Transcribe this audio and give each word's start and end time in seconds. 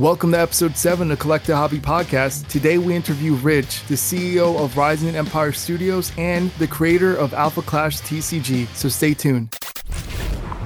Welcome 0.00 0.32
to 0.32 0.40
episode 0.40 0.78
7 0.78 1.10
of 1.10 1.18
Collect 1.18 1.46
a 1.50 1.56
Hobby 1.56 1.76
Podcast. 1.76 2.48
Today 2.48 2.78
we 2.78 2.96
interview 2.96 3.34
Ridge, 3.34 3.82
the 3.82 3.96
CEO 3.96 4.58
of 4.58 4.78
Rising 4.78 5.14
Empire 5.14 5.52
Studios 5.52 6.10
and 6.16 6.50
the 6.52 6.66
creator 6.66 7.14
of 7.14 7.34
Alpha 7.34 7.60
Clash 7.60 8.00
TCG. 8.00 8.66
So 8.68 8.88
stay 8.88 9.12
tuned. 9.12 9.54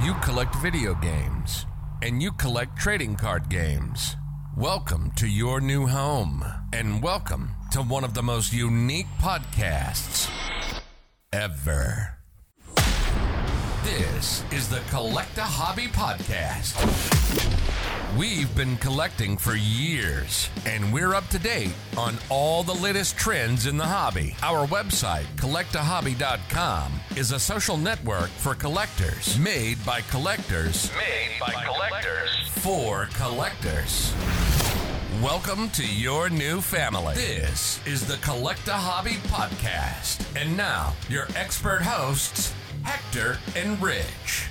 You 0.05 0.15
collect 0.23 0.55
video 0.63 0.95
games 0.95 1.67
and 2.01 2.23
you 2.23 2.31
collect 2.31 2.77
trading 2.79 3.17
card 3.17 3.49
games. 3.49 4.15
Welcome 4.57 5.11
to 5.17 5.27
your 5.27 5.61
new 5.61 5.89
home 5.89 6.45
and 6.73 7.03
welcome 7.03 7.57
to 7.73 7.83
one 7.83 8.05
of 8.05 8.15
the 8.15 8.23
most 8.23 8.53
unique 8.53 9.09
podcasts 9.21 10.31
ever. 11.33 12.19
This 13.83 14.45
is 14.53 14.69
the 14.69 14.81
Collect 14.91 15.37
a 15.39 15.43
Hobby 15.43 15.89
Podcast. 15.89 17.64
We've 18.19 18.55
been 18.55 18.77
collecting 18.77 19.37
for 19.37 19.57
years, 19.57 20.49
and 20.67 20.93
we're 20.93 21.15
up 21.15 21.27
to 21.31 21.39
date 21.39 21.75
on 21.97 22.17
all 22.31 22.63
the 22.63 22.73
latest 22.75 23.17
trends 23.17 23.67
in 23.67 23.77
the 23.77 23.85
hobby. 23.85 24.37
Our 24.41 24.69
website, 24.69 25.25
collectahobby.com, 25.35 26.93
is 27.17 27.33
a 27.33 27.41
social 27.41 27.77
network 27.77 28.29
for 28.29 28.55
collectors, 28.55 29.37
made 29.37 29.85
by 29.85 30.01
collectors, 30.03 30.93
made 30.95 31.41
by 31.41 31.65
collectors, 31.65 32.49
for 32.51 33.09
collectors. 33.15 34.15
Welcome 35.21 35.71
to 35.71 35.85
your 35.85 36.31
new 36.31 36.61
family. 36.61 37.17
This 37.17 37.85
is 37.85 38.07
the 38.07 38.19
Collect 38.19 38.69
a 38.69 38.75
Hobby 38.75 39.17
Podcast. 39.27 40.25
And 40.41 40.57
now, 40.57 40.93
your 41.09 41.27
expert 41.35 41.83
hosts, 41.83 42.55
Hector 42.85 43.39
and 43.57 43.83
Rich. 43.83 44.47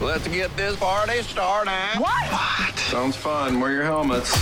Let's 0.00 0.26
get 0.28 0.54
this 0.56 0.76
party 0.76 1.22
started. 1.22 1.98
What? 1.98 2.76
Sounds 2.76 3.16
fun. 3.16 3.60
Wear 3.60 3.72
your 3.72 3.84
helmets. 3.84 4.32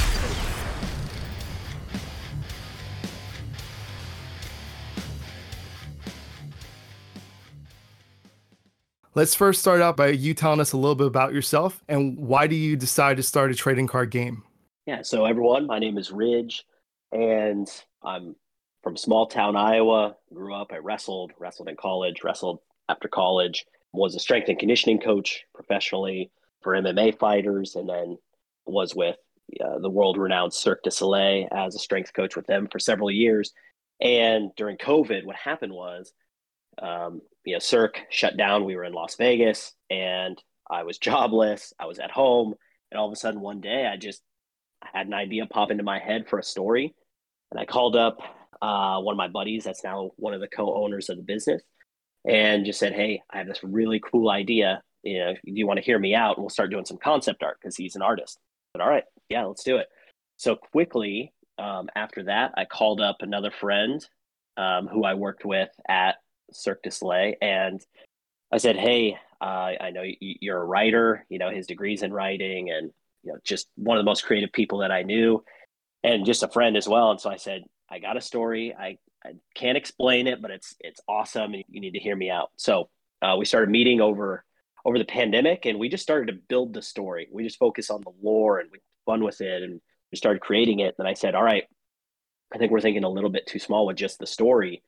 Let's 9.14 9.34
first 9.34 9.61
start 9.61 9.83
out 9.83 9.94
by 9.97 10.09
you 10.09 10.33
telling 10.33 10.59
us 10.59 10.72
a 10.72 10.78
little 10.78 10.94
bit 10.94 11.06
about 11.06 11.34
yourself 11.34 11.84
and 11.87 12.16
why 12.16 12.47
do 12.47 12.56
you 12.56 12.77
decide 12.77 13.19
to 13.19 13.22
start 13.22 13.50
a 13.50 13.55
trading 13.55 13.87
card 13.87 14.11
game? 14.11 14.42
Yeah, 14.87 15.03
so 15.03 15.27
everyone, 15.27 15.66
my 15.66 15.78
name 15.78 15.98
is 15.98 16.11
Ridge, 16.11 16.64
and 17.12 17.69
I'm 18.03 18.34
from 18.83 18.97
small 18.97 19.27
town 19.27 19.55
Iowa. 19.55 20.16
Grew 20.33 20.55
up, 20.55 20.72
I 20.72 20.78
wrestled, 20.78 21.33
wrestled 21.39 21.69
in 21.69 21.77
college, 21.77 22.25
wrestled 22.25 22.61
after 22.89 23.06
college, 23.06 23.66
was 23.92 24.14
a 24.14 24.20
strength 24.20 24.48
and 24.48 24.58
conditioning 24.58 25.00
coach 25.00 25.44
professionally 25.54 26.30
for 26.62 26.72
MMA 26.72 27.18
fighters, 27.18 27.74
and 27.74 27.88
then 27.88 28.18
was 28.64 28.94
with 28.94 29.16
uh, 29.60 29.78
the 29.78 29.90
world 29.90 30.16
renowned 30.16 30.54
Cirque 30.54 30.82
du 30.82 30.90
Soleil 30.90 31.48
as 31.50 31.74
a 31.74 31.78
strength 31.78 32.12
coach 32.14 32.36
with 32.36 32.46
them 32.46 32.68
for 32.70 32.78
several 32.78 33.10
years. 33.10 33.52
And 34.00 34.50
during 34.56 34.78
COVID, 34.78 35.24
what 35.24 35.36
happened 35.36 35.72
was, 35.72 36.12
um, 36.80 37.20
you 37.44 37.54
know, 37.54 37.58
Cirque 37.58 38.00
shut 38.10 38.36
down. 38.36 38.64
We 38.64 38.76
were 38.76 38.84
in 38.84 38.92
Las 38.92 39.16
Vegas, 39.16 39.74
and 39.90 40.42
I 40.70 40.84
was 40.84 40.98
jobless. 40.98 41.72
I 41.78 41.86
was 41.86 41.98
at 41.98 42.10
home, 42.10 42.54
and 42.90 42.98
all 42.98 43.06
of 43.06 43.12
a 43.12 43.16
sudden, 43.16 43.40
one 43.40 43.60
day, 43.60 43.86
I 43.86 43.96
just 43.96 44.22
had 44.80 45.06
an 45.06 45.14
idea 45.14 45.46
pop 45.46 45.70
into 45.70 45.84
my 45.84 45.98
head 45.98 46.28
for 46.28 46.38
a 46.38 46.44
story, 46.44 46.94
and 47.50 47.60
I 47.60 47.64
called 47.64 47.94
up 47.94 48.18
uh, 48.60 49.00
one 49.00 49.14
of 49.14 49.18
my 49.18 49.28
buddies 49.28 49.64
that's 49.64 49.84
now 49.84 50.12
one 50.16 50.34
of 50.34 50.40
the 50.40 50.48
co-owners 50.48 51.08
of 51.08 51.16
the 51.16 51.22
business, 51.22 51.62
and 52.25 52.65
just 52.65 52.78
said, 52.78 52.92
"Hey, 52.92 53.23
I 53.31 53.39
have 53.39 53.47
this 53.47 53.62
really 53.62 54.01
cool 54.01 54.31
idea. 54.31 54.83
You 55.03 55.19
know, 55.19 55.33
do 55.34 55.41
you 55.45 55.67
want 55.67 55.78
to 55.78 55.84
hear 55.84 55.98
me 55.98 56.15
out? 56.15 56.37
And 56.37 56.42
we'll 56.42 56.51
start 56.51 56.70
doing 56.70 56.84
some 56.84 56.98
concept 56.98 57.42
art 57.42 57.59
because 57.61 57.77
he's 57.77 57.97
an 57.97 58.03
artist." 58.03 58.39
But 58.73 58.83
all 58.83 58.89
right, 58.89 59.05
yeah, 59.28 59.45
let's 59.45 59.65
do 59.65 59.77
it. 59.77 59.89
So 60.37 60.56
quickly 60.56 61.33
um, 61.59 61.89
after 61.95 62.25
that, 62.25 62.53
I 62.56 62.65
called 62.65 63.00
up 63.00 63.19
another 63.20 63.50
friend 63.50 64.06
um, 64.56 64.87
who 64.89 65.05
I 65.05 65.15
worked 65.15 65.45
with 65.45 65.70
at 65.89 66.17
Cirque 66.53 66.83
du 66.83 66.91
Soleil, 66.91 67.34
and 67.41 67.81
I 68.53 68.59
said, 68.59 68.77
"Hey, 68.77 69.16
uh, 69.41 69.72
I 69.81 69.91
know 69.91 70.03
you're 70.21 70.61
a 70.61 70.65
writer. 70.65 71.25
You 71.28 71.38
know, 71.38 71.50
his 71.50 71.66
degrees 71.66 72.03
in 72.03 72.12
writing, 72.12 72.71
and 72.71 72.91
you 73.22 73.32
know, 73.32 73.38
just 73.44 73.69
one 73.77 73.97
of 73.97 74.05
the 74.05 74.11
most 74.11 74.25
creative 74.25 74.53
people 74.53 74.78
that 74.78 74.93
I 74.93 75.03
knew, 75.03 75.44
and 76.03 76.27
just 76.27 76.43
a 76.43 76.49
friend 76.49 76.77
as 76.77 76.88
well." 76.88 77.11
And 77.11 77.21
so 77.21 77.31
I 77.31 77.37
said, 77.37 77.65
"I 77.91 77.99
got 77.99 78.16
a 78.16 78.21
story. 78.21 78.75
I 78.75 78.99
I 79.25 79.34
can't 79.55 79.78
explain 79.78 80.27
it, 80.27 80.43
but 80.43 80.50
it's 80.50 80.75
it's 80.81 81.00
awesome, 81.09 81.55
and 81.55 81.65
you 81.69 81.81
need 81.81 81.93
to 81.93 82.00
hear 82.00 82.16
me 82.16 82.31
out." 82.31 82.50
So 82.56 82.88
uh, 83.21 83.37
we 83.38 83.44
started 83.44 83.71
meeting 83.71 84.00
over 84.00 84.44
over 84.84 84.99
the 84.99 85.05
pandemic, 85.05 85.66
and 85.66 85.78
we 85.78 85.88
just 85.88 86.03
started 86.03 86.27
to 86.33 86.41
build 86.49 86.75
the 86.75 86.83
story. 86.83 87.28
We 87.31 87.44
just 87.44 87.59
focus 87.59 87.91
on 87.91 88.00
the 88.03 88.12
lore 88.22 88.59
and 88.59 88.71
we 88.71 88.78
fun 89.06 89.22
with 89.25 89.41
it, 89.41 89.62
and 89.62 89.81
we 90.11 90.16
started 90.16 90.41
creating 90.43 90.81
it. 90.81 90.94
And 90.99 91.06
I 91.06 91.15
said, 91.15 91.34
"All 91.34 91.43
right, 91.43 91.65
I 92.53 92.59
think 92.59 92.72
we're 92.72 92.81
thinking 92.81 93.05
a 93.05 93.09
little 93.09 93.31
bit 93.31 93.47
too 93.47 93.59
small 93.59 93.87
with 93.87 93.97
just 93.97 94.19
the 94.19 94.27
story. 94.27 94.82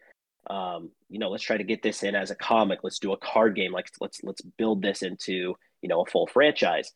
Um, 0.50 0.90
you 1.08 1.18
know, 1.18 1.30
let's 1.30 1.44
try 1.44 1.56
to 1.56 1.64
get 1.64 1.82
this 1.82 2.02
in 2.02 2.14
as 2.14 2.30
a 2.30 2.34
comic. 2.34 2.80
Let's 2.82 2.98
do 2.98 3.12
a 3.12 3.18
card 3.18 3.54
game. 3.54 3.72
Like 3.72 3.90
let's 4.00 4.22
let's 4.22 4.42
build 4.42 4.82
this 4.82 5.02
into 5.02 5.54
you 5.82 5.88
know 5.88 6.02
a 6.02 6.06
full 6.06 6.26
franchise." 6.26 6.92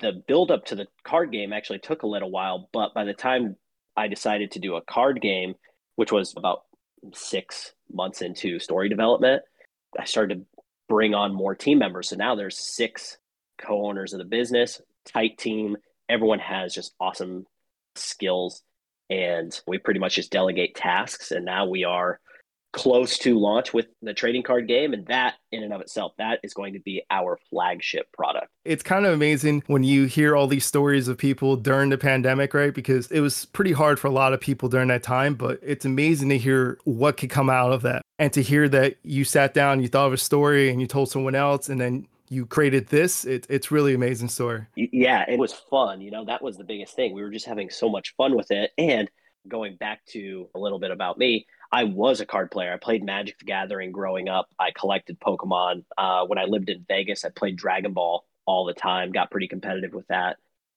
The 0.00 0.22
build 0.26 0.50
up 0.50 0.64
to 0.66 0.76
the 0.76 0.86
card 1.04 1.30
game 1.30 1.52
actually 1.52 1.78
took 1.78 2.02
a 2.02 2.06
little 2.06 2.30
while, 2.30 2.70
but 2.72 2.94
by 2.94 3.04
the 3.04 3.12
time 3.12 3.56
I 3.96 4.08
decided 4.08 4.52
to 4.52 4.58
do 4.58 4.76
a 4.76 4.82
card 4.82 5.20
game 5.20 5.54
which 5.96 6.12
was 6.12 6.34
about 6.36 6.62
six 7.12 7.72
months 7.92 8.22
into 8.22 8.58
story 8.58 8.88
development, 8.88 9.42
I 9.98 10.04
started 10.04 10.34
to 10.40 10.62
bring 10.88 11.14
on 11.14 11.34
more 11.34 11.54
team 11.54 11.78
members. 11.78 12.08
So 12.08 12.16
now 12.16 12.34
there's 12.34 12.58
six 12.58 13.18
co-owners 13.58 14.12
of 14.12 14.18
the 14.18 14.24
business, 14.24 14.80
tight 15.04 15.38
team. 15.38 15.76
Everyone 16.08 16.40
has 16.40 16.74
just 16.74 16.94
awesome 17.00 17.46
skills, 17.94 18.62
and 19.08 19.58
we 19.66 19.78
pretty 19.78 20.00
much 20.00 20.16
just 20.16 20.32
delegate 20.32 20.74
tasks. 20.74 21.30
And 21.30 21.44
now 21.44 21.66
we 21.66 21.84
are 21.84 22.20
close 22.74 23.18
to 23.18 23.38
launch 23.38 23.72
with 23.72 23.86
the 24.02 24.12
trading 24.12 24.42
card 24.42 24.66
game 24.66 24.92
and 24.92 25.06
that 25.06 25.34
in 25.52 25.62
and 25.62 25.72
of 25.72 25.80
itself 25.80 26.12
that 26.18 26.40
is 26.42 26.52
going 26.52 26.72
to 26.72 26.80
be 26.80 27.00
our 27.08 27.38
flagship 27.48 28.10
product. 28.12 28.48
It's 28.64 28.82
kind 28.82 29.06
of 29.06 29.14
amazing 29.14 29.62
when 29.68 29.84
you 29.84 30.06
hear 30.06 30.34
all 30.34 30.48
these 30.48 30.66
stories 30.66 31.06
of 31.06 31.16
people 31.16 31.56
during 31.56 31.90
the 31.90 31.96
pandemic 31.96 32.52
right? 32.52 32.74
Because 32.74 33.10
it 33.12 33.20
was 33.20 33.44
pretty 33.46 33.70
hard 33.70 34.00
for 34.00 34.08
a 34.08 34.10
lot 34.10 34.32
of 34.32 34.40
people 34.40 34.68
during 34.68 34.88
that 34.88 35.04
time 35.04 35.36
but 35.36 35.60
it's 35.62 35.84
amazing 35.84 36.30
to 36.30 36.36
hear 36.36 36.78
what 36.82 37.16
could 37.16 37.30
come 37.30 37.48
out 37.48 37.72
of 37.72 37.82
that. 37.82 38.02
And 38.18 38.32
to 38.32 38.42
hear 38.42 38.68
that 38.68 38.96
you 39.04 39.24
sat 39.24 39.54
down 39.54 39.80
you 39.80 39.86
thought 39.86 40.08
of 40.08 40.12
a 40.12 40.18
story 40.18 40.68
and 40.68 40.80
you 40.80 40.88
told 40.88 41.08
someone 41.08 41.36
else 41.36 41.68
and 41.68 41.80
then 41.80 42.08
you 42.28 42.44
created 42.44 42.88
this 42.88 43.24
it, 43.24 43.46
it's 43.48 43.70
really 43.70 43.94
amazing 43.94 44.28
story. 44.28 44.66
Yeah 44.74 45.24
it 45.28 45.38
was 45.38 45.52
fun 45.52 46.00
you 46.00 46.10
know 46.10 46.24
that 46.24 46.42
was 46.42 46.56
the 46.56 46.64
biggest 46.64 46.96
thing. 46.96 47.14
We 47.14 47.22
were 47.22 47.30
just 47.30 47.46
having 47.46 47.70
so 47.70 47.88
much 47.88 48.16
fun 48.16 48.36
with 48.36 48.50
it. 48.50 48.72
And 48.76 49.08
going 49.46 49.76
back 49.76 50.04
to 50.06 50.48
a 50.54 50.58
little 50.58 50.78
bit 50.78 50.90
about 50.90 51.18
me 51.18 51.46
I 51.72 51.84
was 51.84 52.20
a 52.20 52.26
card 52.26 52.50
player. 52.50 52.72
I 52.72 52.76
played 52.76 53.04
Magic 53.04 53.38
the 53.38 53.44
Gathering 53.44 53.92
growing 53.92 54.28
up. 54.28 54.48
I 54.58 54.70
collected 54.70 55.20
Pokemon. 55.20 55.84
Uh, 55.96 56.24
when 56.26 56.38
I 56.38 56.44
lived 56.44 56.70
in 56.70 56.84
Vegas, 56.88 57.24
I 57.24 57.30
played 57.30 57.56
Dragon 57.56 57.92
Ball 57.92 58.24
all 58.46 58.64
the 58.64 58.74
time, 58.74 59.12
got 59.12 59.30
pretty 59.30 59.48
competitive 59.48 59.92
with 59.92 60.06
that. 60.08 60.36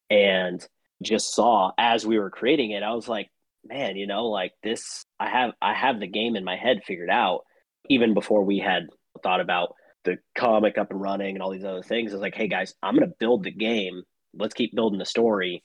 And 0.09 0.65
just 1.03 1.33
saw 1.35 1.71
as 1.77 2.05
we 2.05 2.17
were 2.17 2.29
creating 2.29 2.71
it, 2.71 2.83
I 2.83 2.93
was 2.93 3.07
like, 3.07 3.29
man, 3.63 3.97
you 3.97 4.07
know, 4.07 4.27
like 4.27 4.53
this, 4.63 5.05
I 5.19 5.29
have, 5.29 5.51
I 5.61 5.73
have 5.73 5.99
the 5.99 6.07
game 6.07 6.35
in 6.35 6.43
my 6.43 6.55
head 6.55 6.81
figured 6.85 7.09
out 7.09 7.41
even 7.89 8.13
before 8.13 8.43
we 8.43 8.59
had 8.59 8.87
thought 9.23 9.41
about 9.41 9.75
the 10.05 10.17
comic 10.35 10.77
up 10.77 10.91
and 10.91 11.01
running 11.01 11.35
and 11.35 11.43
all 11.43 11.51
these 11.51 11.65
other 11.65 11.83
things. 11.83 12.11
I 12.11 12.15
was 12.15 12.21
like, 12.21 12.35
hey 12.35 12.47
guys, 12.47 12.73
I'm 12.81 12.95
going 12.95 13.07
to 13.07 13.15
build 13.19 13.43
the 13.43 13.51
game. 13.51 14.03
Let's 14.33 14.53
keep 14.53 14.73
building 14.73 14.99
the 14.99 15.05
story. 15.05 15.63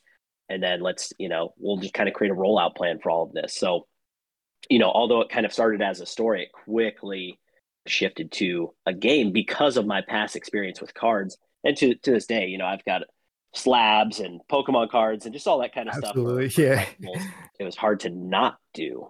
And 0.49 0.63
then 0.63 0.81
let's, 0.81 1.13
you 1.19 1.29
know, 1.29 1.55
we'll 1.57 1.79
just 1.79 1.95
kind 1.95 2.09
of 2.09 2.15
create 2.15 2.33
a 2.33 2.35
rollout 2.35 2.75
plan 2.75 2.99
for 3.01 3.11
all 3.11 3.25
of 3.25 3.33
this. 3.33 3.57
So 3.57 3.87
you 4.69 4.79
know, 4.79 4.91
although 4.91 5.21
it 5.21 5.29
kind 5.29 5.47
of 5.47 5.53
started 5.53 5.83
as 5.83 6.01
a 6.01 6.07
story, 6.07 6.45
it 6.45 6.53
quickly 6.53 7.39
shifted 7.87 8.31
to 8.33 8.73
a 8.87 8.93
game 8.93 9.33
because 9.33 9.77
of 9.77 9.87
my 9.87 10.03
past 10.03 10.37
experience 10.37 10.81
with 10.81 10.95
cards. 10.95 11.37
And 11.65 11.77
to 11.77 11.95
to 11.95 12.11
this 12.11 12.27
day, 12.27 12.47
you 12.47 12.59
know, 12.59 12.67
I've 12.67 12.85
got 12.85 13.03
slabs 13.55 14.21
and 14.21 14.41
Pokemon 14.51 14.91
cards 14.91 15.27
and 15.27 15.35
just 15.35 15.47
all 15.47 15.61
that 15.61 15.75
kind 15.75 15.89
of 15.89 15.97
Absolutely, 15.97 16.49
stuff. 16.49 16.95
Yeah. 17.01 17.23
It 17.61 17.65
was 17.65 17.77
hard 17.77 18.01
to 18.01 18.11
not 18.11 18.57
do 18.75 19.09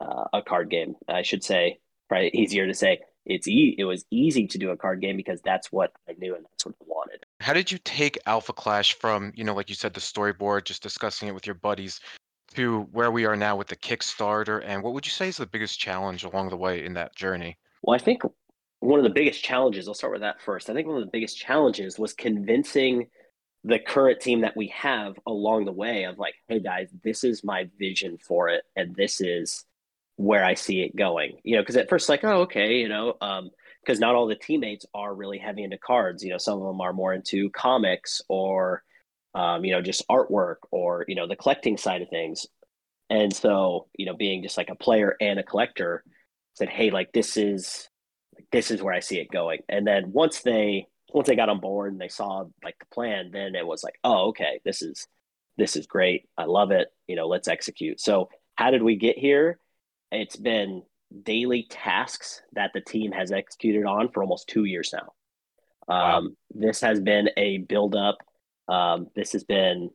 uh, 0.00 0.24
a 0.32 0.42
card 0.42 0.70
game. 0.70 0.94
I 1.08 1.22
should 1.22 1.42
say, 1.42 1.80
probably 2.08 2.30
easier 2.32 2.66
to 2.66 2.74
say. 2.74 3.00
It's 3.26 3.48
e- 3.48 3.74
it 3.78 3.84
was 3.84 4.04
easy 4.10 4.46
to 4.48 4.58
do 4.58 4.70
a 4.70 4.76
card 4.76 5.00
game 5.00 5.16
because 5.16 5.40
that's 5.42 5.72
what 5.72 5.92
I 6.08 6.12
knew 6.18 6.36
and 6.36 6.44
that's 6.44 6.66
what 6.66 6.74
I 6.80 6.84
wanted. 6.86 7.24
How 7.40 7.52
did 7.52 7.72
you 7.72 7.78
take 7.78 8.18
Alpha 8.26 8.52
Clash 8.52 8.94
from, 8.94 9.32
you 9.34 9.42
know, 9.44 9.54
like 9.54 9.70
you 9.70 9.74
said, 9.74 9.94
the 9.94 10.00
storyboard, 10.00 10.64
just 10.64 10.82
discussing 10.82 11.26
it 11.26 11.34
with 11.34 11.46
your 11.46 11.54
buddies, 11.54 12.00
to 12.54 12.82
where 12.92 13.10
we 13.10 13.24
are 13.26 13.36
now 13.36 13.56
with 13.56 13.68
the 13.68 13.76
Kickstarter? 13.76 14.62
And 14.64 14.82
what 14.82 14.94
would 14.94 15.06
you 15.06 15.12
say 15.12 15.28
is 15.28 15.36
the 15.36 15.46
biggest 15.46 15.78
challenge 15.78 16.24
along 16.24 16.50
the 16.50 16.56
way 16.56 16.84
in 16.84 16.94
that 16.94 17.14
journey? 17.14 17.58
Well, 17.82 17.94
I 17.94 17.98
think 17.98 18.22
one 18.80 18.98
of 18.98 19.04
the 19.04 19.10
biggest 19.10 19.42
challenges, 19.42 19.88
I'll 19.88 19.94
start 19.94 20.12
with 20.12 20.22
that 20.22 20.40
first. 20.40 20.68
I 20.68 20.74
think 20.74 20.86
one 20.86 20.96
of 20.96 21.04
the 21.04 21.10
biggest 21.10 21.38
challenges 21.38 21.98
was 21.98 22.12
convincing 22.12 23.08
the 23.64 23.78
current 23.78 24.20
team 24.20 24.42
that 24.42 24.56
we 24.56 24.68
have 24.68 25.18
along 25.26 25.64
the 25.64 25.72
way 25.72 26.04
of 26.04 26.18
like, 26.18 26.34
hey 26.48 26.60
guys, 26.60 26.90
this 27.02 27.24
is 27.24 27.42
my 27.42 27.68
vision 27.78 28.18
for 28.18 28.48
it, 28.50 28.62
and 28.76 28.94
this 28.94 29.20
is 29.20 29.64
where 30.16 30.44
I 30.44 30.54
see 30.54 30.82
it 30.82 30.94
going. 30.94 31.38
You 31.44 31.56
know, 31.56 31.62
because 31.62 31.76
at 31.76 31.88
first, 31.88 32.10
like, 32.10 32.24
oh, 32.24 32.42
okay, 32.42 32.76
you 32.76 32.88
know, 32.88 33.14
um, 33.22 33.50
because 33.82 34.00
not 34.00 34.14
all 34.14 34.26
the 34.26 34.34
teammates 34.34 34.84
are 34.94 35.14
really 35.14 35.38
heavy 35.38 35.62
into 35.62 35.78
cards. 35.78 36.22
You 36.22 36.30
know, 36.30 36.38
some 36.38 36.60
of 36.60 36.66
them 36.66 36.80
are 36.80 36.92
more 36.92 37.14
into 37.14 37.50
comics 37.50 38.20
or 38.28 38.82
um, 39.34 39.64
you 39.64 39.72
know, 39.72 39.82
just 39.82 40.06
artwork 40.08 40.56
or, 40.70 41.04
you 41.08 41.14
know, 41.14 41.26
the 41.26 41.36
collecting 41.36 41.76
side 41.76 42.02
of 42.02 42.08
things. 42.08 42.46
And 43.10 43.34
so, 43.34 43.88
you 43.96 44.06
know, 44.06 44.16
being 44.16 44.42
just 44.42 44.56
like 44.56 44.70
a 44.70 44.74
player 44.74 45.16
and 45.20 45.38
a 45.38 45.42
collector 45.42 46.04
said, 46.54 46.68
Hey, 46.68 46.90
like 46.90 47.12
this 47.12 47.36
is, 47.36 47.88
this 48.52 48.70
is 48.70 48.82
where 48.82 48.94
I 48.94 49.00
see 49.00 49.18
it 49.18 49.30
going. 49.30 49.60
And 49.68 49.86
then 49.86 50.12
once 50.12 50.40
they, 50.40 50.86
once 51.12 51.28
they 51.28 51.36
got 51.36 51.48
on 51.48 51.60
board 51.60 51.92
and 51.92 52.00
they 52.00 52.08
saw 52.08 52.44
like 52.62 52.76
the 52.78 52.86
plan, 52.92 53.30
then 53.32 53.54
it 53.54 53.66
was 53.66 53.84
like, 53.84 53.94
oh, 54.02 54.28
okay, 54.28 54.60
this 54.64 54.82
is, 54.82 55.06
this 55.56 55.76
is 55.76 55.86
great. 55.86 56.28
I 56.36 56.44
love 56.44 56.70
it. 56.70 56.88
You 57.06 57.16
know, 57.16 57.28
let's 57.28 57.48
execute. 57.48 58.00
So 58.00 58.28
how 58.56 58.70
did 58.70 58.82
we 58.82 58.96
get 58.96 59.18
here? 59.18 59.58
It's 60.10 60.36
been 60.36 60.82
daily 61.22 61.66
tasks 61.70 62.42
that 62.52 62.72
the 62.74 62.80
team 62.80 63.12
has 63.12 63.30
executed 63.30 63.84
on 63.84 64.10
for 64.10 64.22
almost 64.22 64.48
two 64.48 64.64
years 64.64 64.92
now. 64.92 65.12
Wow. 65.86 66.18
Um, 66.18 66.36
this 66.50 66.80
has 66.80 67.00
been 67.00 67.30
a 67.36 67.58
build 67.58 67.94
up. 67.94 68.16
Um, 68.68 69.08
this 69.14 69.32
has 69.32 69.44
been 69.44 69.90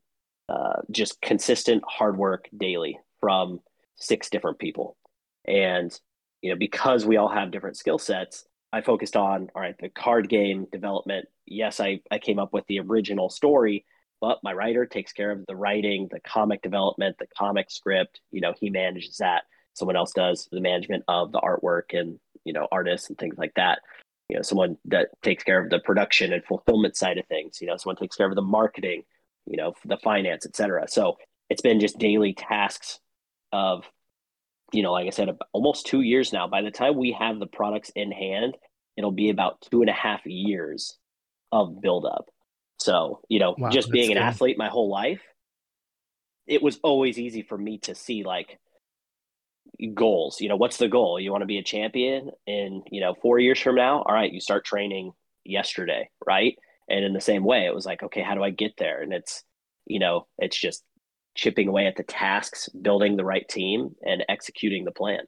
uh, 0.47 0.81
just 0.91 1.21
consistent 1.21 1.83
hard 1.87 2.17
work 2.17 2.49
daily 2.55 2.99
from 3.19 3.59
six 3.95 4.29
different 4.29 4.59
people. 4.59 4.97
And, 5.45 5.97
you 6.41 6.51
know, 6.51 6.57
because 6.57 7.05
we 7.05 7.17
all 7.17 7.29
have 7.29 7.51
different 7.51 7.77
skill 7.77 7.99
sets, 7.99 8.45
I 8.71 8.81
focused 8.81 9.15
on, 9.15 9.49
all 9.55 9.61
right, 9.61 9.75
the 9.79 9.89
card 9.89 10.29
game 10.29 10.67
development. 10.71 11.27
Yes, 11.45 11.79
I, 11.79 12.01
I 12.11 12.19
came 12.19 12.39
up 12.39 12.53
with 12.53 12.65
the 12.67 12.79
original 12.79 13.29
story, 13.29 13.85
but 14.21 14.39
my 14.43 14.53
writer 14.53 14.85
takes 14.85 15.11
care 15.11 15.31
of 15.31 15.45
the 15.47 15.55
writing, 15.55 16.07
the 16.11 16.19
comic 16.19 16.61
development, 16.61 17.17
the 17.17 17.27
comic 17.37 17.71
script. 17.71 18.21
You 18.31 18.41
know, 18.41 18.53
he 18.59 18.69
manages 18.69 19.17
that. 19.17 19.43
Someone 19.73 19.95
else 19.95 20.13
does 20.13 20.47
the 20.51 20.61
management 20.61 21.03
of 21.07 21.31
the 21.31 21.39
artwork 21.39 21.97
and, 21.97 22.19
you 22.43 22.53
know, 22.53 22.67
artists 22.71 23.09
and 23.09 23.17
things 23.17 23.37
like 23.37 23.53
that 23.55 23.79
you 24.29 24.35
know 24.35 24.41
someone 24.41 24.77
that 24.85 25.09
takes 25.21 25.43
care 25.43 25.61
of 25.61 25.69
the 25.69 25.79
production 25.79 26.31
and 26.31 26.43
fulfillment 26.45 26.95
side 26.95 27.17
of 27.17 27.25
things 27.27 27.59
you 27.61 27.67
know 27.67 27.75
someone 27.77 27.95
takes 27.95 28.15
care 28.15 28.29
of 28.29 28.35
the 28.35 28.41
marketing 28.41 29.03
you 29.45 29.57
know 29.57 29.73
the 29.85 29.97
finance 29.97 30.45
etc 30.45 30.85
so 30.87 31.17
it's 31.49 31.61
been 31.61 31.79
just 31.79 31.97
daily 31.97 32.33
tasks 32.33 32.99
of 33.51 33.83
you 34.71 34.83
know 34.83 34.91
like 34.91 35.07
i 35.07 35.09
said 35.09 35.29
almost 35.51 35.85
two 35.85 36.01
years 36.01 36.31
now. 36.31 36.47
By 36.47 36.61
the 36.61 36.71
time 36.71 36.97
we 36.97 37.11
have 37.13 37.39
the 37.39 37.47
products 37.47 37.91
in 37.95 38.11
hand 38.11 38.55
it'll 38.97 39.11
be 39.11 39.29
about 39.29 39.61
two 39.69 39.81
and 39.81 39.89
a 39.89 39.93
half 39.93 40.25
years 40.25 40.97
of 41.51 41.81
buildup. 41.81 42.29
So 42.77 43.21
you 43.29 43.39
know 43.39 43.55
wow, 43.57 43.69
just 43.69 43.91
being 43.91 44.11
an 44.11 44.17
athlete 44.17 44.57
my 44.57 44.69
whole 44.69 44.89
life 44.89 45.21
it 46.47 46.63
was 46.63 46.79
always 46.83 47.19
easy 47.19 47.43
for 47.43 47.57
me 47.57 47.77
to 47.79 47.93
see 47.93 48.23
like 48.23 48.59
goals. 49.87 50.41
You 50.41 50.49
know, 50.49 50.55
what's 50.55 50.77
the 50.77 50.87
goal? 50.87 51.19
You 51.19 51.31
want 51.31 51.41
to 51.41 51.47
be 51.47 51.57
a 51.57 51.63
champion 51.63 52.31
in, 52.45 52.83
you 52.91 53.01
know, 53.01 53.15
four 53.21 53.39
years 53.39 53.59
from 53.59 53.75
now? 53.75 54.01
All 54.01 54.13
right, 54.13 54.31
you 54.31 54.41
start 54.41 54.65
training 54.65 55.11
yesterday, 55.45 56.09
right? 56.25 56.57
And 56.89 57.05
in 57.05 57.13
the 57.13 57.21
same 57.21 57.43
way, 57.43 57.65
it 57.65 57.75
was 57.75 57.85
like, 57.85 58.03
okay, 58.03 58.21
how 58.21 58.35
do 58.35 58.43
I 58.43 58.49
get 58.49 58.75
there? 58.77 59.01
And 59.01 59.13
it's, 59.13 59.43
you 59.85 59.99
know, 59.99 60.27
it's 60.37 60.59
just 60.59 60.83
chipping 61.35 61.67
away 61.67 61.85
at 61.85 61.95
the 61.95 62.03
tasks, 62.03 62.69
building 62.69 63.15
the 63.15 63.23
right 63.23 63.47
team, 63.47 63.95
and 64.03 64.25
executing 64.27 64.85
the 64.85 64.91
plan. 64.91 65.21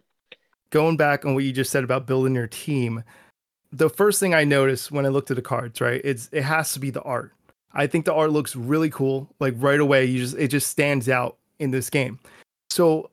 Going 0.72 0.98
back 0.98 1.26
on 1.26 1.34
what 1.34 1.44
you 1.44 1.52
just 1.52 1.72
said 1.72 1.84
about 1.84 2.08
building 2.08 2.36
your 2.36 2.48
team, 2.48 3.04
the 3.72 3.90
first 3.90 4.20
thing 4.20 4.34
I 4.34 4.44
noticed 4.44 4.92
when 4.92 5.06
I 5.06 5.10
looked 5.10 5.32
at 5.32 5.36
the 5.36 5.42
cards, 5.42 5.80
right, 5.82 6.02
it's 6.04 6.30
it 6.32 6.44
has 6.44 6.74
to 6.74 6.80
be 6.80 6.90
the 6.90 7.02
art. 7.02 7.34
I 7.74 7.88
think 7.88 8.06
the 8.06 8.14
art 8.14 8.32
looks 8.32 8.56
really 8.56 8.90
cool. 8.90 9.34
Like 9.40 9.54
right 9.58 9.80
away, 9.80 10.06
you 10.06 10.22
just 10.22 10.36
it 10.38 10.50
just 10.50 10.70
stands 10.70 11.08
out 11.08 11.38
in 11.60 11.72
this 11.72 11.90
game. 11.90 12.20
So 12.70 13.10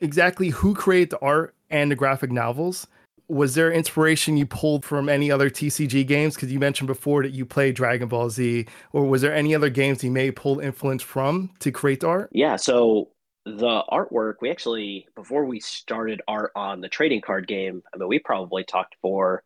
exactly 0.00 0.50
who 0.50 0.74
created 0.74 1.10
the 1.10 1.20
art 1.20 1.54
and 1.70 1.90
the 1.90 1.96
graphic 1.96 2.30
novels? 2.30 2.86
Was 3.28 3.54
there 3.54 3.72
inspiration 3.72 4.36
you 4.36 4.46
pulled 4.46 4.84
from 4.84 5.08
any 5.08 5.32
other 5.32 5.50
TCG 5.50 6.06
games? 6.06 6.34
Because 6.34 6.52
you 6.52 6.60
mentioned 6.60 6.86
before 6.86 7.22
that 7.22 7.32
you 7.32 7.44
played 7.44 7.74
Dragon 7.74 8.08
Ball 8.08 8.30
Z, 8.30 8.66
or 8.92 9.04
was 9.06 9.22
there 9.22 9.34
any 9.34 9.54
other 9.54 9.68
games 9.68 10.04
you 10.04 10.12
may 10.12 10.30
pull 10.30 10.60
influence 10.60 11.02
from 11.02 11.50
to 11.58 11.72
create 11.72 12.00
the 12.00 12.06
art? 12.06 12.28
Yeah, 12.30 12.54
so 12.54 13.08
the 13.44 13.82
artwork, 13.90 14.34
we 14.40 14.50
actually, 14.50 15.06
before 15.14 15.44
we 15.44 15.58
started 15.58 16.22
art 16.28 16.52
on 16.54 16.80
the 16.80 16.88
trading 16.88 17.20
card 17.20 17.48
game, 17.48 17.82
I 17.92 17.96
mean, 17.96 18.08
we 18.08 18.18
probably 18.20 18.64
talked 18.64 18.96
for 19.02 19.42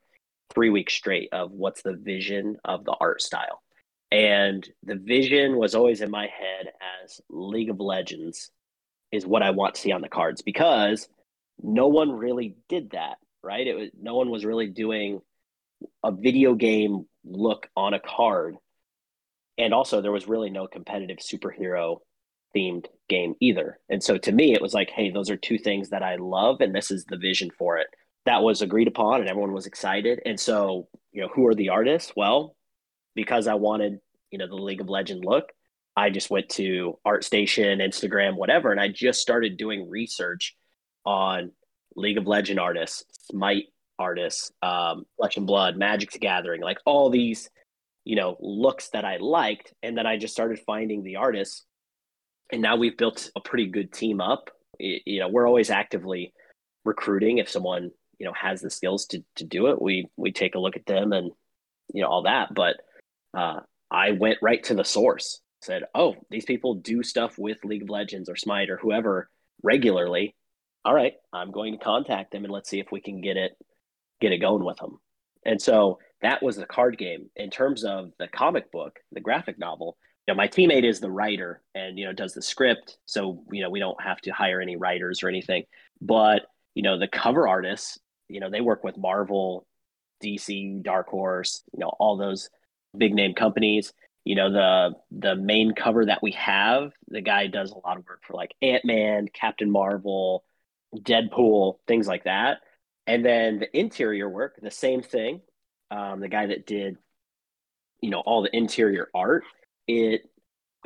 three 0.52 0.70
weeks 0.70 0.94
straight 0.94 1.28
of 1.32 1.52
what's 1.52 1.82
the 1.82 1.94
vision 1.94 2.56
of 2.64 2.84
the 2.84 2.96
art 3.00 3.22
style. 3.22 3.62
And 4.10 4.68
the 4.82 4.96
vision 4.96 5.56
was 5.56 5.74
always 5.74 6.00
in 6.00 6.10
my 6.10 6.26
head 6.26 6.72
as 7.04 7.20
League 7.28 7.70
of 7.70 7.78
Legends 7.78 8.50
is 9.12 9.26
what 9.26 9.42
I 9.42 9.50
want 9.50 9.74
to 9.74 9.80
see 9.80 9.92
on 9.92 10.02
the 10.02 10.08
cards 10.08 10.42
because 10.42 11.08
no 11.62 11.88
one 11.88 12.12
really 12.12 12.56
did 12.68 12.90
that, 12.90 13.16
right? 13.42 13.66
It 13.66 13.74
was 13.74 13.88
no 14.00 14.14
one 14.14 14.30
was 14.30 14.44
really 14.44 14.68
doing 14.68 15.20
a 16.04 16.12
video 16.12 16.54
game 16.54 17.06
look 17.24 17.68
on 17.76 17.94
a 17.94 18.00
card. 18.00 18.56
And 19.58 19.74
also 19.74 20.00
there 20.00 20.12
was 20.12 20.28
really 20.28 20.50
no 20.50 20.66
competitive 20.66 21.18
superhero 21.18 21.98
themed 22.56 22.86
game 23.08 23.34
either. 23.40 23.78
And 23.88 24.02
so 24.02 24.16
to 24.18 24.32
me 24.32 24.54
it 24.54 24.62
was 24.62 24.74
like, 24.74 24.90
hey, 24.90 25.10
those 25.10 25.30
are 25.30 25.36
two 25.36 25.58
things 25.58 25.90
that 25.90 26.02
I 26.02 26.16
love 26.16 26.60
and 26.60 26.74
this 26.74 26.90
is 26.90 27.04
the 27.04 27.16
vision 27.16 27.50
for 27.58 27.78
it. 27.78 27.88
That 28.26 28.42
was 28.42 28.62
agreed 28.62 28.88
upon 28.88 29.20
and 29.20 29.28
everyone 29.28 29.52
was 29.52 29.66
excited. 29.66 30.20
And 30.24 30.38
so, 30.38 30.88
you 31.12 31.22
know, 31.22 31.28
who 31.28 31.46
are 31.46 31.54
the 31.54 31.70
artists? 31.70 32.12
Well, 32.16 32.54
because 33.14 33.46
I 33.46 33.54
wanted, 33.54 33.98
you 34.30 34.38
know, 34.38 34.46
the 34.46 34.54
League 34.54 34.80
of 34.80 34.88
Legend 34.88 35.24
look, 35.24 35.52
I 35.96 36.10
just 36.10 36.30
went 36.30 36.48
to 36.50 36.98
ArtStation, 37.06 37.82
Instagram, 37.82 38.36
whatever, 38.36 38.70
and 38.70 38.80
I 38.80 38.88
just 38.88 39.20
started 39.20 39.56
doing 39.56 39.88
research 39.88 40.56
on 41.04 41.52
League 41.96 42.18
of 42.18 42.26
Legend 42.26 42.60
artists, 42.60 43.04
Smite 43.30 43.66
artists, 43.98 44.50
um, 44.62 45.04
Flesh 45.16 45.36
and 45.36 45.46
Blood, 45.46 45.76
Magic's 45.76 46.16
Gathering, 46.18 46.62
like 46.62 46.78
all 46.86 47.10
these, 47.10 47.50
you 48.04 48.16
know, 48.16 48.36
looks 48.40 48.88
that 48.90 49.04
I 49.04 49.16
liked, 49.18 49.74
and 49.82 49.96
then 49.96 50.06
I 50.06 50.16
just 50.16 50.32
started 50.32 50.60
finding 50.60 51.02
the 51.02 51.16
artists, 51.16 51.66
and 52.52 52.62
now 52.62 52.76
we've 52.76 52.96
built 52.96 53.30
a 53.36 53.40
pretty 53.40 53.66
good 53.66 53.92
team 53.92 54.20
up. 54.20 54.50
You 54.78 55.20
know, 55.20 55.28
we're 55.28 55.46
always 55.46 55.70
actively 55.70 56.32
recruiting 56.84 57.38
if 57.38 57.48
someone 57.50 57.90
you 58.18 58.26
know 58.26 58.32
has 58.40 58.60
the 58.60 58.70
skills 58.70 59.06
to 59.06 59.22
to 59.36 59.44
do 59.44 59.66
it. 59.66 59.82
We 59.82 60.06
we 60.16 60.32
take 60.32 60.54
a 60.54 60.58
look 60.58 60.76
at 60.76 60.86
them 60.86 61.12
and 61.12 61.30
you 61.92 62.02
know 62.02 62.08
all 62.08 62.22
that, 62.22 62.54
but 62.54 62.76
uh, 63.34 63.60
I 63.90 64.12
went 64.12 64.38
right 64.40 64.62
to 64.64 64.74
the 64.74 64.84
source 64.84 65.40
said, 65.60 65.84
"Oh, 65.94 66.16
these 66.30 66.44
people 66.44 66.74
do 66.74 67.02
stuff 67.02 67.38
with 67.38 67.64
League 67.64 67.82
of 67.82 67.90
Legends 67.90 68.28
or 68.28 68.36
Smite 68.36 68.70
or 68.70 68.76
whoever 68.78 69.30
regularly. 69.62 70.34
All 70.84 70.94
right, 70.94 71.14
I'm 71.32 71.50
going 71.50 71.72
to 71.72 71.84
contact 71.84 72.32
them 72.32 72.44
and 72.44 72.52
let's 72.52 72.70
see 72.70 72.80
if 72.80 72.90
we 72.90 73.00
can 73.00 73.20
get 73.20 73.36
it 73.36 73.56
get 74.20 74.32
it 74.32 74.38
going 74.38 74.64
with 74.64 74.78
them." 74.78 74.98
And 75.44 75.60
so 75.60 75.98
that 76.22 76.42
was 76.42 76.56
the 76.56 76.66
card 76.66 76.98
game. 76.98 77.30
In 77.36 77.50
terms 77.50 77.84
of 77.84 78.12
the 78.18 78.28
comic 78.28 78.70
book, 78.70 78.98
the 79.12 79.20
graphic 79.20 79.58
novel, 79.58 79.96
you 80.26 80.34
know, 80.34 80.36
my 80.36 80.48
teammate 80.48 80.84
is 80.84 81.00
the 81.00 81.10
writer 81.10 81.62
and 81.74 81.98
you 81.98 82.06
know 82.06 82.12
does 82.12 82.34
the 82.34 82.42
script, 82.42 82.98
so 83.06 83.42
you 83.50 83.62
know 83.62 83.70
we 83.70 83.80
don't 83.80 84.00
have 84.02 84.20
to 84.22 84.30
hire 84.30 84.60
any 84.60 84.76
writers 84.76 85.22
or 85.22 85.28
anything. 85.28 85.64
But 86.00 86.46
you 86.74 86.82
know 86.82 86.98
the 86.98 87.08
cover 87.08 87.48
artists, 87.48 87.98
you 88.28 88.40
know 88.40 88.50
they 88.50 88.60
work 88.60 88.84
with 88.84 88.96
Marvel, 88.96 89.66
DC, 90.22 90.82
Dark 90.82 91.08
Horse, 91.08 91.62
you 91.72 91.80
know 91.80 91.92
all 91.98 92.16
those 92.16 92.50
big 92.96 93.14
name 93.14 93.34
companies 93.34 93.92
you 94.24 94.34
know 94.34 94.52
the 94.52 94.90
the 95.10 95.36
main 95.36 95.74
cover 95.74 96.06
that 96.06 96.22
we 96.22 96.32
have 96.32 96.92
the 97.08 97.20
guy 97.20 97.46
does 97.46 97.70
a 97.70 97.78
lot 97.78 97.96
of 97.96 98.06
work 98.06 98.20
for 98.26 98.34
like 98.34 98.54
ant-man 98.62 99.26
captain 99.32 99.70
marvel 99.70 100.44
deadpool 100.96 101.76
things 101.86 102.06
like 102.06 102.24
that. 102.24 102.58
And 103.06 103.24
then 103.24 103.58
the 103.58 103.78
interior 103.78 104.28
work 104.28 104.58
the 104.60 104.70
same 104.70 105.02
thing. 105.02 105.40
Um, 105.90 106.20
the 106.20 106.28
guy 106.28 106.46
that 106.46 106.66
did 106.66 106.96
you 108.00 108.10
know 108.10 108.20
all 108.20 108.42
the 108.42 108.56
interior 108.56 109.08
art 109.14 109.44
it 109.86 110.22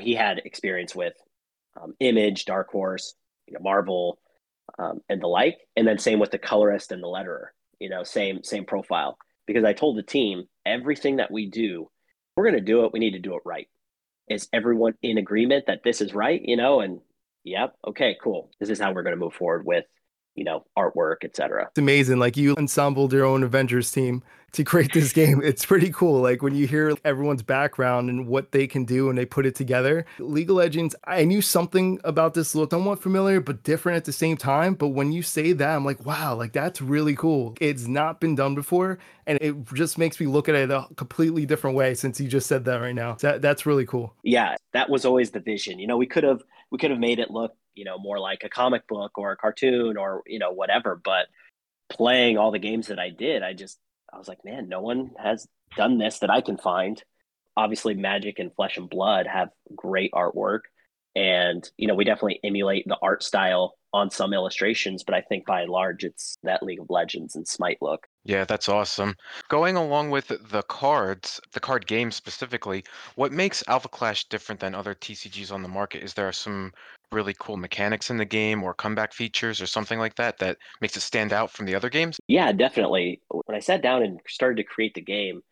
he 0.01 0.15
had 0.15 0.39
experience 0.39 0.95
with 0.95 1.15
um, 1.81 1.95
image 2.01 2.45
dark 2.45 2.71
horse 2.71 3.15
you 3.47 3.55
know 3.55 3.61
marvel 3.61 4.19
um, 4.79 5.01
and 5.09 5.21
the 5.21 5.27
like. 5.27 5.59
And 5.77 5.87
then 5.87 5.99
same 5.99 6.19
with 6.19 6.31
the 6.31 6.39
colorist 6.39 6.93
and 6.93 7.03
the 7.03 7.09
letterer 7.09 7.49
you 7.79 7.89
know 7.89 8.03
same 8.03 8.43
same 8.43 8.65
profile. 8.65 9.19
Because 9.47 9.65
i 9.65 9.75
told 9.75 9.99
the 9.99 10.03
team 10.03 10.45
everything 10.65 11.17
that 11.17 11.31
we 11.31 11.51
do 11.51 11.91
we're 12.37 12.45
going 12.45 12.55
to 12.55 12.61
do 12.61 12.85
it, 12.85 12.93
we 12.93 13.01
need 13.01 13.13
to 13.13 13.19
do 13.19 13.35
it 13.37 13.43
right. 13.45 13.69
Is 14.29 14.49
everyone 14.53 14.95
in 15.03 15.19
agreement 15.19 15.67
that 15.67 15.83
this 15.85 16.01
is 16.01 16.15
right? 16.15 16.41
You 16.43 16.57
know, 16.57 16.81
and 16.81 17.01
yep, 17.45 17.75
okay, 17.87 18.17
cool. 18.23 18.51
This 18.59 18.71
is 18.71 18.81
how 18.81 18.93
we're 18.93 19.03
going 19.03 19.17
to 19.17 19.21
move 19.21 19.35
forward 19.35 19.67
with 19.67 19.85
you 20.35 20.45
know 20.45 20.65
artwork 20.77 21.19
etc 21.23 21.67
it's 21.69 21.79
amazing 21.79 22.19
like 22.19 22.37
you 22.37 22.55
ensembled 22.57 23.13
your 23.13 23.25
own 23.25 23.43
avengers 23.43 23.91
team 23.91 24.23
to 24.55 24.65
create 24.65 24.93
this 24.93 25.13
game. 25.25 25.43
It's 25.45 25.67
pretty 25.67 25.91
cool 25.91 26.21
like 26.21 26.43
when 26.43 26.55
you 26.55 26.67
hear 26.67 26.97
everyone's 27.05 27.43
background 27.43 28.09
and 28.09 28.27
what 28.27 28.53
they 28.53 28.67
can 28.67 28.85
do 28.85 29.11
and 29.11 29.19
they 29.19 29.27
put 29.27 29.47
it 29.47 29.55
together. 29.55 30.07
League 30.19 30.51
of 30.51 30.57
legends 30.57 30.95
i 31.05 31.25
knew 31.25 31.43
something 31.43 31.99
about 32.05 32.35
this 32.35 32.55
looked 32.55 32.73
somewhat 32.73 33.03
familiar 33.03 33.41
but 33.41 33.63
different 33.63 33.97
at 33.97 34.05
the 34.05 34.13
same 34.13 34.37
time 34.37 34.75
but 34.75 34.89
when 34.89 35.11
you 35.13 35.23
say 35.23 35.53
that 35.53 35.75
i'm 35.75 35.85
like 35.85 36.05
wow 36.07 36.35
like 36.35 36.53
that's 36.53 36.81
really 36.81 37.15
cool. 37.15 37.55
It's 37.61 37.87
not 37.87 38.21
been 38.21 38.35
done 38.35 38.55
before 38.55 38.99
and 39.27 39.39
it 39.41 39.55
just 39.75 39.99
makes 39.99 40.21
me 40.21 40.27
look 40.27 40.49
at 40.49 40.55
it 40.55 40.71
a 40.71 40.87
completely 40.97 41.47
different 41.47 41.77
way 41.77 41.95
since 41.95 42.21
you 42.21 42.29
just 42.29 42.47
said 42.47 42.65
that 42.67 42.77
right 42.77 42.95
now. 42.95 43.15
That, 43.21 43.43
that's 43.43 43.67
really 43.67 43.87
cool. 43.87 44.15
Yeah 44.23 44.55
that 44.73 44.89
was 44.89 45.05
always 45.05 45.31
the 45.31 45.41
vision. 45.41 45.79
You 45.79 45.87
know 45.87 45.97
we 45.97 46.07
could 46.07 46.25
have 46.25 46.43
we 46.71 46.79
could 46.79 46.91
have 46.91 47.01
made 47.01 47.19
it 47.19 47.31
look 47.31 47.55
you 47.75 47.85
know 47.85 47.99
more 47.99 48.19
like 48.19 48.43
a 48.45 48.49
comic 48.49 48.87
book 48.89 49.19
or 49.19 49.33
a 49.33 49.37
cartoon 49.37 49.97
or 49.97 50.23
you 50.27 50.39
know 50.39 50.53
whatever 50.53 51.01
but 51.03 51.27
playing 51.91 52.39
all 52.39 52.51
the 52.51 52.59
games 52.59 52.89
that 52.89 52.99
i 52.99 53.11
did 53.11 53.43
i 53.43 53.53
just 53.53 53.79
i 54.13 54.19
was 54.19 54.29
like 54.29 54.45
man 54.45 54.69
no 54.69 54.81
one 54.81 55.11
has 55.19 55.47
done 55.77 55.99
this 55.99 56.21
that 56.21 56.31
i 56.31 56.41
can 56.41 56.57
find 56.57 57.03
obviously 57.57 57.95
Magic 57.95 58.39
and 58.39 58.55
Flesh 58.55 58.77
and 58.77 58.89
Blood 58.89 59.27
have 59.27 59.51
great 59.75 60.13
artwork. 60.13 60.61
And, 61.17 61.69
you 61.77 61.87
know, 61.87 61.95
we 61.95 62.05
definitely 62.05 62.41
emulate 62.43 62.87
the 62.89 62.99
art 63.01 63.23
style 63.23 63.77
on 63.93 64.11
some 64.11 64.35
illustrations, 64.35 65.05
but 65.05 65.15
I 65.15 65.21
think 65.21 65.47
by 65.47 65.61
and 65.61 65.71
large, 65.71 66.03
it's 66.03 66.37
that 66.43 66.65
League 66.65 66.81
of 66.81 66.91
Legends 66.91 67.37
and 67.37 67.47
Smite 67.47 67.79
look. 67.81 68.09
Yeah, 68.25 68.45
that's 68.45 68.69
awesome. 68.69 69.15
Going 69.49 69.77
along 69.77 70.11
with 70.11 70.27
the 70.27 70.65
cards, 70.65 71.41
the 71.53 71.61
card 71.61 71.87
game 71.87 72.11
specifically, 72.11 72.83
what 73.15 73.31
makes 73.31 73.63
Alpha 73.69 73.89
Clash 73.89 74.25
different 74.25 74.61
than 74.61 74.75
other 74.75 74.97
TCGs 74.97 75.53
on 75.53 75.63
the 75.63 75.69
market? 75.69 76.03
Is 76.03 76.15
there 76.15 76.27
are 76.27 76.33
some 76.33 76.73
really 77.13 77.35
cool 77.39 77.57
mechanics 77.57 78.11
in 78.11 78.17
the 78.17 78.25
game 78.25 78.63
or 78.63 78.75
comeback 78.75 79.13
features 79.13 79.61
or 79.61 79.67
something 79.67 79.99
like 79.99 80.15
that 80.17 80.39
that 80.39 80.59
makes 80.81 80.97
it 80.97 81.01
stand 81.01 81.33
out 81.33 81.51
from 81.51 81.67
the 81.67 81.75
other 81.75 81.89
games? 81.89 82.19
Yeah, 82.27 82.53
definitely. 82.53 83.21
When 83.29 83.57
I 83.57 83.61
sat 83.61 83.83
down 83.83 84.03
and 84.03 84.21
started 84.29 84.57
to 84.57 84.65
create 84.65 84.95
the 84.95 85.01
game, 85.01 85.43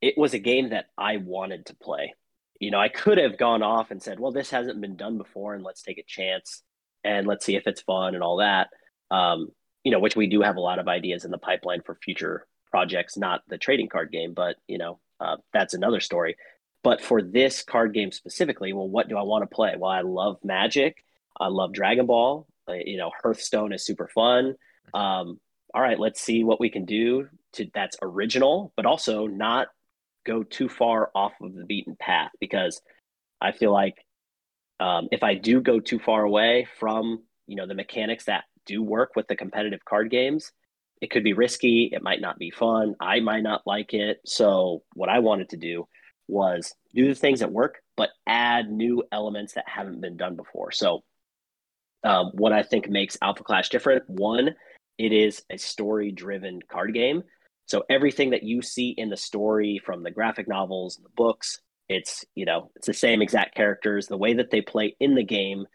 it 0.00 0.14
was 0.16 0.34
a 0.34 0.38
game 0.38 0.70
that 0.70 0.86
I 0.96 1.18
wanted 1.18 1.66
to 1.66 1.76
play. 1.76 2.14
You 2.58 2.70
know, 2.70 2.78
I 2.78 2.88
could 2.88 3.18
have 3.18 3.38
gone 3.38 3.62
off 3.62 3.90
and 3.90 4.02
said, 4.02 4.20
well, 4.20 4.32
this 4.32 4.50
hasn't 4.50 4.80
been 4.80 4.96
done 4.96 5.16
before 5.18 5.54
and 5.54 5.64
let's 5.64 5.82
take 5.82 5.98
a 5.98 6.04
chance 6.06 6.62
and 7.04 7.26
let's 7.26 7.46
see 7.46 7.56
if 7.56 7.66
it's 7.66 7.80
fun 7.82 8.14
and 8.14 8.22
all 8.22 8.38
that. 8.38 8.68
Um, 9.10 9.48
you 9.84 9.92
know, 9.92 9.98
which 9.98 10.16
we 10.16 10.26
do 10.26 10.42
have 10.42 10.56
a 10.56 10.60
lot 10.60 10.78
of 10.78 10.88
ideas 10.88 11.24
in 11.24 11.30
the 11.30 11.38
pipeline 11.38 11.80
for 11.82 11.94
future 11.94 12.46
projects, 12.70 13.16
not 13.16 13.42
the 13.48 13.58
trading 13.58 13.88
card 13.88 14.12
game, 14.12 14.34
but 14.34 14.56
you 14.68 14.78
know, 14.78 15.00
uh, 15.20 15.36
that's 15.52 15.74
another 15.74 16.00
story. 16.00 16.36
But 16.82 17.02
for 17.02 17.22
this 17.22 17.62
card 17.62 17.92
game 17.92 18.10
specifically, 18.10 18.72
well, 18.72 18.88
what 18.88 19.08
do 19.08 19.16
I 19.16 19.22
want 19.22 19.42
to 19.42 19.54
play? 19.54 19.74
Well, 19.78 19.90
I 19.90 20.00
love 20.00 20.38
Magic. 20.42 21.04
I 21.38 21.48
love 21.48 21.72
Dragon 21.72 22.06
Ball. 22.06 22.46
You 22.68 22.96
know, 22.96 23.10
Hearthstone 23.22 23.72
is 23.72 23.84
super 23.84 24.08
fun. 24.08 24.54
Um, 24.94 25.40
all 25.74 25.82
right, 25.82 25.98
let's 25.98 26.20
see 26.20 26.44
what 26.44 26.60
we 26.60 26.70
can 26.70 26.84
do 26.84 27.28
to 27.54 27.66
that's 27.74 27.96
original, 28.02 28.72
but 28.76 28.86
also 28.86 29.26
not 29.26 29.68
go 30.24 30.42
too 30.42 30.68
far 30.68 31.10
off 31.14 31.32
of 31.40 31.54
the 31.54 31.64
beaten 31.64 31.96
path 31.98 32.30
because 32.40 32.80
I 33.40 33.52
feel 33.52 33.72
like 33.72 33.96
um, 34.78 35.08
if 35.10 35.22
I 35.22 35.34
do 35.34 35.60
go 35.60 35.80
too 35.80 35.98
far 35.98 36.22
away 36.22 36.66
from 36.78 37.22
you 37.46 37.56
know 37.56 37.66
the 37.66 37.74
mechanics 37.74 38.24
that 38.24 38.44
do 38.66 38.82
work 38.82 39.16
with 39.16 39.26
the 39.28 39.36
competitive 39.36 39.84
card 39.84 40.10
games, 40.10 40.52
it 41.00 41.10
could 41.10 41.24
be 41.24 41.32
risky. 41.32 41.90
It 41.92 42.02
might 42.02 42.20
not 42.20 42.38
be 42.38 42.50
fun. 42.50 42.94
I 43.00 43.20
might 43.20 43.42
not 43.42 43.62
like 43.66 43.94
it. 43.94 44.20
So 44.26 44.82
what 44.94 45.08
I 45.08 45.20
wanted 45.20 45.50
to 45.50 45.56
do 45.56 45.88
was 46.30 46.74
do 46.94 47.08
the 47.08 47.14
things 47.14 47.40
that 47.40 47.52
work, 47.52 47.82
but 47.96 48.10
add 48.26 48.70
new 48.70 49.02
elements 49.12 49.54
that 49.54 49.68
haven't 49.68 50.00
been 50.00 50.16
done 50.16 50.36
before. 50.36 50.72
So 50.72 51.02
um, 52.04 52.30
what 52.34 52.52
I 52.52 52.62
think 52.62 52.88
makes 52.88 53.18
Alpha 53.20 53.44
Clash 53.44 53.68
different, 53.68 54.08
one, 54.08 54.54
it 54.98 55.12
is 55.12 55.42
a 55.50 55.58
story-driven 55.58 56.60
card 56.70 56.94
game. 56.94 57.22
So 57.66 57.84
everything 57.88 58.30
that 58.30 58.42
you 58.42 58.62
see 58.62 58.90
in 58.90 59.10
the 59.10 59.16
story 59.16 59.80
from 59.84 60.02
the 60.02 60.10
graphic 60.10 60.48
novels 60.48 60.98
the 61.02 61.08
books 61.16 61.60
it's, 61.90 62.24
you 62.36 62.46
know, 62.46 62.70
it's 62.76 62.86
the 62.86 62.94
same 62.94 63.20
exact 63.20 63.56
characters. 63.56 64.06
The 64.06 64.16
way 64.16 64.34
that 64.34 64.52
they 64.52 64.62
play 64.62 64.94
in 65.00 65.16
the 65.16 65.24
game 65.24 65.66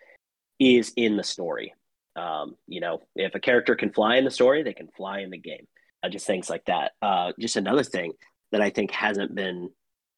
is 0.60 0.94
in 0.96 1.18
the 1.18 1.24
story. 1.24 1.74
Um, 2.16 2.56
you 2.68 2.80
know, 2.80 3.02
if 3.18 3.36
a 3.36 3.40
character 3.42 3.76
can 3.76 3.92
fly 3.92 4.16
in 4.16 4.24
the 4.24 4.32
story, 4.32 4.64
they 4.64 4.74
can 4.74 4.88
fly 4.96 5.20
in 5.20 5.30
the 5.30 5.38
game. 5.38 5.68
Uh, 6.02 6.08
just 6.08 6.26
things 6.26 6.50
like 6.50 6.64
that. 6.66 6.94
Uh, 7.02 7.34
just 7.38 7.58
another 7.58 7.84
thing 7.84 8.14
that 8.54 8.62
I 8.62 8.70
think 8.70 8.92
hasn't 8.92 9.36
been, 9.36 9.72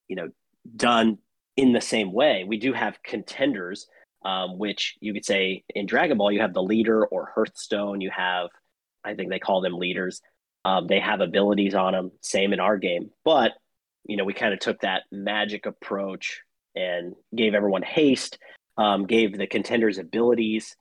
you 0.07 0.15
know, 0.15 0.29
done 0.75 1.17
in 1.55 1.73
the 1.73 1.81
same 1.81 2.13
way. 2.13 2.43
We 2.45 2.57
do 2.57 2.73
have 2.73 3.01
contenders, 3.03 3.87
um, 4.25 4.57
which 4.57 4.95
you 4.99 5.13
could 5.13 5.25
say 5.25 5.63
in 5.73 5.85
Dragon 5.85 6.17
Ball, 6.17 6.31
you 6.31 6.41
have 6.41 6.53
the 6.53 6.63
leader 6.63 7.05
or 7.05 7.31
Hearthstone. 7.33 8.01
You 8.01 8.11
have, 8.15 8.49
I 9.03 9.15
think 9.15 9.29
they 9.29 9.39
call 9.39 9.61
them 9.61 9.77
leaders. 9.77 10.21
Um, 10.65 10.87
they 10.87 10.99
have 10.99 11.21
abilities 11.21 11.75
on 11.75 11.93
them. 11.93 12.11
Same 12.21 12.53
in 12.53 12.59
our 12.59 12.77
game, 12.77 13.09
but 13.23 13.53
you 14.07 14.15
know, 14.15 14.23
we 14.23 14.33
kind 14.33 14.53
of 14.53 14.59
took 14.59 14.79
that 14.81 15.03
magic 15.11 15.65
approach 15.65 16.41
and 16.75 17.13
gave 17.35 17.53
everyone 17.53 17.83
haste, 17.83 18.39
um, 18.77 19.05
gave 19.05 19.37
the 19.37 19.47
contenders 19.47 19.97
abilities. 19.97 20.75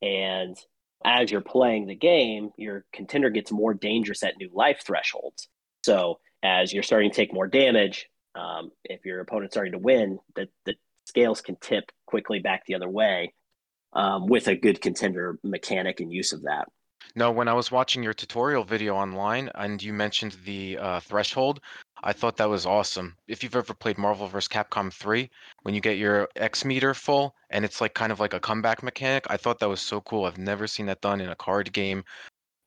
And 0.00 0.56
as 1.04 1.30
you're 1.30 1.40
playing 1.40 1.86
the 1.86 1.94
game, 1.94 2.50
your 2.56 2.84
contender 2.92 3.30
gets 3.30 3.52
more 3.52 3.74
dangerous 3.74 4.22
at 4.22 4.36
new 4.36 4.50
life 4.52 4.82
thresholds. 4.84 5.48
So 5.84 6.18
as 6.42 6.72
you're 6.72 6.82
starting 6.82 7.10
to 7.10 7.16
take 7.16 7.32
more 7.32 7.46
damage, 7.46 8.08
um, 8.34 8.70
if 8.84 9.04
your 9.04 9.20
opponent's 9.20 9.54
starting 9.54 9.72
to 9.72 9.78
win, 9.78 10.18
the, 10.34 10.48
the 10.64 10.74
scales 11.04 11.40
can 11.40 11.56
tip 11.56 11.92
quickly 12.06 12.38
back 12.38 12.64
the 12.66 12.74
other 12.74 12.88
way 12.88 13.32
um, 13.92 14.26
with 14.26 14.48
a 14.48 14.54
good 14.54 14.80
contender 14.80 15.38
mechanic 15.42 16.00
and 16.00 16.12
use 16.12 16.32
of 16.32 16.42
that. 16.42 16.68
No, 17.14 17.30
when 17.30 17.48
I 17.48 17.52
was 17.52 17.70
watching 17.70 18.02
your 18.02 18.14
tutorial 18.14 18.64
video 18.64 18.94
online 18.94 19.50
and 19.54 19.82
you 19.82 19.92
mentioned 19.92 20.36
the 20.44 20.78
uh, 20.78 21.00
threshold, 21.00 21.60
I 22.02 22.12
thought 22.12 22.36
that 22.38 22.48
was 22.48 22.64
awesome. 22.64 23.16
If 23.28 23.42
you've 23.42 23.54
ever 23.54 23.74
played 23.74 23.98
Marvel 23.98 24.26
vs. 24.28 24.48
Capcom 24.48 24.92
3, 24.92 25.28
when 25.62 25.74
you 25.74 25.80
get 25.80 25.98
your 25.98 26.28
X 26.36 26.64
meter 26.64 26.94
full 26.94 27.34
and 27.50 27.64
it's 27.64 27.80
like 27.80 27.94
kind 27.94 28.12
of 28.12 28.20
like 28.20 28.34
a 28.34 28.40
comeback 28.40 28.82
mechanic, 28.82 29.26
I 29.28 29.36
thought 29.36 29.58
that 29.58 29.68
was 29.68 29.80
so 29.80 30.00
cool. 30.00 30.24
I've 30.24 30.38
never 30.38 30.66
seen 30.66 30.86
that 30.86 31.00
done 31.00 31.20
in 31.20 31.28
a 31.28 31.36
card 31.36 31.72
game. 31.72 32.04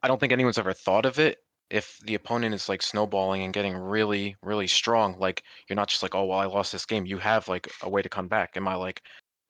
I 0.04 0.08
don't 0.08 0.20
think 0.20 0.32
anyone's 0.32 0.60
ever 0.60 0.74
thought 0.74 1.06
of 1.06 1.18
it. 1.18 1.40
If 1.70 2.00
the 2.04 2.16
opponent 2.16 2.54
is 2.54 2.70
like 2.70 2.82
snowballing 2.82 3.44
and 3.44 3.54
getting 3.54 3.76
really, 3.76 4.36
really 4.44 4.68
strong, 4.68 5.18
like 5.20 5.44
you're 5.68 5.76
not 5.76 5.88
just 5.88 6.04
like, 6.04 6.16
oh, 6.16 6.26
well, 6.26 6.40
I 6.40 6.46
lost 6.46 6.72
this 6.72 6.86
game. 6.86 7.06
You 7.06 7.18
have 7.18 7.48
like 7.48 7.70
a 7.82 7.90
way 7.90 8.02
to 8.02 8.10
come 8.10 8.28
back. 8.28 8.56
Am 8.56 8.68
I 8.68 8.76
like 8.76 9.02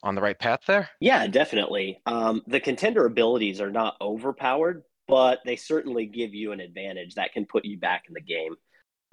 on 0.03 0.15
the 0.15 0.21
right 0.21 0.37
path 0.37 0.61
there? 0.67 0.89
Yeah, 0.99 1.27
definitely. 1.27 2.01
Um, 2.05 2.41
the 2.47 2.59
contender 2.59 3.05
abilities 3.05 3.59
are 3.59 3.71
not 3.71 3.97
overpowered, 3.99 4.83
but 5.07 5.39
they 5.45 5.55
certainly 5.55 6.05
give 6.05 6.33
you 6.33 6.51
an 6.51 6.59
advantage 6.59 7.15
that 7.15 7.33
can 7.33 7.45
put 7.45 7.65
you 7.65 7.77
back 7.77 8.03
in 8.07 8.13
the 8.13 8.21
game. 8.21 8.55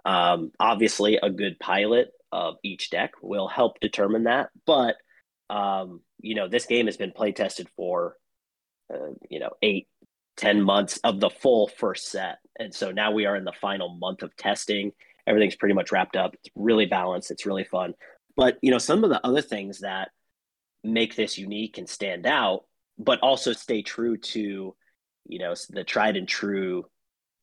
Um, 0.05 0.53
obviously, 0.59 1.19
a 1.23 1.31
good 1.31 1.59
pilot 1.59 2.11
of 2.31 2.57
each 2.63 2.91
deck 2.91 3.13
will 3.23 3.49
help 3.49 3.79
determine 3.81 4.25
that. 4.25 4.51
But 4.67 4.97
um, 5.51 6.01
you 6.21 6.35
know, 6.35 6.49
this 6.49 6.67
game 6.67 6.87
has 6.87 6.97
been 6.97 7.13
play 7.13 7.33
tested 7.33 7.69
for 7.77 8.17
uh, 8.93 9.13
you 9.29 9.39
know 9.39 9.51
eight, 9.63 9.89
ten 10.37 10.63
months 10.63 10.99
of 11.05 11.21
the 11.21 11.31
full 11.31 11.69
first 11.69 12.11
set, 12.11 12.39
and 12.59 12.75
so 12.75 12.91
now 12.91 13.13
we 13.13 13.27
are 13.27 13.37
in 13.37 13.45
the 13.45 13.53
final 13.61 13.97
month 13.97 14.23
of 14.23 14.37
testing. 14.37 14.93
Everything's 15.27 15.57
pretty 15.57 15.75
much 15.75 15.93
wrapped 15.93 16.17
up. 16.17 16.35
It's 16.35 16.51
really 16.57 16.87
balanced. 16.87 17.31
It's 17.31 17.47
really 17.47 17.65
fun. 17.65 17.95
But 18.37 18.59
you 18.63 18.71
know, 18.71 18.79
some 18.79 19.05
of 19.05 19.11
the 19.11 19.25
other 19.25 19.43
things 19.43 19.81
that 19.81 20.11
make 20.85 21.15
this 21.15 21.39
unique 21.39 21.79
and 21.79 21.89
stand 21.89 22.27
out, 22.27 22.65
but 22.99 23.21
also 23.21 23.53
stay 23.53 23.83
true 23.83 24.17
to 24.17 24.75
you 25.27 25.39
know 25.39 25.55
the 25.71 25.85
tried 25.85 26.17
and 26.17 26.29
true 26.29 26.85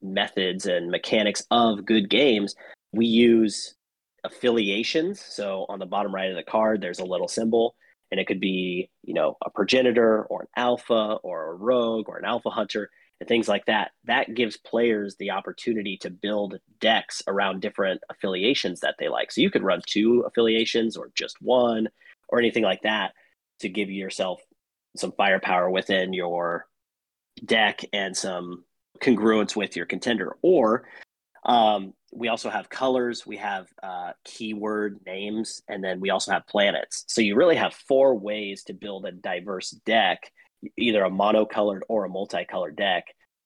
methods 0.02 0.66
and 0.66 0.92
mechanics 0.92 1.46
of 1.52 1.86
good 1.86 2.10
games, 2.10 2.56
we 2.92 3.06
use 3.06 3.76
affiliations. 4.24 5.22
So 5.22 5.66
on 5.70 5.80
the 5.80 5.86
bottom 5.86 6.14
right 6.14 6.30
of 6.30 6.36
the 6.36 6.44
card, 6.44 6.82
there's 6.82 7.00
a 7.00 7.06
little 7.06 7.28
symbol, 7.28 7.76
and 8.12 8.20
it 8.20 8.28
could 8.28 8.40
be, 8.40 8.90
you 9.04 9.14
know, 9.14 9.38
a 9.44 9.50
progenitor 9.50 10.24
or 10.26 10.42
an 10.42 10.48
alpha 10.56 11.18
or 11.24 11.52
a 11.52 11.56
rogue 11.56 12.10
or 12.10 12.18
an 12.18 12.26
alpha 12.26 12.50
hunter 12.50 12.90
and 13.20 13.28
things 13.28 13.48
like 13.48 13.66
that. 13.66 13.92
That 14.06 14.34
gives 14.34 14.58
players 14.58 15.16
the 15.18 15.32
opportunity 15.32 15.98
to 15.98 16.10
build 16.10 16.60
decks 16.80 17.22
around 17.28 17.62
different 17.62 18.02
affiliations 18.10 18.80
that 18.80 18.96
they 18.98 19.10
like. 19.10 19.32
So 19.32 19.42
you 19.42 19.52
could 19.52 19.64
run 19.64 19.82
two 19.86 20.22
affiliations 20.22 20.98
or 20.98 21.12
just 21.16 21.42
one 21.42 21.90
or 22.30 22.40
anything 22.40 22.64
like 22.64 22.84
that 22.84 23.14
to 23.60 23.70
give 23.70 23.90
yourself 23.90 24.42
some 24.96 25.12
firepower 25.12 25.70
within 25.70 26.14
your 26.14 26.66
deck 27.44 27.82
and 27.94 28.16
some 28.16 28.64
congruence 29.02 29.56
with 29.56 29.76
your 29.76 29.86
contender. 29.86 30.36
Or 30.42 30.88
um, 31.44 31.94
we 32.12 32.28
also 32.28 32.50
have 32.50 32.70
colors, 32.70 33.26
we 33.26 33.38
have 33.38 33.68
uh, 33.84 34.12
keyword 34.26 35.00
names, 35.06 35.62
and 35.68 35.84
then 35.84 36.00
we 36.00 36.10
also 36.10 36.32
have 36.32 36.48
planets. 36.48 37.06
So 37.08 37.22
you 37.22 37.36
really 37.36 37.56
have 37.56 37.74
four 37.74 38.16
ways 38.16 38.64
to 38.64 38.74
build 38.74 39.06
a 39.06 39.12
diverse 39.12 39.72
deck, 39.86 40.32
either 40.78 41.04
a 41.04 41.10
monocolored 41.10 41.82
or 41.88 42.06
a 42.06 42.10
multicolored 42.10 42.76
deck. 42.76 43.06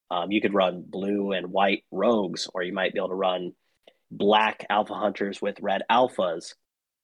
Um, 0.09 0.31
you 0.31 0.41
could 0.41 0.53
run 0.53 0.83
blue 0.87 1.31
and 1.31 1.47
white 1.47 1.83
rogues, 1.91 2.47
or 2.53 2.63
you 2.63 2.73
might 2.73 2.93
be 2.93 2.99
able 2.99 3.09
to 3.09 3.15
run 3.15 3.53
black 4.11 4.65
alpha 4.69 4.93
hunters 4.93 5.41
with 5.41 5.59
red 5.61 5.81
alphas 5.89 6.53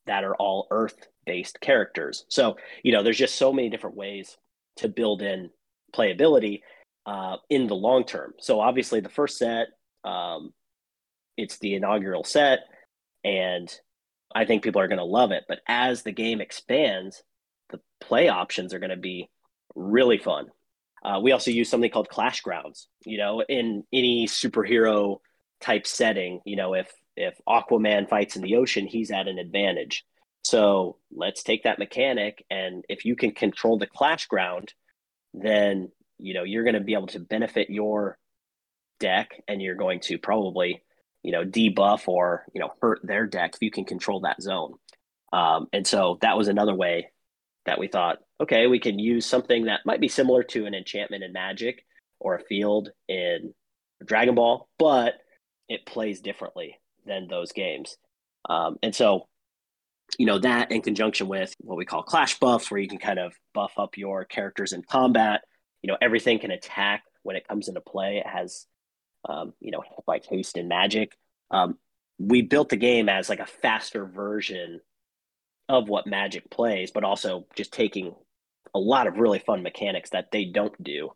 that 0.05 0.23
are 0.23 0.35
all 0.35 0.67
earth 0.71 1.07
based 1.25 1.59
characters. 1.61 2.25
So, 2.29 2.57
you 2.83 2.91
know, 2.91 3.03
there's 3.03 3.17
just 3.17 3.35
so 3.35 3.51
many 3.51 3.69
different 3.69 3.95
ways 3.95 4.37
to 4.77 4.87
build 4.87 5.21
in 5.21 5.49
playability 5.93 6.61
uh, 7.05 7.37
in 7.49 7.67
the 7.67 7.75
long 7.75 8.05
term. 8.05 8.33
So 8.39 8.59
obviously, 8.59 8.99
the 8.99 9.09
first 9.09 9.37
set, 9.37 9.67
um, 10.03 10.53
it's 11.39 11.57
the 11.59 11.75
inaugural 11.75 12.23
set, 12.23 12.59
and 13.23 13.73
I 14.33 14.45
think 14.45 14.63
people 14.63 14.81
are 14.81 14.87
going 14.87 14.99
to 14.99 15.05
love 15.05 15.31
it. 15.31 15.45
But 15.47 15.59
as 15.67 16.03
the 16.03 16.11
game 16.11 16.41
expands, 16.41 17.23
the 17.69 17.79
play 18.01 18.29
options 18.29 18.73
are 18.73 18.79
going 18.79 18.89
to 18.89 18.97
be 18.97 19.29
really 19.75 20.17
fun. 20.17 20.47
Uh, 21.03 21.19
we 21.23 21.31
also 21.31 21.51
use 21.51 21.69
something 21.69 21.89
called 21.89 22.09
Clash 22.09 22.41
Grounds. 22.41 22.87
You 23.05 23.17
know, 23.17 23.41
in 23.47 23.83
any 23.93 24.27
superhero 24.27 25.17
type 25.61 25.87
setting, 25.87 26.41
you 26.45 26.55
know, 26.55 26.73
if 26.73 26.91
if 27.15 27.39
Aquaman 27.47 28.09
fights 28.09 28.35
in 28.35 28.41
the 28.41 28.55
ocean, 28.55 28.87
he's 28.87 29.11
at 29.11 29.27
an 29.27 29.39
advantage. 29.39 30.05
So 30.43 30.97
let's 31.11 31.43
take 31.43 31.63
that 31.63 31.79
mechanic, 31.79 32.45
and 32.49 32.83
if 32.89 33.05
you 33.05 33.15
can 33.15 33.31
control 33.31 33.77
the 33.77 33.87
Clash 33.87 34.27
Ground, 34.27 34.73
then 35.33 35.89
you 36.17 36.33
know 36.33 36.43
you're 36.43 36.63
going 36.63 36.75
to 36.75 36.81
be 36.81 36.93
able 36.93 37.07
to 37.07 37.19
benefit 37.19 37.69
your 37.69 38.17
deck 38.99 39.41
and 39.47 39.61
you're 39.61 39.75
going 39.75 40.01
to 40.01 40.17
probably 40.17 40.83
you 41.23 41.31
know, 41.31 41.43
debuff 41.43 42.07
or, 42.07 42.45
you 42.53 42.61
know, 42.61 42.71
hurt 42.81 43.01
their 43.03 43.25
deck 43.27 43.55
if 43.55 43.61
you 43.61 43.71
can 43.71 43.85
control 43.85 44.21
that 44.21 44.41
zone. 44.41 44.73
Um, 45.33 45.67
and 45.73 45.85
so 45.85 46.17
that 46.21 46.37
was 46.37 46.47
another 46.47 46.73
way 46.73 47.11
that 47.65 47.79
we 47.79 47.87
thought, 47.87 48.19
okay, 48.41 48.67
we 48.67 48.79
can 48.79 48.97
use 48.97 49.25
something 49.25 49.65
that 49.65 49.81
might 49.85 49.99
be 49.99 50.07
similar 50.07 50.43
to 50.43 50.65
an 50.65 50.73
enchantment 50.73 51.23
in 51.23 51.33
Magic 51.33 51.85
or 52.19 52.35
a 52.35 52.43
field 52.43 52.89
in 53.07 53.53
Dragon 54.03 54.35
Ball, 54.35 54.67
but 54.79 55.15
it 55.67 55.85
plays 55.85 56.21
differently 56.21 56.79
than 57.05 57.27
those 57.27 57.51
games. 57.51 57.97
Um, 58.49 58.77
and 58.81 58.95
so, 58.95 59.27
you 60.17 60.25
know, 60.25 60.39
that 60.39 60.71
in 60.71 60.81
conjunction 60.81 61.27
with 61.27 61.53
what 61.59 61.77
we 61.77 61.85
call 61.85 62.01
clash 62.01 62.39
buffs, 62.39 62.71
where 62.71 62.79
you 62.79 62.87
can 62.87 62.97
kind 62.97 63.19
of 63.19 63.33
buff 63.53 63.73
up 63.77 63.97
your 63.97 64.25
characters 64.25 64.73
in 64.73 64.81
combat, 64.81 65.41
you 65.81 65.87
know, 65.87 65.97
everything 66.01 66.39
can 66.39 66.51
attack 66.51 67.03
when 67.23 67.35
it 67.35 67.47
comes 67.47 67.67
into 67.67 67.81
play. 67.81 68.17
It 68.17 68.27
has, 68.27 68.65
um, 69.29 69.53
you 69.59 69.71
know, 69.71 69.83
like 70.07 70.25
haste 70.25 70.57
and 70.57 70.67
magic. 70.67 71.15
Um, 71.51 71.77
we 72.17 72.41
built 72.41 72.69
the 72.69 72.75
game 72.75 73.07
as 73.07 73.29
like 73.29 73.39
a 73.39 73.45
faster 73.45 74.05
version 74.05 74.81
of 75.69 75.87
what 75.87 76.07
Magic 76.07 76.49
plays, 76.49 76.91
but 76.91 77.03
also 77.03 77.45
just 77.55 77.71
taking 77.71 78.13
a 78.73 78.79
lot 78.79 79.07
of 79.07 79.17
really 79.17 79.39
fun 79.39 79.63
mechanics 79.63 80.09
that 80.09 80.31
they 80.31 80.45
don't 80.45 80.83
do. 80.83 81.11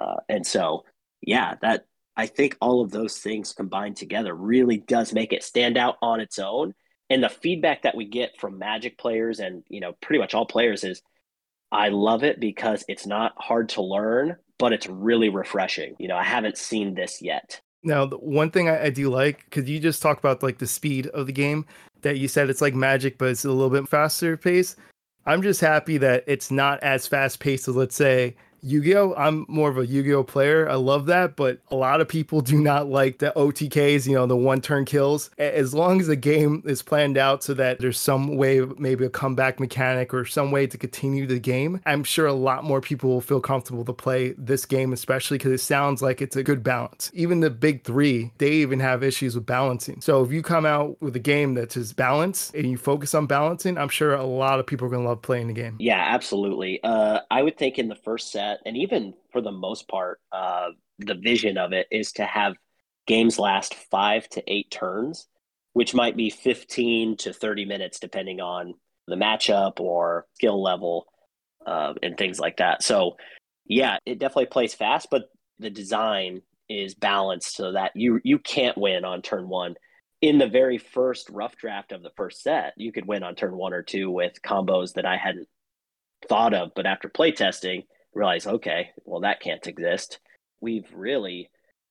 Uh, 0.00 0.16
and 0.28 0.46
so, 0.46 0.84
yeah, 1.20 1.56
that 1.60 1.84
I 2.16 2.26
think 2.26 2.56
all 2.60 2.80
of 2.80 2.90
those 2.90 3.18
things 3.18 3.52
combined 3.52 3.96
together 3.96 4.34
really 4.34 4.78
does 4.78 5.12
make 5.12 5.32
it 5.32 5.42
stand 5.42 5.76
out 5.76 5.96
on 6.00 6.20
its 6.20 6.38
own. 6.38 6.74
And 7.10 7.22
the 7.22 7.28
feedback 7.28 7.82
that 7.82 7.96
we 7.96 8.04
get 8.04 8.38
from 8.38 8.58
Magic 8.58 8.98
players 8.98 9.40
and 9.40 9.64
you 9.68 9.80
know 9.80 9.94
pretty 10.00 10.20
much 10.20 10.34
all 10.34 10.46
players 10.46 10.84
is, 10.84 11.02
I 11.72 11.88
love 11.88 12.22
it 12.22 12.40
because 12.40 12.84
it's 12.88 13.06
not 13.06 13.32
hard 13.36 13.70
to 13.70 13.82
learn, 13.82 14.36
but 14.58 14.72
it's 14.72 14.86
really 14.86 15.28
refreshing. 15.28 15.94
You 15.98 16.08
know, 16.08 16.16
I 16.16 16.24
haven't 16.24 16.58
seen 16.58 16.94
this 16.94 17.22
yet. 17.22 17.60
Now, 17.82 18.06
the 18.06 18.16
one 18.16 18.50
thing 18.50 18.68
I, 18.68 18.84
I 18.86 18.90
do 18.90 19.08
like, 19.08 19.44
because 19.44 19.68
you 19.68 19.78
just 19.78 20.02
talked 20.02 20.18
about 20.18 20.42
like 20.42 20.58
the 20.58 20.66
speed 20.66 21.06
of 21.08 21.26
the 21.26 21.32
game, 21.32 21.64
that 22.02 22.18
you 22.18 22.28
said 22.28 22.50
it's 22.50 22.60
like 22.60 22.74
magic, 22.74 23.18
but 23.18 23.28
it's 23.28 23.44
a 23.44 23.50
little 23.50 23.70
bit 23.70 23.88
faster 23.88 24.36
pace. 24.36 24.76
I'm 25.26 25.42
just 25.42 25.60
happy 25.60 25.98
that 25.98 26.24
it's 26.26 26.50
not 26.50 26.82
as 26.82 27.06
fast 27.06 27.40
paced 27.40 27.68
as, 27.68 27.76
let's 27.76 27.94
say, 27.94 28.36
Yu-Gi-Oh! 28.62 29.14
I'm 29.16 29.46
more 29.48 29.68
of 29.70 29.78
a 29.78 29.86
Yu-Gi-Oh! 29.86 30.24
player. 30.24 30.68
I 30.68 30.74
love 30.74 31.06
that, 31.06 31.36
but 31.36 31.60
a 31.70 31.76
lot 31.76 32.00
of 32.00 32.08
people 32.08 32.40
do 32.40 32.60
not 32.60 32.88
like 32.88 33.18
the 33.18 33.32
OTKs, 33.36 34.06
you 34.06 34.14
know, 34.14 34.26
the 34.26 34.36
one-turn 34.36 34.84
kills. 34.84 35.30
As 35.38 35.74
long 35.74 36.00
as 36.00 36.06
the 36.06 36.16
game 36.16 36.62
is 36.66 36.82
planned 36.82 37.18
out 37.18 37.42
so 37.44 37.54
that 37.54 37.78
there's 37.78 37.98
some 37.98 38.36
way, 38.36 38.60
maybe 38.78 39.04
a 39.04 39.10
comeback 39.10 39.60
mechanic 39.60 40.12
or 40.12 40.24
some 40.24 40.50
way 40.50 40.66
to 40.66 40.78
continue 40.78 41.26
the 41.26 41.38
game, 41.38 41.80
I'm 41.86 42.04
sure 42.04 42.26
a 42.26 42.32
lot 42.32 42.64
more 42.64 42.80
people 42.80 43.10
will 43.10 43.20
feel 43.20 43.40
comfortable 43.40 43.84
to 43.84 43.92
play 43.92 44.34
this 44.36 44.64
game, 44.66 44.92
especially 44.92 45.38
because 45.38 45.52
it 45.52 45.60
sounds 45.60 46.02
like 46.02 46.20
it's 46.22 46.36
a 46.36 46.42
good 46.42 46.62
balance. 46.62 47.10
Even 47.14 47.40
the 47.40 47.50
big 47.50 47.84
three, 47.84 48.32
they 48.38 48.52
even 48.52 48.80
have 48.80 49.02
issues 49.02 49.34
with 49.34 49.46
balancing. 49.46 50.00
So 50.00 50.22
if 50.24 50.32
you 50.32 50.42
come 50.42 50.66
out 50.66 51.00
with 51.00 51.14
a 51.16 51.20
game 51.20 51.54
that 51.54 51.76
is 51.76 51.92
balanced 51.92 52.54
and 52.54 52.70
you 52.70 52.76
focus 52.76 53.14
on 53.14 53.26
balancing, 53.26 53.78
I'm 53.78 53.88
sure 53.88 54.14
a 54.14 54.24
lot 54.24 54.58
of 54.58 54.66
people 54.66 54.88
are 54.88 54.90
to 54.90 54.98
love 54.98 55.22
playing 55.22 55.48
the 55.48 55.52
game. 55.52 55.76
Yeah, 55.78 56.02
absolutely. 56.02 56.82
Uh, 56.82 57.20
I 57.30 57.42
would 57.42 57.56
think 57.56 57.78
in 57.78 57.88
the 57.88 57.94
first 57.94 58.32
set 58.32 58.47
and 58.64 58.76
even 58.76 59.14
for 59.32 59.40
the 59.40 59.52
most 59.52 59.88
part, 59.88 60.20
uh, 60.32 60.68
the 60.98 61.14
vision 61.14 61.58
of 61.58 61.72
it 61.72 61.86
is 61.90 62.12
to 62.12 62.24
have 62.24 62.54
games 63.06 63.38
last 63.38 63.74
five 63.74 64.28
to 64.30 64.42
eight 64.46 64.70
turns, 64.70 65.26
which 65.72 65.94
might 65.94 66.16
be 66.16 66.30
15 66.30 67.16
to 67.18 67.32
30 67.32 67.64
minutes, 67.64 68.00
depending 68.00 68.40
on 68.40 68.74
the 69.06 69.16
matchup 69.16 69.80
or 69.80 70.26
skill 70.34 70.62
level 70.62 71.06
uh, 71.66 71.94
and 72.02 72.16
things 72.16 72.38
like 72.38 72.58
that. 72.58 72.82
So, 72.82 73.16
yeah, 73.66 73.98
it 74.06 74.18
definitely 74.18 74.46
plays 74.46 74.74
fast, 74.74 75.08
but 75.10 75.24
the 75.58 75.70
design 75.70 76.42
is 76.68 76.94
balanced 76.94 77.56
so 77.56 77.72
that 77.72 77.92
you 77.94 78.20
you 78.24 78.38
can't 78.38 78.76
win 78.76 79.04
on 79.04 79.22
turn 79.22 79.48
one. 79.48 79.74
In 80.20 80.38
the 80.38 80.48
very 80.48 80.78
first 80.78 81.30
rough 81.30 81.56
draft 81.56 81.92
of 81.92 82.02
the 82.02 82.10
first 82.16 82.42
set, 82.42 82.74
you 82.76 82.92
could 82.92 83.06
win 83.06 83.22
on 83.22 83.34
turn 83.34 83.56
one 83.56 83.72
or 83.72 83.82
two 83.82 84.10
with 84.10 84.42
combos 84.44 84.94
that 84.94 85.06
I 85.06 85.16
hadn't 85.16 85.48
thought 86.28 86.54
of, 86.54 86.72
but 86.74 86.86
after 86.86 87.08
playtesting, 87.08 87.84
realize, 88.18 88.46
okay, 88.46 88.90
well, 89.04 89.20
that 89.20 89.40
can't 89.40 89.66
exist. 89.66 90.18
We've 90.60 90.86
really, 90.92 91.50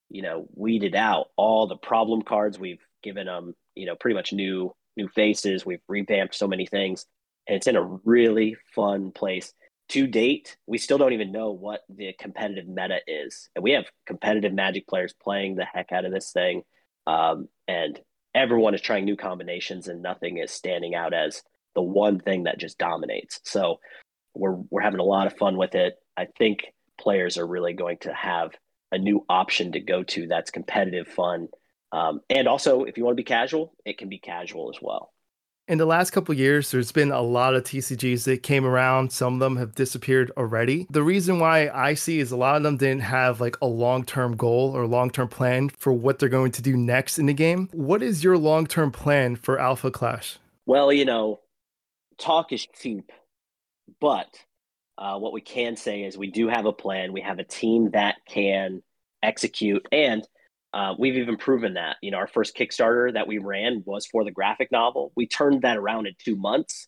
you 0.10 0.22
know, 0.22 0.48
weeded 0.54 0.96
out 0.96 1.28
all 1.38 1.68
the 1.68 1.78
problem 1.78 2.22
cards. 2.22 2.60
We've 2.60 2.86
given 3.02 3.26
them, 3.28 3.56
you 3.76 3.86
know, 3.86 3.96
pretty 3.96 4.16
much 4.16 4.34
new 4.34 4.74
new 4.98 5.08
faces. 5.10 5.66
We've 5.66 5.82
revamped 5.88 6.36
so 6.36 6.48
many 6.48 6.66
things, 6.66 7.06
and 7.48 7.56
it's 7.56 7.68
in 7.68 7.76
a 7.76 8.00
really 8.04 8.58
fun 8.76 9.12
place. 9.12 9.54
To 9.90 10.06
date, 10.06 10.58
we 10.66 10.80
still 10.80 10.98
don't 10.98 11.14
even 11.14 11.32
know 11.32 11.52
what 11.52 11.82
the 11.88 12.14
competitive 12.20 12.68
meta 12.68 13.00
is, 13.08 13.50
and 13.56 13.64
we 13.64 13.72
have 13.72 13.86
competitive 14.06 14.54
Magic 14.54 14.86
players 14.88 15.14
playing 15.14 15.56
the 15.56 15.66
heck 15.66 15.92
out 15.94 16.04
of 16.04 16.12
this 16.12 16.32
thing, 16.32 16.64
um, 17.06 17.48
and 17.68 18.00
everyone 18.36 18.76
is 18.76 18.82
trying 18.82 19.06
new 19.06 19.16
combinations, 19.16 19.88
and 19.88 20.02
nothing 20.02 20.40
is 20.40 20.52
standing 20.52 20.94
out 20.94 21.14
as 21.14 21.42
the 21.74 21.82
one 21.82 22.20
thing 22.20 22.44
that 22.44 22.60
just 22.60 22.78
dominates. 22.78 23.40
So 23.44 23.80
we're 24.34 24.58
we're 24.70 24.82
having 24.82 25.00
a 25.00 25.04
lot 25.04 25.28
of 25.28 25.38
fun 25.38 25.56
with 25.58 25.74
it. 25.76 25.96
I 26.18 26.26
think 26.38 26.74
players 27.00 27.38
are 27.38 27.48
really 27.48 27.74
going 27.74 27.98
to 28.00 28.14
have 28.14 28.52
a 28.92 28.98
new 28.98 29.26
option 29.30 29.74
to 29.74 29.80
go 29.80 30.04
to 30.04 30.28
that's 30.28 30.52
competitive, 30.52 31.08
fun, 31.08 31.50
um, 31.92 32.22
and 32.30 32.48
also 32.48 32.84
if 32.84 32.98
you 32.98 33.04
want 33.04 33.16
to 33.16 33.22
be 33.22 33.24
casual, 33.24 33.74
it 33.86 33.98
can 33.98 34.10
be 34.10 34.20
casual 34.20 34.70
as 34.74 34.82
well. 34.82 35.14
In 35.68 35.78
the 35.78 35.86
last 35.86 36.12
couple 36.12 36.34
years, 36.34 36.72
there's 36.72 36.94
been 36.94 37.12
a 37.12 37.22
lot 37.22 37.54
of 37.54 37.64
TCGs 37.64 38.24
that 38.24 38.42
came 38.42 38.66
around. 38.66 39.12
Some 39.12 39.34
of 39.34 39.40
them 39.42 39.58
have 39.58 39.76
disappeared 39.76 40.32
already. 40.38 40.88
The 40.90 41.04
reason 41.04 41.40
why 41.40 41.68
I 41.68 41.94
see 41.94 42.20
is 42.20 42.32
a 42.32 42.38
lot 42.38 42.56
of 42.56 42.64
them 42.64 42.78
didn't 42.78 43.02
have 43.02 43.42
like 43.42 43.58
a 43.62 43.68
long 43.68 44.06
term 44.06 44.38
goal 44.38 44.72
or 44.74 44.88
long 44.88 45.10
term 45.10 45.28
plan 45.28 45.68
for 45.68 45.92
what 45.92 46.20
they're 46.20 46.30
going 46.30 46.54
to 46.54 46.62
do 46.62 46.78
next 46.78 47.20
in 47.20 47.26
the 47.26 47.34
game. 47.34 47.68
What 47.74 48.02
is 48.02 48.24
your 48.24 48.38
long 48.38 48.66
term 48.66 48.92
plan 48.92 49.36
for 49.36 49.60
Alpha 49.60 49.92
Clash? 49.92 50.38
Well, 50.66 50.94
you 50.94 51.04
know, 51.04 51.42
talk 52.18 52.54
is 52.54 52.66
cheap, 52.82 53.12
but 54.00 54.30
uh, 54.98 55.18
what 55.18 55.34
we 55.34 55.42
can 55.42 55.76
say 55.76 56.04
is 56.04 56.18
we 56.18 56.32
do 56.32 56.48
have 56.48 56.66
a 56.66 56.74
plan. 56.74 57.14
We 57.14 57.22
have 57.22 57.40
a 57.40 57.44
team 57.44 57.92
that 57.92 58.16
can 58.28 58.82
execute, 59.22 59.86
and 59.92 60.28
uh, 60.74 60.96
we've 60.98 61.18
even 61.18 61.38
proven 61.38 61.76
that. 61.76 61.98
You 62.02 62.12
know, 62.12 62.18
our 62.18 62.28
first 62.28 62.56
Kickstarter 62.56 63.14
that 63.14 63.28
we 63.28 63.38
ran 63.38 63.84
was 63.86 64.06
for 64.08 64.24
the 64.24 64.32
graphic 64.32 64.72
novel. 64.72 65.12
We 65.16 65.28
turned 65.28 65.62
that 65.62 65.78
around 65.78 66.08
in 66.08 66.14
two 66.24 66.36
months 66.36 66.88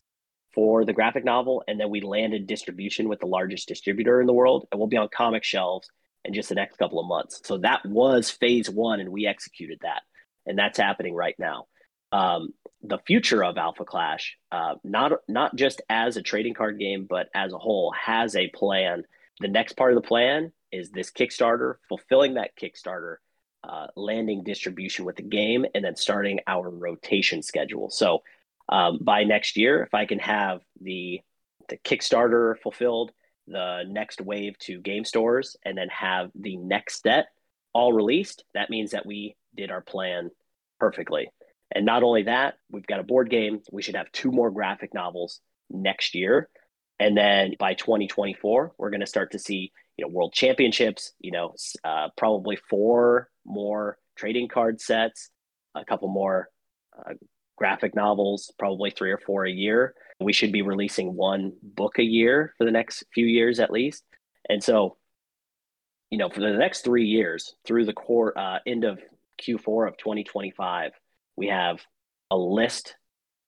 for 0.54 0.84
the 0.84 0.92
graphic 0.92 1.24
novel, 1.24 1.62
and 1.68 1.78
then 1.78 1.90
we 1.90 2.00
landed 2.00 2.46
distribution 2.46 3.08
with 3.08 3.20
the 3.20 3.26
largest 3.26 3.68
distributor 3.68 4.20
in 4.20 4.26
the 4.26 4.32
world, 4.32 4.66
and 4.70 4.78
we'll 4.78 4.88
be 4.88 4.96
on 4.96 5.08
comic 5.14 5.44
shelves 5.44 5.88
in 6.24 6.34
just 6.34 6.48
the 6.48 6.54
next 6.54 6.76
couple 6.76 7.00
of 7.00 7.06
months. 7.06 7.40
So 7.44 7.58
that 7.58 7.86
was 7.86 8.30
phase 8.30 8.68
one, 8.68 9.00
and 9.00 9.10
we 9.10 9.26
executed 9.26 9.78
that, 9.82 10.02
and 10.46 10.58
that's 10.58 10.78
happening 10.78 11.14
right 11.14 11.36
now. 11.38 11.66
Um, 12.12 12.52
the 12.82 12.98
future 13.06 13.44
of 13.44 13.58
Alpha 13.58 13.84
Clash, 13.84 14.38
uh, 14.50 14.74
not 14.82 15.12
not 15.28 15.54
just 15.54 15.82
as 15.88 16.16
a 16.16 16.22
trading 16.22 16.54
card 16.54 16.78
game, 16.78 17.06
but 17.08 17.28
as 17.34 17.52
a 17.52 17.58
whole, 17.58 17.92
has 17.92 18.36
a 18.36 18.48
plan. 18.48 19.04
The 19.40 19.48
next 19.48 19.74
part 19.74 19.92
of 19.92 20.02
the 20.02 20.06
plan 20.06 20.52
is 20.72 20.90
this 20.90 21.10
Kickstarter, 21.10 21.76
fulfilling 21.88 22.34
that 22.34 22.56
Kickstarter, 22.56 23.16
uh, 23.64 23.88
landing 23.96 24.44
distribution 24.44 25.04
with 25.04 25.16
the 25.16 25.22
game, 25.22 25.66
and 25.74 25.84
then 25.84 25.96
starting 25.96 26.40
our 26.46 26.70
rotation 26.70 27.42
schedule. 27.42 27.90
So 27.90 28.22
um, 28.68 28.98
by 29.00 29.24
next 29.24 29.56
year, 29.56 29.82
if 29.82 29.94
I 29.94 30.06
can 30.06 30.18
have 30.20 30.60
the 30.80 31.20
the 31.68 31.76
Kickstarter 31.76 32.58
fulfilled, 32.58 33.12
the 33.46 33.84
next 33.86 34.20
wave 34.20 34.58
to 34.60 34.80
game 34.80 35.04
stores, 35.04 35.56
and 35.64 35.76
then 35.76 35.88
have 35.88 36.30
the 36.34 36.56
next 36.56 37.02
set 37.02 37.26
all 37.72 37.92
released, 37.92 38.44
that 38.54 38.70
means 38.70 38.90
that 38.92 39.06
we 39.06 39.36
did 39.54 39.70
our 39.70 39.80
plan 39.80 40.30
perfectly. 40.78 41.30
And 41.72 41.86
not 41.86 42.02
only 42.02 42.24
that, 42.24 42.54
we've 42.70 42.86
got 42.86 43.00
a 43.00 43.04
board 43.04 43.30
game. 43.30 43.60
We 43.70 43.82
should 43.82 43.96
have 43.96 44.10
two 44.12 44.32
more 44.32 44.50
graphic 44.50 44.92
novels 44.92 45.40
next 45.68 46.14
year. 46.14 46.48
And 46.98 47.16
then 47.16 47.54
by 47.58 47.74
2024, 47.74 48.74
we're 48.76 48.90
going 48.90 49.00
to 49.00 49.06
start 49.06 49.32
to 49.32 49.38
see, 49.38 49.72
you 49.96 50.04
know, 50.04 50.12
world 50.12 50.32
championships, 50.34 51.12
you 51.20 51.30
know, 51.30 51.54
uh, 51.84 52.08
probably 52.16 52.56
four 52.68 53.30
more 53.44 53.98
trading 54.16 54.48
card 54.48 54.80
sets, 54.80 55.30
a 55.74 55.84
couple 55.84 56.08
more 56.08 56.48
uh, 56.98 57.14
graphic 57.56 57.94
novels, 57.94 58.52
probably 58.58 58.90
three 58.90 59.12
or 59.12 59.18
four 59.18 59.46
a 59.46 59.50
year. 59.50 59.94
We 60.18 60.32
should 60.32 60.52
be 60.52 60.62
releasing 60.62 61.14
one 61.14 61.52
book 61.62 61.98
a 61.98 62.02
year 62.02 62.54
for 62.58 62.64
the 62.64 62.70
next 62.70 63.04
few 63.14 63.26
years 63.26 63.60
at 63.60 63.70
least. 63.70 64.04
And 64.48 64.62
so, 64.62 64.96
you 66.10 66.18
know, 66.18 66.28
for 66.28 66.40
the 66.40 66.52
next 66.52 66.82
three 66.82 67.06
years 67.06 67.54
through 67.64 67.86
the 67.86 67.92
core 67.92 68.36
uh, 68.36 68.58
end 68.66 68.84
of 68.84 68.98
Q4 69.40 69.88
of 69.88 69.96
2025, 69.96 70.92
we 71.40 71.46
have 71.48 71.80
a 72.30 72.36
list 72.36 72.96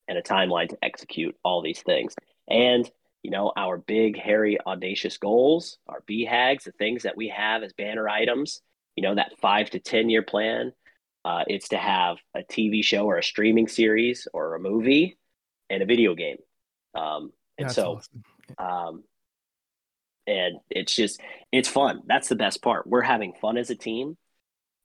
and 0.08 0.16
a 0.16 0.22
timeline 0.22 0.70
to 0.70 0.78
execute 0.82 1.36
all 1.44 1.60
these 1.60 1.82
things. 1.82 2.14
And, 2.48 2.90
you 3.22 3.30
know, 3.30 3.52
our 3.54 3.76
big, 3.76 4.18
hairy, 4.18 4.58
audacious 4.66 5.18
goals, 5.18 5.76
our 5.86 6.02
BHAGs, 6.08 6.64
the 6.64 6.72
things 6.72 7.02
that 7.02 7.18
we 7.18 7.28
have 7.28 7.62
as 7.62 7.74
banner 7.74 8.08
items, 8.08 8.62
you 8.96 9.02
know, 9.02 9.14
that 9.14 9.38
five 9.42 9.68
to 9.70 9.78
10 9.78 10.08
year 10.08 10.22
plan, 10.22 10.72
uh, 11.26 11.44
it's 11.46 11.68
to 11.68 11.76
have 11.76 12.16
a 12.34 12.40
TV 12.40 12.82
show 12.82 13.04
or 13.04 13.18
a 13.18 13.22
streaming 13.22 13.68
series 13.68 14.26
or 14.32 14.54
a 14.54 14.58
movie 14.58 15.18
and 15.68 15.82
a 15.82 15.86
video 15.86 16.14
game. 16.14 16.38
Um, 16.94 17.30
and 17.58 17.66
That's 17.68 17.74
so, 17.74 18.00
awesome. 18.00 18.24
um, 18.56 19.04
and 20.26 20.60
it's 20.70 20.94
just, 20.96 21.20
it's 21.52 21.68
fun. 21.68 22.04
That's 22.06 22.28
the 22.28 22.36
best 22.36 22.62
part. 22.62 22.86
We're 22.86 23.02
having 23.02 23.34
fun 23.34 23.58
as 23.58 23.68
a 23.68 23.76
team. 23.76 24.16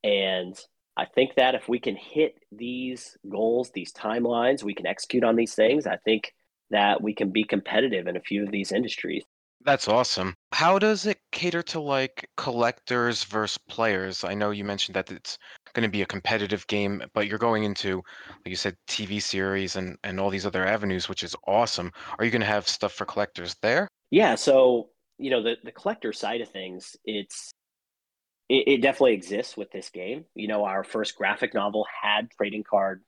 And 0.03 0.59
I 0.97 1.05
think 1.05 1.35
that 1.35 1.53
if 1.53 1.69
we 1.69 1.79
can 1.79 1.95
hit 1.95 2.39
these 2.51 3.15
goals, 3.29 3.69
these 3.71 3.93
timelines, 3.93 4.63
we 4.63 4.73
can 4.73 4.87
execute 4.87 5.23
on 5.23 5.35
these 5.35 5.53
things, 5.53 5.85
I 5.85 5.97
think 5.97 6.33
that 6.71 7.01
we 7.01 7.13
can 7.13 7.29
be 7.29 7.43
competitive 7.43 8.07
in 8.07 8.17
a 8.17 8.21
few 8.21 8.43
of 8.43 8.51
these 8.51 8.71
industries. 8.71 9.23
That's 9.63 9.87
awesome. 9.87 10.33
How 10.53 10.79
does 10.79 11.05
it 11.05 11.19
cater 11.31 11.61
to 11.63 11.79
like 11.79 12.27
collectors 12.35 13.23
versus 13.25 13.59
players? 13.69 14.23
I 14.23 14.33
know 14.33 14.51
you 14.51 14.63
mentioned 14.63 14.95
that 14.95 15.11
it's 15.11 15.37
going 15.73 15.83
to 15.83 15.91
be 15.91 16.01
a 16.01 16.05
competitive 16.05 16.65
game, 16.67 17.03
but 17.13 17.27
you're 17.27 17.37
going 17.37 17.63
into, 17.63 17.97
like 17.97 18.47
you 18.47 18.55
said, 18.55 18.75
TV 18.87 19.21
series 19.21 19.75
and 19.75 19.97
and 20.03 20.19
all 20.19 20.29
these 20.29 20.45
other 20.45 20.65
avenues, 20.65 21.09
which 21.09 21.23
is 21.23 21.35
awesome. 21.47 21.91
Are 22.17 22.25
you 22.25 22.31
going 22.31 22.41
to 22.41 22.47
have 22.47 22.67
stuff 22.67 22.93
for 22.93 23.05
collectors 23.05 23.55
there? 23.61 23.87
Yeah, 24.09 24.35
so 24.35 24.89
you 25.19 25.29
know 25.29 25.43
the 25.43 25.57
the 25.63 25.71
collector 25.71 26.13
side 26.13 26.41
of 26.41 26.49
things, 26.49 26.95
it's 27.03 27.51
it, 28.49 28.67
it 28.67 28.81
definitely 28.81 29.13
exists 29.13 29.57
with 29.57 29.71
this 29.71 29.89
game. 29.89 30.25
You 30.35 30.47
know, 30.47 30.65
our 30.65 30.83
first 30.83 31.15
graphic 31.15 31.53
novel 31.53 31.85
had 32.01 32.31
trading 32.31 32.63
card 32.63 33.03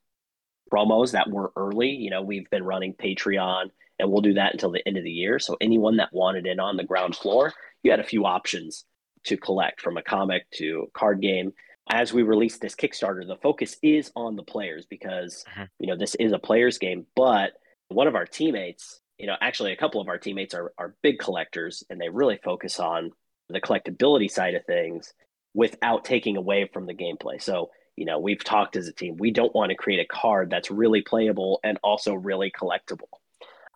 promos 0.72 1.12
that 1.12 1.30
were 1.30 1.52
early. 1.56 1.90
You 1.90 2.10
know, 2.10 2.22
we've 2.22 2.50
been 2.50 2.64
running 2.64 2.94
Patreon 2.94 3.72
and 3.98 4.12
we'll 4.12 4.22
do 4.22 4.34
that 4.34 4.54
until 4.54 4.72
the 4.72 4.86
end 4.88 4.98
of 4.98 5.04
the 5.04 5.12
year. 5.12 5.40
So 5.40 5.58
anyone 5.60 5.98
that 5.98 6.14
wanted 6.14 6.46
in 6.46 6.60
on 6.60 6.78
the 6.78 6.84
ground 6.84 7.16
floor, 7.16 7.54
you 7.84 7.92
had 7.92 8.00
a 8.00 8.06
few 8.06 8.26
options 8.26 8.86
to 9.26 9.38
collect 9.38 9.82
from 9.82 9.98
a 9.98 10.04
comic 10.04 10.50
to 10.52 10.88
a 10.88 10.98
card 10.98 11.22
game. 11.22 11.54
As 11.92 12.14
we 12.14 12.22
release 12.22 12.58
this 12.58 12.76
Kickstarter, 12.76 13.26
the 13.26 13.38
focus 13.42 13.76
is 13.82 14.12
on 14.16 14.36
the 14.36 14.44
players 14.44 14.86
because 14.86 15.44
mm-hmm. 15.50 15.64
you 15.80 15.88
know 15.88 15.98
this 15.98 16.16
is 16.16 16.32
a 16.32 16.40
players 16.40 16.78
game, 16.78 17.08
but 17.16 17.54
one 17.88 18.08
of 18.08 18.14
our 18.14 18.28
teammates, 18.28 19.02
you 19.18 19.26
know, 19.26 19.36
actually 19.42 19.72
a 19.72 19.78
couple 19.78 20.00
of 20.00 20.08
our 20.08 20.20
teammates 20.20 20.54
are 20.54 20.72
are 20.78 20.96
big 21.02 21.18
collectors 21.18 21.84
and 21.90 22.00
they 22.00 22.10
really 22.10 22.40
focus 22.44 22.80
on 22.80 23.12
the 23.50 23.60
collectability 23.60 24.30
side 24.30 24.54
of 24.54 24.64
things 24.66 25.14
without 25.54 26.06
taking 26.06 26.38
away 26.38 26.70
from 26.72 26.86
the 26.86 26.94
gameplay. 26.94 27.42
So, 27.42 27.70
you 27.96 28.06
know, 28.06 28.20
we've 28.20 28.44
talked 28.44 28.76
as 28.76 28.88
a 28.88 28.94
team. 28.94 29.18
We 29.18 29.32
don't 29.32 29.54
want 29.54 29.72
to 29.72 29.76
create 29.76 30.00
a 30.00 30.06
card 30.06 30.50
that's 30.50 30.72
really 30.72 31.02
playable 31.02 31.60
and 31.64 31.78
also 31.84 32.14
really 32.14 32.52
collectible. 32.52 33.10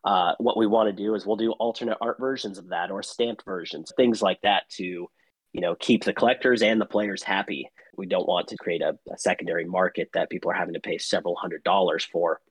Uh, 0.03 0.33
what 0.37 0.57
we 0.57 0.67
want 0.67 0.87
to 0.87 1.03
do 1.03 1.15
is 1.15 1.25
we'll 1.25 1.37
do 1.37 1.51
alternate 1.53 1.97
art 2.01 2.17
versions 2.19 2.57
of 2.57 2.69
that 2.69 2.91
or 2.91 3.01
stamped 3.01 3.43
versions, 3.45 3.91
things 3.95 4.21
like 4.21 4.39
that 4.41 4.69
to, 4.69 4.83
you 4.83 5.61
know, 5.61 5.75
keep 5.75 6.03
the 6.03 6.13
collectors 6.13 6.61
and 6.61 6.79
the 6.79 6.85
players 6.85 7.23
happy. 7.23 7.69
We 7.95 8.05
don't 8.05 8.27
want 8.27 8.49
to 8.49 8.57
create 8.57 8.81
a, 8.81 8.97
a 9.11 9.17
secondary 9.17 9.65
market 9.65 10.09
that 10.13 10.29
people 10.29 10.51
are 10.51 10.55
having 10.55 10.73
to 10.73 10.79
pay 10.81 10.97
several 10.97 11.35
hundred 11.35 11.63
dollars 11.63 12.03
for 12.03 12.41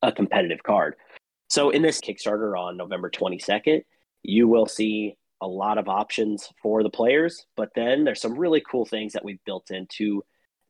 a 0.00 0.12
competitive 0.12 0.62
card. 0.62 0.96
So 1.48 1.70
in 1.70 1.82
this 1.82 2.00
Kickstarter 2.00 2.58
on 2.58 2.78
November 2.78 3.10
22nd, 3.10 3.82
you 4.22 4.48
will 4.48 4.66
see 4.66 5.16
a 5.42 5.46
lot 5.46 5.76
of 5.76 5.88
options 5.88 6.48
for 6.62 6.82
the 6.82 6.88
players, 6.88 7.44
but 7.56 7.70
then 7.74 8.04
there's 8.04 8.20
some 8.20 8.38
really 8.38 8.62
cool 8.70 8.86
things 8.86 9.12
that 9.12 9.24
we've 9.24 9.44
built 9.44 9.70
into 9.70 10.22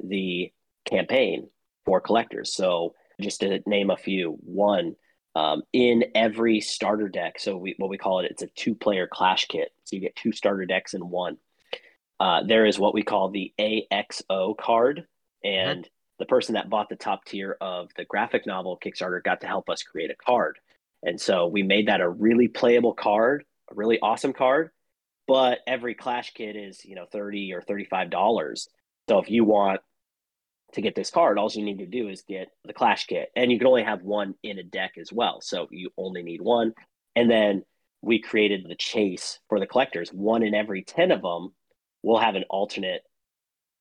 the 0.03 0.51
campaign 0.87 1.49
for 1.85 2.01
collectors. 2.01 2.55
So 2.55 2.95
just 3.21 3.41
to 3.41 3.61
name 3.67 3.91
a 3.91 3.97
few, 3.97 4.39
one, 4.41 4.97
um, 5.35 5.63
in 5.73 6.05
every 6.15 6.61
starter 6.61 7.09
deck, 7.09 7.39
so 7.39 7.57
we, 7.57 7.75
what 7.79 7.91
we 7.91 7.99
call 7.99 8.21
it, 8.21 8.31
it's 8.31 8.43
a 8.43 8.49
two-player 8.49 9.07
clash 9.11 9.45
kit. 9.47 9.69
So 9.85 9.97
you 9.97 10.01
get 10.01 10.17
two 10.17 10.33
starter 10.33 10.65
decks 10.65 10.95
in 10.95 11.09
one. 11.09 11.37
Uh, 12.19 12.43
there 12.43 12.65
is 12.65 12.79
what 12.79 12.95
we 12.95 13.03
call 13.03 13.31
the 13.31 13.53
AXO 13.59 14.57
card, 14.57 15.07
and 15.45 15.81
mm-hmm. 15.81 15.89
the 16.19 16.27
person 16.27 16.55
that 16.55 16.71
bought 16.71 16.89
the 16.89 16.97
top 16.97 17.25
tier 17.27 17.57
of 17.61 17.89
the 17.97 18.07
graphic 18.07 18.47
novel 18.47 18.79
Kickstarter 18.83 19.23
got 19.23 19.43
to 19.43 19.47
help 19.47 19.69
us 19.69 19.83
create 19.83 20.11
a 20.11 20.25
card. 20.25 20.59
And 21.03 21.21
so 21.21 21.47
we 21.47 21.63
made 21.63 21.89
that 21.89 22.01
a 22.01 22.09
really 22.09 22.49
playable 22.49 22.95
card 22.95 23.45
a 23.73 23.75
really 23.75 23.99
awesome 24.01 24.33
card, 24.33 24.71
but 25.27 25.59
every 25.67 25.95
Clash 25.95 26.33
kit 26.33 26.57
is, 26.57 26.85
you 26.85 26.95
know, 26.95 27.07
30 27.11 27.53
or 27.55 27.63
$35. 27.63 28.69
So 29.09 29.19
if 29.19 29.31
you 29.31 29.45
want 29.45 29.81
to 30.73 30.81
get 30.81 30.95
this 30.95 31.11
card, 31.11 31.39
all 31.39 31.51
you 31.53 31.65
need 31.65 31.79
to 31.79 31.87
do 31.87 32.09
is 32.09 32.23
get 32.23 32.49
the 32.65 32.73
Clash 32.73 33.07
kit. 33.07 33.31
And 33.37 33.51
you 33.51 33.59
can 33.59 33.67
only 33.67 33.83
have 33.83 34.03
one 34.03 34.35
in 34.43 34.59
a 34.59 34.63
deck 34.63 34.93
as 34.99 35.13
well. 35.13 35.41
So 35.41 35.69
you 35.71 35.91
only 35.97 36.23
need 36.23 36.41
one. 36.41 36.73
And 37.15 37.31
then 37.31 37.65
we 38.01 38.21
created 38.21 38.67
the 38.69 38.75
chase 38.75 39.39
for 39.49 39.61
the 39.61 39.67
collectors. 39.67 40.11
One 40.11 40.43
in 40.43 40.55
every 40.55 40.83
10 40.83 41.11
of 41.11 41.23
them 41.23 41.53
will 42.03 42.19
have 42.19 42.35
an 42.35 42.45
alternate 42.49 43.03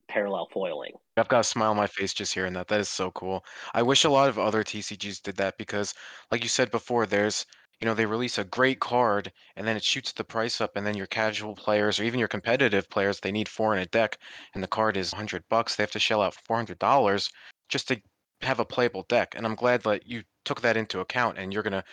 parallel 0.08 0.48
foiling. 0.52 0.92
I've 1.16 1.28
got 1.28 1.40
a 1.40 1.44
smile 1.44 1.70
on 1.70 1.76
my 1.76 1.86
face 1.86 2.12
just 2.12 2.34
hearing 2.34 2.52
that. 2.54 2.68
That 2.68 2.80
is 2.80 2.88
so 2.88 3.10
cool. 3.12 3.44
I 3.74 3.82
wish 3.82 4.04
a 4.04 4.10
lot 4.10 4.28
of 4.28 4.38
other 4.38 4.62
TCGs 4.62 5.22
did 5.22 5.36
that 5.36 5.56
because, 5.58 5.94
like 6.30 6.42
you 6.42 6.48
said 6.48 6.70
before, 6.70 7.06
there's 7.06 7.46
you 7.82 7.88
know, 7.88 7.94
they 7.94 8.06
release 8.06 8.38
a 8.38 8.44
great 8.44 8.78
card 8.78 9.32
and 9.56 9.66
then 9.66 9.76
it 9.76 9.82
shoots 9.82 10.12
the 10.12 10.22
price 10.22 10.60
up, 10.60 10.76
and 10.76 10.86
then 10.86 10.96
your 10.96 11.08
casual 11.08 11.56
players 11.56 11.98
or 11.98 12.04
even 12.04 12.20
your 12.20 12.28
competitive 12.28 12.88
players, 12.88 13.18
they 13.18 13.32
need 13.32 13.48
four 13.48 13.74
in 13.74 13.82
a 13.82 13.86
deck, 13.86 14.18
and 14.54 14.62
the 14.62 14.68
card 14.68 14.96
is 14.96 15.12
100 15.12 15.42
bucks. 15.50 15.74
They 15.74 15.82
have 15.82 15.90
to 15.90 15.98
shell 15.98 16.22
out 16.22 16.36
$400 16.48 17.28
just 17.68 17.88
to 17.88 18.00
have 18.42 18.60
a 18.60 18.64
playable 18.64 19.04
deck. 19.08 19.34
And 19.36 19.44
I'm 19.44 19.56
glad 19.56 19.82
that 19.82 20.06
you 20.06 20.22
took 20.44 20.60
that 20.60 20.76
into 20.76 21.00
account 21.00 21.38
and 21.38 21.52
you're 21.52 21.64
going 21.64 21.72
to 21.72 21.84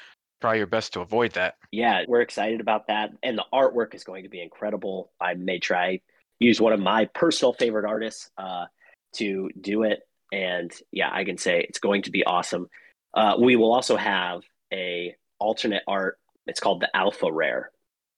try 0.41 0.55
your 0.55 0.67
best 0.67 0.93
to 0.93 1.01
avoid 1.01 1.31
that. 1.33 1.55
Yeah, 1.71 2.03
we're 2.07 2.21
excited 2.21 2.61
about 2.61 2.87
that. 2.87 3.09
And 3.23 3.37
the 3.37 3.45
artwork 3.51 3.95
is 3.95 4.03
going 4.03 4.23
to 4.23 4.29
be 4.29 4.41
incredible. 4.41 5.11
I 5.19 5.33
may 5.33 5.57
try 5.57 6.01
use 6.39 6.61
one 6.61 6.73
of 6.73 6.79
my 6.79 7.05
personal 7.13 7.53
favorite 7.53 7.85
artists 7.85 8.29
uh, 8.37 8.65
to 9.15 9.49
do 9.59 9.83
it. 9.83 10.01
And 10.31 10.71
yeah, 10.91 11.09
I 11.11 11.23
can 11.23 11.37
say 11.37 11.65
it's 11.67 11.79
going 11.79 12.03
to 12.03 12.11
be 12.11 12.23
awesome. 12.23 12.67
Uh, 13.13 13.35
we 13.39 13.55
will 13.55 13.73
also 13.73 13.97
have 13.97 14.41
a 14.71 15.15
alternate 15.39 15.83
art. 15.87 16.17
It's 16.47 16.59
called 16.59 16.81
the 16.81 16.95
Alpha 16.95 17.31
Rare. 17.31 17.71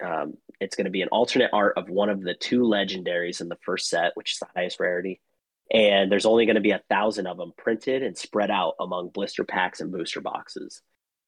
Um, 0.04 0.36
it's 0.60 0.76
going 0.76 0.86
to 0.86 0.92
be 0.92 1.02
an 1.02 1.10
alternate 1.10 1.52
art 1.54 1.78
of 1.78 1.90
one 1.90 2.10
of 2.10 2.22
the 2.22 2.34
two 2.34 2.62
legendaries 2.62 3.42
in 3.42 3.50
the 3.50 3.58
first 3.64 3.90
set, 3.90 4.12
which 4.16 4.34
is 4.34 4.40
the 4.40 4.48
highest 4.56 4.80
rarity. 4.80 5.22
And 5.72 6.12
there's 6.12 6.26
only 6.26 6.46
going 6.46 6.56
to 6.56 6.62
be 6.62 6.72
a 6.72 6.82
thousand 6.90 7.28
of 7.28 7.38
them 7.38 7.54
printed 7.58 8.04
and 8.04 8.18
spread 8.18 8.52
out 8.52 8.76
among 8.80 9.10
blister 9.10 9.44
packs 9.44 9.80
and 9.80 9.92
booster 9.92 10.22
boxes. 10.22 10.82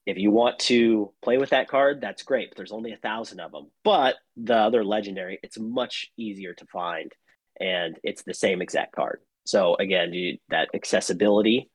If 0.05 0.17
you 0.17 0.31
want 0.31 0.59
to 0.59 1.13
play 1.21 1.37
with 1.37 1.51
that 1.51 1.69
card, 1.69 2.01
that's 2.01 2.23
great. 2.23 2.49
But 2.49 2.57
there's 2.57 2.73
only 2.73 2.91
a 2.91 2.97
thousand 2.97 3.39
of 3.39 3.51
them. 3.51 3.71
But 3.83 4.15
the 4.35 4.55
other 4.55 4.83
legendary, 4.83 5.39
it's 5.43 5.57
much 5.57 6.11
easier 6.17 6.53
to 6.55 6.65
find, 6.65 7.13
and 7.59 7.97
it's 8.03 8.23
the 8.23 8.33
same 8.33 8.61
exact 8.61 8.93
card. 8.93 9.21
So 9.45 9.75
again, 9.75 10.13
you, 10.13 10.39
that 10.49 10.69
accessibility, 10.73 11.69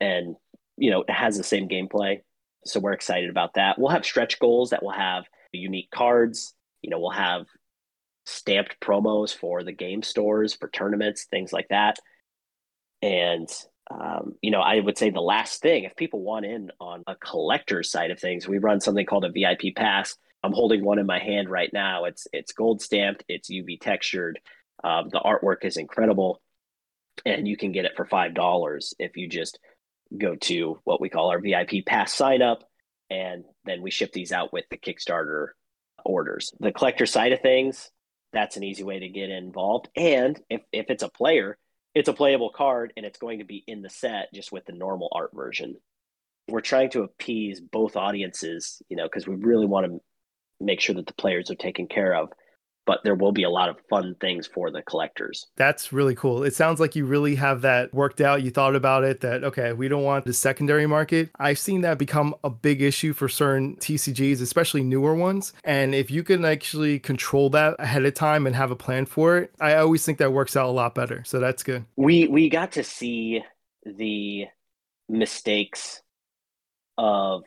and 0.00 0.36
you 0.78 0.90
know, 0.90 1.02
it 1.02 1.10
has 1.10 1.36
the 1.36 1.44
same 1.44 1.68
gameplay. 1.68 2.20
So 2.64 2.80
we're 2.80 2.92
excited 2.92 3.30
about 3.30 3.54
that. 3.54 3.78
We'll 3.78 3.90
have 3.90 4.04
stretch 4.04 4.38
goals 4.38 4.70
that 4.70 4.82
will 4.82 4.92
have 4.92 5.24
unique 5.52 5.90
cards. 5.90 6.54
You 6.82 6.90
know, 6.90 6.98
we'll 6.98 7.10
have 7.10 7.46
stamped 8.26 8.76
promos 8.80 9.34
for 9.34 9.64
the 9.64 9.72
game 9.72 10.02
stores, 10.02 10.54
for 10.54 10.68
tournaments, 10.68 11.26
things 11.30 11.52
like 11.52 11.68
that. 11.68 11.96
And 13.00 13.48
um, 13.90 14.34
you 14.42 14.50
know, 14.50 14.60
I 14.60 14.80
would 14.80 14.98
say 14.98 15.10
the 15.10 15.20
last 15.20 15.62
thing, 15.62 15.84
if 15.84 15.96
people 15.96 16.20
want 16.20 16.44
in 16.44 16.70
on 16.78 17.04
a 17.06 17.16
collector's 17.16 17.90
side 17.90 18.10
of 18.10 18.20
things, 18.20 18.46
we 18.46 18.58
run 18.58 18.80
something 18.80 19.06
called 19.06 19.24
a 19.24 19.32
VIP 19.32 19.74
pass. 19.74 20.14
I'm 20.42 20.52
holding 20.52 20.84
one 20.84 20.98
in 20.98 21.06
my 21.06 21.18
hand 21.18 21.48
right 21.48 21.70
now. 21.72 22.04
It's 22.04 22.26
it's 22.32 22.52
gold 22.52 22.82
stamped, 22.82 23.24
it's 23.28 23.50
UV 23.50 23.80
textured. 23.80 24.38
Um, 24.84 25.08
the 25.10 25.20
artwork 25.20 25.64
is 25.64 25.76
incredible, 25.76 26.40
and 27.24 27.48
you 27.48 27.56
can 27.56 27.72
get 27.72 27.86
it 27.86 27.96
for 27.96 28.04
five 28.04 28.34
dollars 28.34 28.94
if 28.98 29.16
you 29.16 29.28
just 29.28 29.58
go 30.16 30.36
to 30.36 30.80
what 30.84 31.00
we 31.00 31.08
call 31.08 31.30
our 31.30 31.40
VIP 31.40 31.84
pass 31.86 32.14
sign 32.14 32.42
up, 32.42 32.62
and 33.10 33.44
then 33.64 33.82
we 33.82 33.90
ship 33.90 34.12
these 34.12 34.32
out 34.32 34.52
with 34.52 34.64
the 34.70 34.78
Kickstarter 34.78 35.48
orders. 36.04 36.52
The 36.60 36.72
collector 36.72 37.06
side 37.06 37.32
of 37.32 37.40
things, 37.40 37.90
that's 38.32 38.56
an 38.56 38.64
easy 38.64 38.82
way 38.82 39.00
to 39.00 39.08
get 39.08 39.30
involved. 39.30 39.88
And 39.96 40.40
if, 40.50 40.62
if 40.72 40.86
it's 40.90 41.02
a 41.02 41.08
player, 41.08 41.58
it's 41.94 42.08
a 42.08 42.14
playable 42.14 42.50
card 42.50 42.92
and 42.96 43.04
it's 43.04 43.18
going 43.18 43.38
to 43.38 43.44
be 43.44 43.64
in 43.66 43.82
the 43.82 43.90
set 43.90 44.32
just 44.34 44.52
with 44.52 44.64
the 44.66 44.72
normal 44.72 45.08
art 45.12 45.30
version. 45.34 45.76
We're 46.48 46.60
trying 46.60 46.90
to 46.90 47.02
appease 47.02 47.60
both 47.60 47.96
audiences, 47.96 48.80
you 48.88 48.96
know, 48.96 49.04
because 49.04 49.26
we 49.26 49.34
really 49.34 49.66
want 49.66 49.86
to 49.86 50.00
make 50.60 50.80
sure 50.80 50.94
that 50.94 51.06
the 51.06 51.14
players 51.14 51.50
are 51.50 51.56
taken 51.56 51.86
care 51.86 52.14
of 52.14 52.30
but 52.88 53.04
there 53.04 53.14
will 53.14 53.32
be 53.32 53.42
a 53.42 53.50
lot 53.50 53.68
of 53.68 53.76
fun 53.90 54.16
things 54.18 54.46
for 54.46 54.70
the 54.70 54.80
collectors. 54.80 55.46
That's 55.56 55.92
really 55.92 56.14
cool. 56.14 56.42
It 56.42 56.54
sounds 56.54 56.80
like 56.80 56.96
you 56.96 57.04
really 57.04 57.34
have 57.34 57.60
that 57.60 57.92
worked 57.92 58.22
out. 58.22 58.42
You 58.42 58.50
thought 58.50 58.74
about 58.74 59.04
it 59.04 59.20
that, 59.20 59.44
okay, 59.44 59.74
we 59.74 59.88
don't 59.88 60.04
want 60.04 60.24
the 60.24 60.32
secondary 60.32 60.86
market. 60.86 61.28
I've 61.38 61.58
seen 61.58 61.82
that 61.82 61.98
become 61.98 62.34
a 62.44 62.48
big 62.48 62.80
issue 62.80 63.12
for 63.12 63.28
certain 63.28 63.76
TCGs, 63.76 64.40
especially 64.40 64.82
newer 64.82 65.14
ones. 65.14 65.52
And 65.64 65.94
if 65.94 66.10
you 66.10 66.22
can 66.22 66.46
actually 66.46 66.98
control 66.98 67.50
that 67.50 67.76
ahead 67.78 68.06
of 68.06 68.14
time 68.14 68.46
and 68.46 68.56
have 68.56 68.70
a 68.70 68.76
plan 68.76 69.04
for 69.04 69.36
it, 69.36 69.52
I 69.60 69.74
always 69.74 70.06
think 70.06 70.16
that 70.16 70.32
works 70.32 70.56
out 70.56 70.66
a 70.66 70.72
lot 70.72 70.94
better. 70.94 71.22
So 71.26 71.40
that's 71.40 71.62
good. 71.62 71.84
We 71.96 72.26
we 72.28 72.48
got 72.48 72.72
to 72.72 72.84
see 72.84 73.44
the 73.84 74.46
mistakes 75.10 76.00
of 76.96 77.42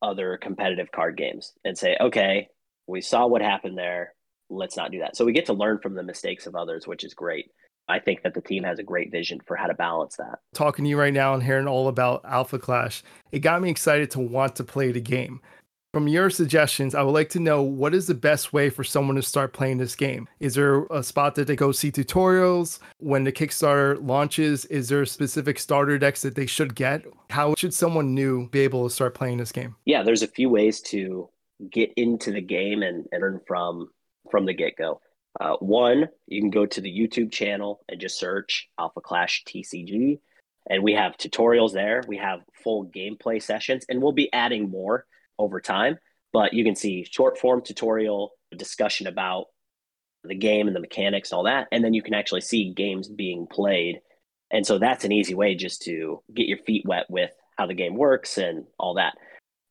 other 0.00 0.38
competitive 0.40 0.92
card 0.92 1.16
games 1.16 1.54
and 1.64 1.76
say, 1.76 1.96
okay, 2.00 2.50
we 2.86 3.00
saw 3.00 3.26
what 3.26 3.42
happened 3.42 3.76
there 3.76 4.12
let's 4.50 4.76
not 4.76 4.90
do 4.90 4.98
that. 5.00 5.16
So 5.16 5.24
we 5.24 5.32
get 5.32 5.46
to 5.46 5.52
learn 5.52 5.78
from 5.78 5.94
the 5.94 6.02
mistakes 6.02 6.46
of 6.46 6.54
others, 6.54 6.86
which 6.86 7.04
is 7.04 7.14
great. 7.14 7.50
I 7.88 8.00
think 8.00 8.22
that 8.22 8.34
the 8.34 8.40
team 8.40 8.64
has 8.64 8.78
a 8.78 8.82
great 8.82 9.12
vision 9.12 9.40
for 9.46 9.56
how 9.56 9.66
to 9.66 9.74
balance 9.74 10.16
that. 10.16 10.40
Talking 10.54 10.84
to 10.84 10.88
you 10.88 10.98
right 10.98 11.14
now 11.14 11.34
and 11.34 11.42
hearing 11.42 11.68
all 11.68 11.88
about 11.88 12.24
Alpha 12.24 12.58
Clash, 12.58 13.02
it 13.30 13.40
got 13.40 13.62
me 13.62 13.70
excited 13.70 14.10
to 14.12 14.18
want 14.18 14.56
to 14.56 14.64
play 14.64 14.90
the 14.90 15.00
game. 15.00 15.40
From 15.92 16.08
your 16.08 16.28
suggestions, 16.28 16.94
I 16.94 17.02
would 17.02 17.12
like 17.12 17.30
to 17.30 17.40
know 17.40 17.62
what 17.62 17.94
is 17.94 18.06
the 18.06 18.14
best 18.14 18.52
way 18.52 18.68
for 18.68 18.84
someone 18.84 19.16
to 19.16 19.22
start 19.22 19.54
playing 19.54 19.78
this 19.78 19.96
game? 19.96 20.28
Is 20.40 20.54
there 20.54 20.84
a 20.86 21.02
spot 21.02 21.36
that 21.36 21.46
they 21.46 21.56
go 21.56 21.72
see 21.72 21.90
tutorials? 21.90 22.80
When 22.98 23.24
the 23.24 23.32
Kickstarter 23.32 24.04
launches, 24.06 24.66
is 24.66 24.90
there 24.90 25.06
specific 25.06 25.58
starter 25.58 25.96
decks 25.96 26.20
that 26.22 26.34
they 26.34 26.44
should 26.44 26.74
get? 26.74 27.04
How 27.30 27.54
should 27.56 27.72
someone 27.72 28.14
new 28.14 28.48
be 28.50 28.60
able 28.60 28.86
to 28.86 28.94
start 28.94 29.14
playing 29.14 29.38
this 29.38 29.52
game? 29.52 29.74
Yeah, 29.86 30.02
there's 30.02 30.22
a 30.22 30.28
few 30.28 30.50
ways 30.50 30.80
to 30.82 31.30
get 31.70 31.92
into 31.96 32.30
the 32.30 32.42
game 32.42 32.82
and, 32.82 33.06
and 33.12 33.22
learn 33.22 33.40
from 33.46 33.88
from 34.30 34.46
the 34.46 34.54
get-go. 34.54 35.00
Uh, 35.38 35.56
one, 35.56 36.08
you 36.26 36.40
can 36.40 36.50
go 36.50 36.64
to 36.64 36.80
the 36.80 36.90
YouTube 36.90 37.30
channel 37.30 37.80
and 37.88 38.00
just 38.00 38.18
search 38.18 38.68
Alpha 38.78 39.00
Clash 39.00 39.44
TCG 39.46 40.18
and 40.68 40.82
we 40.82 40.92
have 40.94 41.16
tutorials 41.16 41.72
there. 41.72 42.02
We 42.06 42.18
have 42.18 42.40
full 42.64 42.86
gameplay 42.86 43.42
sessions, 43.42 43.84
and 43.88 44.02
we'll 44.02 44.12
be 44.12 44.32
adding 44.32 44.68
more 44.68 45.06
over 45.38 45.60
time. 45.60 45.98
But 46.32 46.52
you 46.52 46.64
can 46.64 46.74
see 46.74 47.06
short 47.10 47.38
form 47.38 47.62
tutorial 47.62 48.32
discussion 48.56 49.06
about 49.06 49.46
the 50.24 50.34
game 50.34 50.66
and 50.66 50.74
the 50.74 50.80
mechanics 50.80 51.30
and 51.30 51.36
all 51.36 51.44
that, 51.44 51.68
and 51.70 51.84
then 51.84 51.94
you 51.94 52.02
can 52.02 52.14
actually 52.14 52.40
see 52.40 52.72
games 52.72 53.08
being 53.08 53.46
played. 53.46 54.00
And 54.50 54.66
so 54.66 54.78
that's 54.78 55.04
an 55.04 55.12
easy 55.12 55.34
way 55.34 55.54
just 55.54 55.82
to 55.82 56.22
get 56.34 56.46
your 56.46 56.58
feet 56.58 56.84
wet 56.84 57.06
with 57.08 57.30
how 57.56 57.66
the 57.66 57.74
game 57.74 57.96
works 57.96 58.38
and 58.38 58.64
all 58.78 58.94
that. 58.94 59.14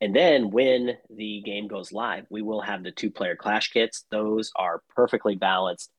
And 0.01 0.15
then 0.15 0.49
when 0.49 0.97
the 1.09 1.41
game 1.45 1.67
goes 1.67 1.91
live, 1.91 2.25
we 2.29 2.41
will 2.41 2.61
have 2.61 2.83
the 2.83 2.91
two 2.91 3.11
player 3.11 3.35
clash 3.35 3.69
kits. 3.69 4.05
Those 4.11 4.51
are 4.55 4.81
perfectly 4.95 5.35
balanced. 5.35 5.91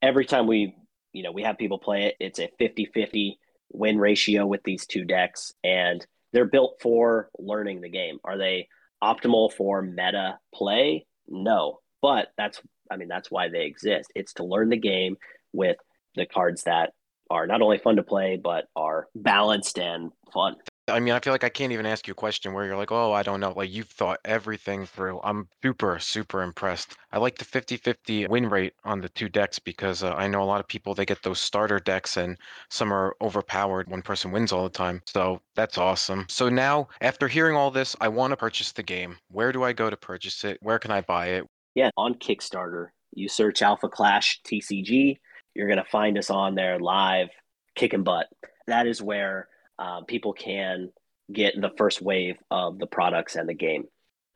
Every 0.00 0.24
time 0.24 0.46
we, 0.46 0.74
you 1.12 1.22
know, 1.22 1.32
we 1.32 1.42
have 1.42 1.58
people 1.58 1.78
play 1.78 2.04
it, 2.04 2.16
it's 2.18 2.38
a 2.38 2.50
50 2.58 2.86
50 2.94 3.38
win 3.72 3.98
ratio 3.98 4.46
with 4.46 4.62
these 4.64 4.86
two 4.86 5.04
decks, 5.04 5.52
and 5.62 6.04
they're 6.32 6.46
built 6.46 6.78
for 6.80 7.30
learning 7.38 7.80
the 7.80 7.88
game. 7.88 8.18
Are 8.24 8.38
they 8.38 8.68
optimal 9.02 9.52
for 9.52 9.82
meta 9.82 10.38
play? 10.54 11.06
No, 11.28 11.80
but 12.00 12.28
that's 12.36 12.60
I 12.90 12.96
mean 12.96 13.08
that's 13.08 13.30
why 13.30 13.48
they 13.48 13.64
exist. 13.66 14.10
It's 14.14 14.34
to 14.34 14.44
learn 14.44 14.70
the 14.70 14.76
game 14.76 15.16
with 15.52 15.76
the 16.14 16.26
cards 16.26 16.64
that 16.64 16.92
are 17.30 17.46
not 17.46 17.62
only 17.62 17.78
fun 17.78 17.96
to 17.96 18.02
play 18.02 18.38
but 18.42 18.66
are 18.76 19.08
balanced 19.14 19.78
and 19.78 20.12
fun. 20.32 20.56
I 20.92 21.00
mean, 21.00 21.14
I 21.14 21.20
feel 21.20 21.32
like 21.32 21.44
I 21.44 21.48
can't 21.48 21.72
even 21.72 21.86
ask 21.86 22.06
you 22.06 22.12
a 22.12 22.14
question 22.14 22.52
where 22.52 22.66
you're 22.66 22.76
like, 22.76 22.92
oh, 22.92 23.12
I 23.12 23.22
don't 23.22 23.40
know. 23.40 23.52
Like, 23.56 23.72
you've 23.72 23.88
thought 23.88 24.20
everything 24.24 24.84
through. 24.84 25.20
I'm 25.24 25.48
super, 25.62 25.98
super 25.98 26.42
impressed. 26.42 26.96
I 27.12 27.18
like 27.18 27.38
the 27.38 27.44
50 27.44 27.78
50 27.78 28.26
win 28.26 28.48
rate 28.48 28.74
on 28.84 29.00
the 29.00 29.08
two 29.08 29.28
decks 29.28 29.58
because 29.58 30.02
uh, 30.02 30.12
I 30.12 30.26
know 30.26 30.42
a 30.42 30.44
lot 30.44 30.60
of 30.60 30.68
people, 30.68 30.94
they 30.94 31.06
get 31.06 31.22
those 31.22 31.40
starter 31.40 31.78
decks 31.78 32.18
and 32.18 32.36
some 32.68 32.92
are 32.92 33.16
overpowered. 33.22 33.88
One 33.88 34.02
person 34.02 34.30
wins 34.30 34.52
all 34.52 34.64
the 34.64 34.70
time. 34.70 35.02
So 35.06 35.40
that's 35.54 35.78
awesome. 35.78 36.26
So 36.28 36.48
now, 36.48 36.88
after 37.00 37.26
hearing 37.26 37.56
all 37.56 37.70
this, 37.70 37.96
I 38.00 38.08
want 38.08 38.32
to 38.32 38.36
purchase 38.36 38.72
the 38.72 38.82
game. 38.82 39.16
Where 39.30 39.50
do 39.50 39.62
I 39.62 39.72
go 39.72 39.88
to 39.88 39.96
purchase 39.96 40.44
it? 40.44 40.58
Where 40.60 40.78
can 40.78 40.90
I 40.90 41.00
buy 41.00 41.28
it? 41.28 41.46
Yeah, 41.74 41.90
on 41.96 42.14
Kickstarter, 42.14 42.88
you 43.14 43.28
search 43.28 43.62
Alpha 43.62 43.88
Clash 43.88 44.40
TCG. 44.44 45.18
You're 45.54 45.68
going 45.68 45.78
to 45.78 45.90
find 45.90 46.18
us 46.18 46.28
on 46.28 46.54
there 46.54 46.78
live, 46.78 47.28
kicking 47.74 48.04
butt. 48.04 48.26
That 48.66 48.86
is 48.86 49.00
where 49.00 49.48
uh, 49.78 50.02
people 50.02 50.32
can 50.32 50.90
get 51.32 51.60
the 51.60 51.70
first 51.76 52.02
wave 52.02 52.36
of 52.50 52.78
the 52.78 52.86
products 52.86 53.36
and 53.36 53.48
the 53.48 53.54
game. 53.54 53.84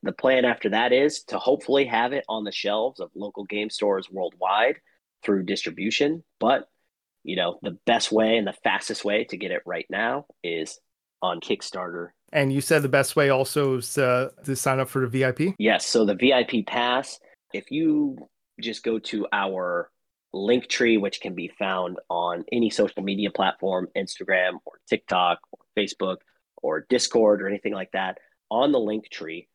The 0.03 0.13
plan 0.13 0.45
after 0.45 0.71
that 0.71 0.93
is 0.93 1.25
to 1.25 1.39
hopefully 1.39 1.87
have 1.87 2.13
it 2.13 2.25
on 2.29 2.45
the 2.45 2.53
shelves 2.53 3.01
of 3.01 3.11
local 3.15 3.45
game 3.45 3.71
stores 3.71 4.09
worldwide 4.11 4.77
through 5.25 5.45
distribution. 5.45 6.23
But, 6.39 6.69
you 7.25 7.37
know, 7.37 7.59
the 7.63 7.79
best 7.87 8.13
way 8.13 8.37
and 8.37 8.47
the 8.47 8.55
fastest 8.65 9.05
way 9.05 9.25
to 9.25 9.37
get 9.37 9.51
it 9.51 9.63
right 9.67 9.87
now 9.91 10.27
is 10.45 10.79
on 11.23 11.41
Kickstarter. 11.41 12.11
And 12.33 12.53
you 12.53 12.61
said 12.61 12.83
the 12.83 12.89
best 12.89 13.17
way 13.17 13.31
also 13.31 13.79
is 13.79 13.95
to, 13.95 14.33
to 14.45 14.55
sign 14.55 14.81
up 14.81 14.89
for 14.89 15.07
the 15.07 15.09
VIP? 15.09 15.55
Yes. 15.59 15.87
So 15.87 16.05
the 16.05 16.15
VIP 16.15 16.67
pass, 16.67 17.19
if 17.53 17.71
you 17.71 18.17
just 18.61 18.85
go 18.85 18.99
to 18.99 19.27
our 19.33 19.91
Linktree, 20.37 21.01
which 21.01 21.21
can 21.21 21.35
be 21.35 21.49
found 21.49 21.99
on 22.11 22.45
any 22.53 22.71
social 22.71 23.03
media 23.03 23.31
platform, 23.31 23.89
Instagram 23.97 24.59
or 24.65 24.75
TikTok 24.89 25.39
or 25.51 25.59
Facebook 25.77 26.19
or 26.57 26.87
Discord 26.89 27.43
or 27.43 27.49
anything 27.49 27.73
like 27.73 27.91
that. 27.93 28.19
On 28.51 28.71
the 28.71 28.79
Linktree, 28.79 29.47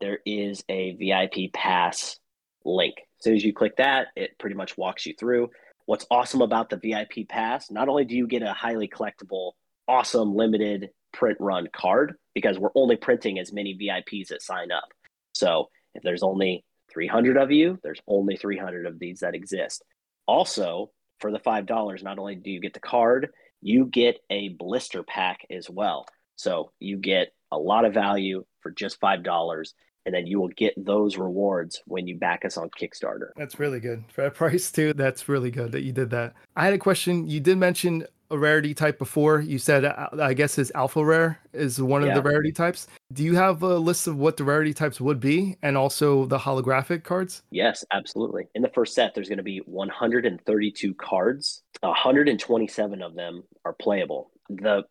there 0.00 0.20
is 0.24 0.62
a 0.68 0.92
VIP 0.92 1.52
pass 1.52 2.18
link. 2.64 2.94
As 3.18 3.24
soon 3.24 3.34
as 3.34 3.44
you 3.44 3.52
click 3.52 3.76
that, 3.78 4.08
it 4.16 4.38
pretty 4.38 4.54
much 4.54 4.78
walks 4.78 5.06
you 5.06 5.14
through. 5.18 5.50
What's 5.86 6.06
awesome 6.10 6.42
about 6.42 6.70
the 6.70 6.76
VIP 6.76 7.28
pass, 7.28 7.70
not 7.70 7.88
only 7.88 8.04
do 8.04 8.14
you 8.14 8.26
get 8.26 8.42
a 8.42 8.52
highly 8.52 8.88
collectible, 8.88 9.52
awesome 9.88 10.34
limited 10.34 10.90
print 11.12 11.38
run 11.40 11.68
card, 11.72 12.14
because 12.34 12.58
we're 12.58 12.70
only 12.74 12.96
printing 12.96 13.38
as 13.38 13.52
many 13.52 13.74
VIPs 13.74 14.28
that 14.28 14.42
sign 14.42 14.70
up. 14.70 14.88
So 15.32 15.70
if 15.94 16.02
there's 16.02 16.22
only 16.22 16.64
300 16.92 17.36
of 17.36 17.50
you, 17.50 17.78
there's 17.82 18.00
only 18.06 18.36
300 18.36 18.86
of 18.86 18.98
these 18.98 19.20
that 19.20 19.34
exist. 19.34 19.82
Also, 20.28 20.90
for 21.18 21.32
the 21.32 21.40
$5, 21.40 22.02
not 22.04 22.18
only 22.18 22.36
do 22.36 22.50
you 22.50 22.60
get 22.60 22.74
the 22.74 22.80
card, 22.80 23.30
you 23.60 23.86
get 23.86 24.18
a 24.30 24.50
blister 24.50 25.02
pack 25.02 25.40
as 25.50 25.68
well. 25.68 26.06
So 26.36 26.70
you 26.78 26.98
get 26.98 27.32
a 27.50 27.58
lot 27.58 27.84
of 27.84 27.94
value 27.94 28.44
for 28.60 28.70
just 28.70 29.00
$5 29.00 29.72
and 30.06 30.14
then 30.14 30.26
you 30.26 30.40
will 30.40 30.48
get 30.48 30.72
those 30.76 31.18
rewards 31.18 31.82
when 31.86 32.06
you 32.06 32.16
back 32.16 32.44
us 32.44 32.56
on 32.56 32.70
Kickstarter. 32.70 33.28
That's 33.36 33.58
really 33.58 33.80
good. 33.80 34.04
For 34.08 34.22
that 34.22 34.34
price 34.34 34.70
too, 34.70 34.92
that's 34.92 35.28
really 35.28 35.50
good 35.50 35.72
that 35.72 35.82
you 35.82 35.92
did 35.92 36.10
that. 36.10 36.34
I 36.54 36.64
had 36.64 36.74
a 36.74 36.78
question. 36.78 37.28
You 37.28 37.40
did 37.40 37.58
mention 37.58 38.06
a 38.30 38.38
rarity 38.38 38.74
type 38.74 38.98
before. 38.98 39.40
You 39.40 39.58
said, 39.58 39.84
uh, 39.84 40.08
I 40.20 40.34
guess, 40.34 40.58
is 40.58 40.70
alpha 40.74 41.04
rare 41.04 41.38
is 41.52 41.80
one 41.80 42.02
of 42.02 42.14
the 42.14 42.22
rarity 42.22 42.52
types. 42.52 42.86
Do 43.12 43.24
you 43.24 43.34
have 43.36 43.62
a 43.62 43.78
list 43.78 44.06
of 44.06 44.18
what 44.18 44.36
the 44.36 44.44
rarity 44.44 44.74
types 44.74 45.00
would 45.00 45.20
be 45.20 45.56
and 45.62 45.76
also 45.76 46.26
the 46.26 46.38
holographic 46.38 47.04
cards? 47.04 47.42
Yes, 47.50 47.84
absolutely. 47.90 48.48
In 48.54 48.62
the 48.62 48.68
first 48.68 48.94
set, 48.94 49.14
there's 49.14 49.28
going 49.28 49.38
to 49.38 49.44
be 49.44 49.58
132 49.66 50.94
cards. 50.94 51.62
127 51.80 53.02
of 53.02 53.14
them 53.14 53.44
are 53.64 53.72
playable. 53.74 54.30
The 54.50 54.84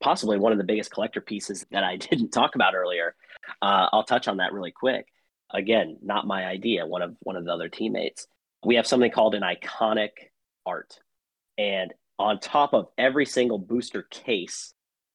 possibly 0.00 0.38
one 0.38 0.52
of 0.52 0.58
the 0.58 0.64
biggest 0.64 0.90
collector 0.90 1.20
pieces 1.20 1.64
that 1.70 1.82
I 1.82 1.96
didn't 2.10 2.30
talk 2.30 2.54
about 2.54 2.74
earlier. 2.74 3.14
Uh, 3.60 3.88
I'll 3.92 4.04
touch 4.04 4.28
on 4.28 4.36
that 4.38 4.52
really 4.52 4.72
quick. 4.72 5.06
Again, 5.52 5.98
not 6.02 6.26
my 6.26 6.44
idea. 6.46 6.86
One 6.86 7.02
of 7.02 7.16
one 7.20 7.36
of 7.36 7.44
the 7.44 7.52
other 7.52 7.68
teammates. 7.68 8.26
We 8.64 8.76
have 8.76 8.86
something 8.86 9.10
called 9.10 9.34
an 9.34 9.42
iconic 9.42 10.10
art, 10.64 10.98
and 11.58 11.92
on 12.18 12.38
top 12.38 12.74
of 12.74 12.86
every 12.96 13.26
single 13.26 13.58
booster 13.58 14.02
case, 14.02 14.72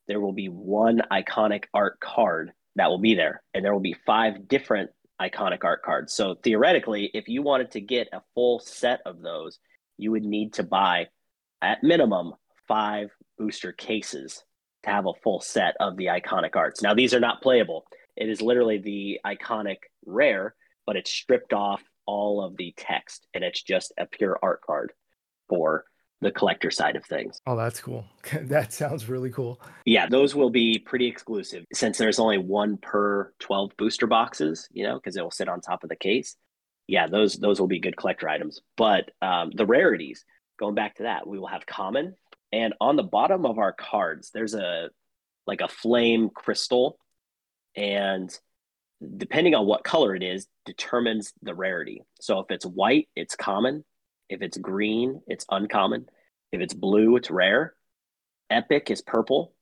there 0.07 0.19
will 0.19 0.33
be 0.33 0.47
one 0.47 1.01
iconic 1.11 1.65
art 1.73 1.99
card 1.99 2.51
that 2.75 2.89
will 2.89 2.99
be 2.99 3.15
there. 3.15 3.43
And 3.53 3.63
there 3.63 3.73
will 3.73 3.79
be 3.79 3.95
five 4.05 4.47
different 4.47 4.91
iconic 5.21 5.63
art 5.63 5.83
cards. 5.83 6.13
So 6.13 6.35
theoretically, 6.35 7.11
if 7.13 7.27
you 7.27 7.41
wanted 7.41 7.71
to 7.71 7.81
get 7.81 8.09
a 8.13 8.21
full 8.35 8.59
set 8.59 9.01
of 9.05 9.21
those, 9.21 9.59
you 9.97 10.11
would 10.11 10.23
need 10.23 10.53
to 10.53 10.63
buy 10.63 11.07
at 11.61 11.83
minimum 11.83 12.33
five 12.67 13.09
booster 13.37 13.71
cases 13.71 14.43
to 14.83 14.89
have 14.89 15.05
a 15.05 15.13
full 15.23 15.41
set 15.41 15.75
of 15.79 15.97
the 15.97 16.05
iconic 16.05 16.55
arts. 16.55 16.81
Now, 16.81 16.93
these 16.93 17.13
are 17.13 17.19
not 17.19 17.41
playable. 17.41 17.85
It 18.15 18.29
is 18.29 18.41
literally 18.41 18.77
the 18.77 19.19
iconic 19.25 19.77
rare, 20.05 20.55
but 20.85 20.95
it's 20.95 21.11
stripped 21.11 21.53
off 21.53 21.81
all 22.05 22.43
of 22.43 22.57
the 22.57 22.73
text 22.77 23.27
and 23.33 23.43
it's 23.43 23.61
just 23.61 23.93
a 23.97 24.05
pure 24.05 24.39
art 24.41 24.61
card 24.65 24.93
for 25.47 25.85
the 26.21 26.31
collector 26.31 26.69
side 26.69 26.95
of 26.95 27.05
things. 27.05 27.41
Oh, 27.47 27.55
that's 27.55 27.79
cool. 27.79 28.05
that 28.41 28.73
sounds 28.73 29.07
really 29.07 29.29
cool. 29.29 29.59
Yeah, 29.85 30.07
those 30.07 30.35
will 30.35 30.49
be 30.49 30.77
pretty 30.77 31.07
exclusive 31.07 31.65
since 31.73 31.97
there's 31.97 32.19
only 32.19 32.37
one 32.37 32.77
per 32.77 33.33
12 33.39 33.71
booster 33.77 34.07
boxes, 34.07 34.67
you 34.71 34.83
know, 34.83 34.95
because 34.95 35.15
it 35.15 35.23
will 35.23 35.31
sit 35.31 35.47
on 35.47 35.61
top 35.61 35.83
of 35.83 35.89
the 35.89 35.95
case. 35.95 36.35
Yeah, 36.87 37.07
those 37.07 37.35
those 37.35 37.59
will 37.59 37.67
be 37.67 37.79
good 37.79 37.95
collector 37.95 38.27
items. 38.27 38.61
But 38.75 39.11
um, 39.21 39.51
the 39.53 39.65
rarities, 39.65 40.25
going 40.59 40.75
back 40.75 40.95
to 40.95 41.03
that, 41.03 41.27
we 41.27 41.39
will 41.39 41.47
have 41.47 41.65
common. 41.65 42.15
And 42.51 42.73
on 42.81 42.95
the 42.95 43.03
bottom 43.03 43.45
of 43.45 43.59
our 43.59 43.71
cards, 43.71 44.31
there's 44.33 44.55
a 44.55 44.89
like 45.45 45.61
a 45.61 45.67
flame 45.67 46.29
crystal. 46.33 46.97
And 47.75 48.29
depending 49.17 49.55
on 49.55 49.65
what 49.65 49.83
color 49.83 50.15
it 50.15 50.23
is, 50.23 50.47
determines 50.65 51.31
the 51.41 51.55
rarity. 51.55 52.03
So 52.19 52.39
if 52.39 52.51
it's 52.51 52.65
white, 52.65 53.07
it's 53.15 53.35
common. 53.35 53.85
If 54.29 54.41
it's 54.41 54.57
green, 54.57 55.21
it's 55.27 55.45
uncommon. 55.49 56.07
If 56.51 56.61
it's 56.61 56.73
blue, 56.73 57.15
it's 57.15 57.31
rare. 57.31 57.73
Epic 58.49 58.91
is 58.91 59.01
purple. 59.01 59.53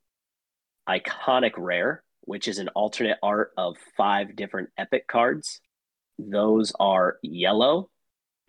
Iconic 0.87 1.53
rare, 1.57 2.03
which 2.21 2.47
is 2.47 2.59
an 2.59 2.69
alternate 2.69 3.17
art 3.23 3.51
of 3.57 3.77
five 3.95 4.35
different 4.35 4.69
epic 4.77 5.07
cards. 5.07 5.61
Those 6.19 6.73
are 6.79 7.17
yellow, 7.21 7.89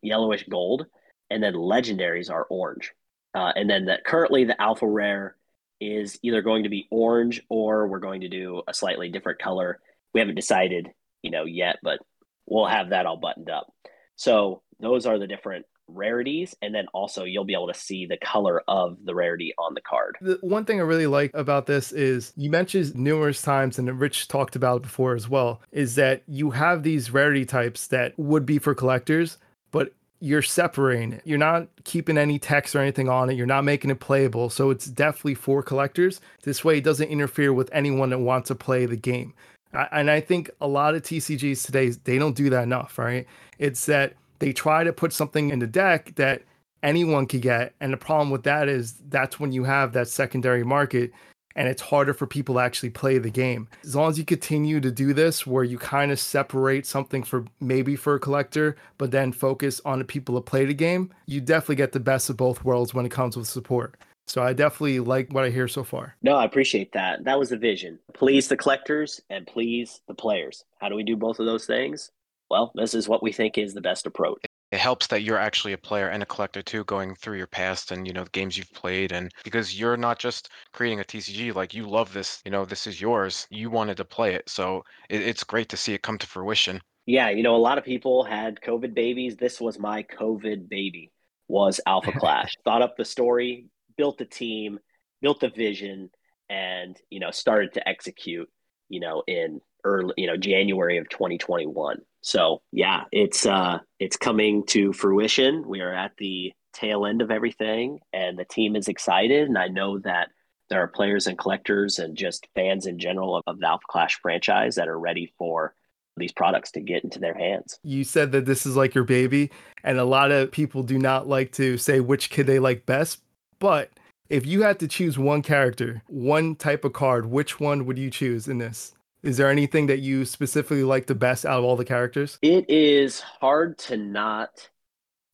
yellowish 0.02 0.44
gold, 0.48 0.86
and 1.30 1.42
then 1.42 1.54
legendaries 1.54 2.30
are 2.30 2.46
orange. 2.50 2.92
Uh, 3.34 3.52
and 3.54 3.68
then 3.68 3.86
that 3.86 4.04
currently 4.04 4.44
the 4.44 4.60
alpha 4.60 4.86
rare 4.86 5.36
is 5.80 6.18
either 6.22 6.42
going 6.42 6.64
to 6.64 6.68
be 6.68 6.88
orange 6.90 7.42
or 7.48 7.86
we're 7.86 7.98
going 7.98 8.22
to 8.22 8.28
do 8.28 8.62
a 8.66 8.74
slightly 8.74 9.08
different 9.10 9.38
color. 9.38 9.80
We 10.12 10.20
haven't 10.20 10.34
decided, 10.34 10.88
you 11.22 11.30
know, 11.30 11.44
yet, 11.44 11.76
but 11.82 12.00
we'll 12.46 12.66
have 12.66 12.90
that 12.90 13.06
all 13.06 13.18
buttoned 13.18 13.50
up. 13.50 13.72
So 14.16 14.62
those 14.80 15.06
are 15.06 15.18
the 15.18 15.26
different 15.26 15.66
rarities 15.88 16.54
and 16.62 16.74
then 16.74 16.86
also 16.92 17.24
you'll 17.24 17.44
be 17.44 17.54
able 17.54 17.68
to 17.68 17.78
see 17.78 18.06
the 18.06 18.16
color 18.18 18.62
of 18.68 18.98
the 19.04 19.14
rarity 19.14 19.54
on 19.58 19.74
the 19.74 19.80
card. 19.80 20.16
The 20.20 20.38
one 20.42 20.64
thing 20.64 20.80
I 20.80 20.84
really 20.84 21.06
like 21.06 21.30
about 21.34 21.66
this 21.66 21.92
is 21.92 22.32
you 22.36 22.50
mentioned 22.50 22.94
numerous 22.94 23.42
times 23.42 23.78
and 23.78 24.00
Rich 24.00 24.28
talked 24.28 24.56
about 24.56 24.82
before 24.82 25.14
as 25.14 25.28
well 25.28 25.60
is 25.72 25.94
that 25.96 26.22
you 26.26 26.50
have 26.50 26.82
these 26.82 27.10
rarity 27.10 27.44
types 27.44 27.86
that 27.88 28.18
would 28.18 28.46
be 28.46 28.58
for 28.58 28.74
collectors 28.74 29.38
but 29.70 29.92
you're 30.20 30.42
separating 30.42 31.12
it. 31.12 31.22
You're 31.24 31.38
not 31.38 31.68
keeping 31.84 32.18
any 32.18 32.38
text 32.38 32.74
or 32.74 32.80
anything 32.80 33.08
on 33.08 33.30
it. 33.30 33.34
You're 33.34 33.46
not 33.46 33.64
making 33.64 33.90
it 33.90 34.00
playable. 34.00 34.50
So 34.50 34.70
it's 34.70 34.86
definitely 34.86 35.34
for 35.34 35.62
collectors. 35.62 36.20
This 36.42 36.64
way 36.64 36.78
it 36.78 36.84
doesn't 36.84 37.08
interfere 37.08 37.52
with 37.52 37.70
anyone 37.72 38.10
that 38.10 38.18
wants 38.18 38.48
to 38.48 38.54
play 38.54 38.86
the 38.86 38.96
game. 38.96 39.34
And 39.72 40.10
I 40.10 40.20
think 40.20 40.50
a 40.60 40.66
lot 40.66 40.94
of 40.94 41.02
TCGs 41.02 41.64
today, 41.64 41.90
they 41.90 42.18
don't 42.18 42.34
do 42.34 42.50
that 42.50 42.62
enough, 42.62 42.98
right? 42.98 43.26
It's 43.58 43.86
that 43.86 44.14
they 44.38 44.52
try 44.52 44.84
to 44.84 44.92
put 44.92 45.12
something 45.12 45.50
in 45.50 45.58
the 45.58 45.66
deck 45.66 46.14
that 46.16 46.42
anyone 46.82 47.26
could 47.26 47.42
get. 47.42 47.74
And 47.80 47.92
the 47.92 47.96
problem 47.96 48.30
with 48.30 48.44
that 48.44 48.68
is 48.68 48.94
that's 49.08 49.40
when 49.40 49.52
you 49.52 49.64
have 49.64 49.92
that 49.92 50.08
secondary 50.08 50.64
market 50.64 51.12
and 51.56 51.66
it's 51.66 51.82
harder 51.82 52.14
for 52.14 52.26
people 52.26 52.54
to 52.54 52.60
actually 52.60 52.90
play 52.90 53.18
the 53.18 53.30
game. 53.30 53.68
As 53.82 53.96
long 53.96 54.10
as 54.10 54.18
you 54.18 54.24
continue 54.24 54.80
to 54.80 54.92
do 54.92 55.12
this, 55.12 55.44
where 55.44 55.64
you 55.64 55.76
kind 55.76 56.12
of 56.12 56.20
separate 56.20 56.86
something 56.86 57.24
for 57.24 57.46
maybe 57.60 57.96
for 57.96 58.14
a 58.14 58.20
collector, 58.20 58.76
but 58.96 59.10
then 59.10 59.32
focus 59.32 59.80
on 59.84 59.98
the 59.98 60.04
people 60.04 60.36
that 60.36 60.42
play 60.42 60.64
the 60.64 60.74
game, 60.74 61.12
you 61.26 61.40
definitely 61.40 61.74
get 61.74 61.90
the 61.90 62.00
best 62.00 62.30
of 62.30 62.36
both 62.36 62.64
worlds 62.64 62.94
when 62.94 63.04
it 63.04 63.10
comes 63.10 63.36
with 63.36 63.48
support. 63.48 63.96
So 64.28 64.42
I 64.42 64.52
definitely 64.52 65.00
like 65.00 65.32
what 65.32 65.44
I 65.44 65.50
hear 65.50 65.66
so 65.66 65.82
far. 65.82 66.14
No, 66.22 66.36
I 66.36 66.44
appreciate 66.44 66.92
that. 66.92 67.24
That 67.24 67.38
was 67.38 67.48
the 67.48 67.56
vision. 67.56 67.98
Please 68.12 68.46
the 68.46 68.58
collectors 68.58 69.20
and 69.30 69.46
please 69.46 70.02
the 70.06 70.14
players. 70.14 70.64
How 70.80 70.88
do 70.88 70.94
we 70.94 71.02
do 71.02 71.16
both 71.16 71.40
of 71.40 71.46
those 71.46 71.66
things? 71.66 72.12
Well, 72.50 72.72
this 72.74 72.94
is 72.94 73.08
what 73.08 73.22
we 73.22 73.32
think 73.32 73.58
is 73.58 73.74
the 73.74 73.80
best 73.80 74.06
approach. 74.06 74.44
It 74.70 74.80
helps 74.80 75.06
that 75.06 75.22
you're 75.22 75.38
actually 75.38 75.72
a 75.72 75.78
player 75.78 76.08
and 76.08 76.22
a 76.22 76.26
collector 76.26 76.60
too 76.60 76.84
going 76.84 77.14
through 77.14 77.38
your 77.38 77.46
past 77.46 77.90
and 77.90 78.06
you 78.06 78.12
know 78.12 78.24
the 78.24 78.30
games 78.30 78.58
you've 78.58 78.72
played 78.72 79.12
and 79.12 79.32
because 79.42 79.78
you're 79.78 79.96
not 79.96 80.18
just 80.18 80.50
creating 80.74 81.00
a 81.00 81.04
tcg 81.04 81.54
like 81.54 81.72
you 81.72 81.88
love 81.88 82.12
this 82.12 82.42
you 82.44 82.50
know 82.50 82.66
this 82.66 82.86
is 82.86 83.00
yours 83.00 83.46
you 83.50 83.70
wanted 83.70 83.96
to 83.96 84.04
play 84.04 84.34
it 84.34 84.46
so 84.46 84.84
it, 85.08 85.22
it's 85.22 85.42
great 85.42 85.70
to 85.70 85.76
see 85.76 85.94
it 85.94 86.02
come 86.02 86.18
to 86.18 86.26
fruition. 86.26 86.82
Yeah 87.06 87.30
you 87.30 87.42
know 87.42 87.56
a 87.56 87.66
lot 87.68 87.78
of 87.78 87.84
people 87.84 88.24
had 88.24 88.60
covid 88.60 88.92
babies. 88.92 89.36
This 89.36 89.58
was 89.58 89.78
my 89.78 90.02
covid 90.02 90.68
baby 90.68 91.12
was 91.48 91.80
alpha 91.86 92.12
clash. 92.18 92.54
Thought 92.64 92.82
up 92.82 92.96
the 92.98 93.06
story 93.06 93.68
built 93.96 94.18
the 94.18 94.26
team 94.26 94.78
built 95.22 95.40
the 95.40 95.48
vision 95.48 96.10
and 96.50 96.96
you 97.08 97.20
know 97.20 97.30
started 97.30 97.72
to 97.72 97.88
execute 97.88 98.48
you 98.90 99.00
know 99.00 99.22
in 99.26 99.62
early 99.84 100.14
you 100.16 100.26
know 100.26 100.36
january 100.36 100.98
of 100.98 101.08
2021 101.08 101.98
so 102.20 102.62
yeah, 102.72 103.04
it's 103.12 103.46
uh, 103.46 103.78
it's 103.98 104.16
coming 104.16 104.66
to 104.66 104.92
fruition. 104.92 105.66
We 105.66 105.80
are 105.80 105.94
at 105.94 106.12
the 106.18 106.52
tail 106.72 107.06
end 107.06 107.22
of 107.22 107.30
everything, 107.30 108.00
and 108.12 108.38
the 108.38 108.44
team 108.44 108.76
is 108.76 108.88
excited. 108.88 109.48
And 109.48 109.56
I 109.56 109.68
know 109.68 109.98
that 110.00 110.28
there 110.68 110.82
are 110.82 110.88
players 110.88 111.26
and 111.26 111.38
collectors 111.38 111.98
and 111.98 112.16
just 112.16 112.46
fans 112.54 112.86
in 112.86 112.98
general 112.98 113.36
of, 113.36 113.44
of 113.46 113.58
the 113.60 113.66
Alpha 113.66 113.84
Clash 113.88 114.18
franchise 114.20 114.74
that 114.74 114.88
are 114.88 114.98
ready 114.98 115.32
for 115.38 115.74
these 116.16 116.32
products 116.32 116.72
to 116.72 116.80
get 116.80 117.04
into 117.04 117.20
their 117.20 117.34
hands. 117.34 117.78
You 117.84 118.02
said 118.02 118.32
that 118.32 118.44
this 118.44 118.66
is 118.66 118.76
like 118.76 118.94
your 118.94 119.04
baby, 119.04 119.50
and 119.84 119.98
a 119.98 120.04
lot 120.04 120.32
of 120.32 120.50
people 120.50 120.82
do 120.82 120.98
not 120.98 121.28
like 121.28 121.52
to 121.52 121.78
say 121.78 122.00
which 122.00 122.30
kid 122.30 122.46
they 122.46 122.58
like 122.58 122.84
best. 122.84 123.22
But 123.60 123.90
if 124.28 124.44
you 124.44 124.62
had 124.62 124.80
to 124.80 124.88
choose 124.88 125.18
one 125.18 125.42
character, 125.42 126.02
one 126.08 126.56
type 126.56 126.84
of 126.84 126.92
card, 126.92 127.26
which 127.26 127.60
one 127.60 127.86
would 127.86 127.98
you 127.98 128.10
choose 128.10 128.48
in 128.48 128.58
this? 128.58 128.92
Is 129.22 129.36
there 129.36 129.50
anything 129.50 129.86
that 129.88 129.98
you 129.98 130.24
specifically 130.24 130.84
like 130.84 131.06
the 131.06 131.14
best 131.14 131.44
out 131.44 131.58
of 131.58 131.64
all 131.64 131.76
the 131.76 131.84
characters? 131.84 132.38
It 132.40 132.70
is 132.70 133.20
hard 133.20 133.78
to 133.78 133.96
not 133.96 134.70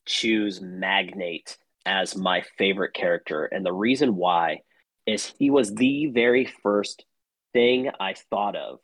choose 0.06 0.60
Magnate 0.60 1.58
as 1.86 2.16
my 2.16 2.42
favorite 2.56 2.94
character. 2.94 3.44
And 3.44 3.64
the 3.64 3.72
reason 3.72 4.16
why 4.16 4.60
is 5.06 5.32
he 5.38 5.50
was 5.50 5.74
the 5.74 6.06
very 6.06 6.46
first 6.62 7.04
thing 7.52 7.90
I 8.00 8.14
thought 8.30 8.56
of 8.56 8.78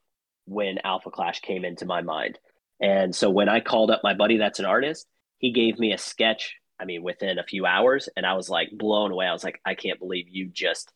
when 0.45 0.79
Alpha 0.85 1.11
Clash 1.11 1.41
came 1.41 1.65
into 1.65 1.87
my 1.87 2.03
mind. 2.03 2.39
And 2.81 3.15
so 3.15 3.31
when 3.31 3.49
I 3.49 3.61
called 3.61 3.91
up 3.91 4.01
my 4.03 4.15
buddy 4.15 4.37
that's 4.37 4.59
an 4.59 4.67
artist, 4.67 5.07
he 5.39 5.53
gave 5.53 5.79
me 5.79 5.93
a 5.93 5.99
sketch, 5.99 6.57
I 6.79 6.85
mean, 6.85 7.03
within 7.03 7.39
a 7.39 7.45
few 7.45 7.65
hours. 7.65 8.09
And 8.17 8.27
I 8.27 8.35
was 8.35 8.51
like 8.51 8.69
blown 8.73 9.13
away. 9.13 9.27
I 9.27 9.33
was 9.33 9.45
like, 9.45 9.61
I 9.65 9.75
can't 9.75 9.99
believe 9.99 10.27
you 10.29 10.51
just 10.53 10.93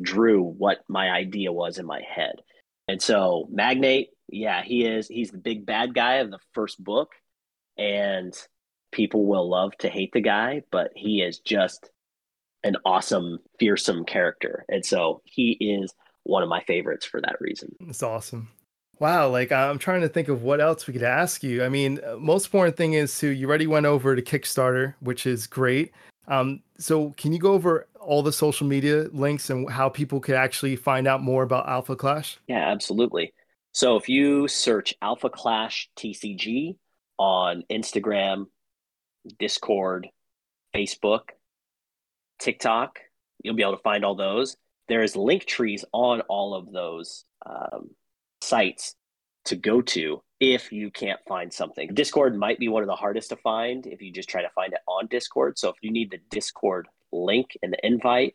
drew 0.00 0.42
what 0.42 0.78
my 0.88 1.10
idea 1.10 1.52
was 1.52 1.78
in 1.78 1.86
my 1.86 2.00
head. 2.00 2.36
And 2.88 3.00
so 3.00 3.48
Magnate, 3.50 4.08
yeah, 4.28 4.62
he 4.62 4.84
is 4.84 5.08
he's 5.08 5.30
the 5.30 5.38
big 5.38 5.66
bad 5.66 5.94
guy 5.94 6.14
of 6.14 6.30
the 6.30 6.38
first 6.54 6.82
book 6.82 7.10
and 7.78 8.34
people 8.92 9.26
will 9.26 9.48
love 9.48 9.76
to 9.78 9.88
hate 9.88 10.12
the 10.12 10.20
guy, 10.20 10.62
but 10.70 10.90
he 10.94 11.22
is 11.22 11.38
just 11.38 11.90
an 12.64 12.76
awesome, 12.84 13.38
fearsome 13.58 14.04
character. 14.04 14.64
And 14.68 14.84
so 14.84 15.22
he 15.24 15.52
is 15.52 15.92
one 16.24 16.42
of 16.42 16.48
my 16.48 16.62
favorites 16.64 17.06
for 17.06 17.20
that 17.20 17.36
reason. 17.40 17.74
It's 17.80 18.02
awesome. 18.02 18.50
Wow, 18.98 19.30
like 19.30 19.50
I'm 19.50 19.78
trying 19.78 20.02
to 20.02 20.08
think 20.08 20.28
of 20.28 20.42
what 20.42 20.60
else 20.60 20.86
we 20.86 20.92
could 20.92 21.02
ask 21.02 21.42
you. 21.42 21.64
I 21.64 21.70
mean, 21.70 22.00
uh, 22.06 22.16
most 22.16 22.46
important 22.46 22.76
thing 22.76 22.92
is 22.92 23.18
to 23.20 23.28
you 23.28 23.48
already 23.48 23.66
went 23.66 23.86
over 23.86 24.14
to 24.14 24.20
Kickstarter, 24.20 24.94
which 25.00 25.26
is 25.26 25.46
great. 25.46 25.92
Um, 26.28 26.62
so 26.78 27.14
can 27.16 27.32
you 27.32 27.38
go 27.38 27.54
over 27.54 27.88
all 28.00 28.22
the 28.22 28.32
social 28.32 28.66
media 28.66 29.06
links 29.12 29.50
and 29.50 29.70
how 29.70 29.88
people 29.88 30.20
could 30.20 30.34
actually 30.34 30.76
find 30.76 31.06
out 31.06 31.22
more 31.22 31.42
about 31.42 31.68
Alpha 31.68 31.96
Clash? 31.96 32.38
Yeah, 32.48 32.70
absolutely. 32.70 33.32
So 33.72 33.96
if 33.96 34.08
you 34.08 34.48
search 34.48 34.94
Alpha 35.00 35.30
Clash 35.30 35.88
TCG 35.96 36.76
on 37.18 37.62
Instagram, 37.70 38.46
Discord, 39.38 40.08
Facebook, 40.74 41.20
TikTok, 42.38 42.98
you'll 43.42 43.54
be 43.54 43.62
able 43.62 43.76
to 43.76 43.82
find 43.82 44.04
all 44.04 44.14
those. 44.14 44.56
There 44.88 45.02
is 45.02 45.14
link 45.14 45.44
trees 45.44 45.84
on 45.92 46.22
all 46.22 46.54
of 46.54 46.72
those 46.72 47.24
um, 47.46 47.90
sites 48.40 48.94
to 49.44 49.56
go 49.56 49.82
to 49.82 50.22
if 50.40 50.72
you 50.72 50.90
can't 50.90 51.20
find 51.28 51.52
something. 51.52 51.94
Discord 51.94 52.36
might 52.36 52.58
be 52.58 52.68
one 52.68 52.82
of 52.82 52.88
the 52.88 52.96
hardest 52.96 53.28
to 53.28 53.36
find 53.36 53.86
if 53.86 54.00
you 54.00 54.10
just 54.10 54.28
try 54.28 54.42
to 54.42 54.50
find 54.54 54.72
it 54.72 54.80
on 54.88 55.06
Discord. 55.06 55.58
So 55.58 55.68
if 55.68 55.76
you 55.82 55.92
need 55.92 56.10
the 56.10 56.20
Discord 56.30 56.88
link 57.12 57.56
in 57.62 57.70
the 57.70 57.86
invite, 57.86 58.34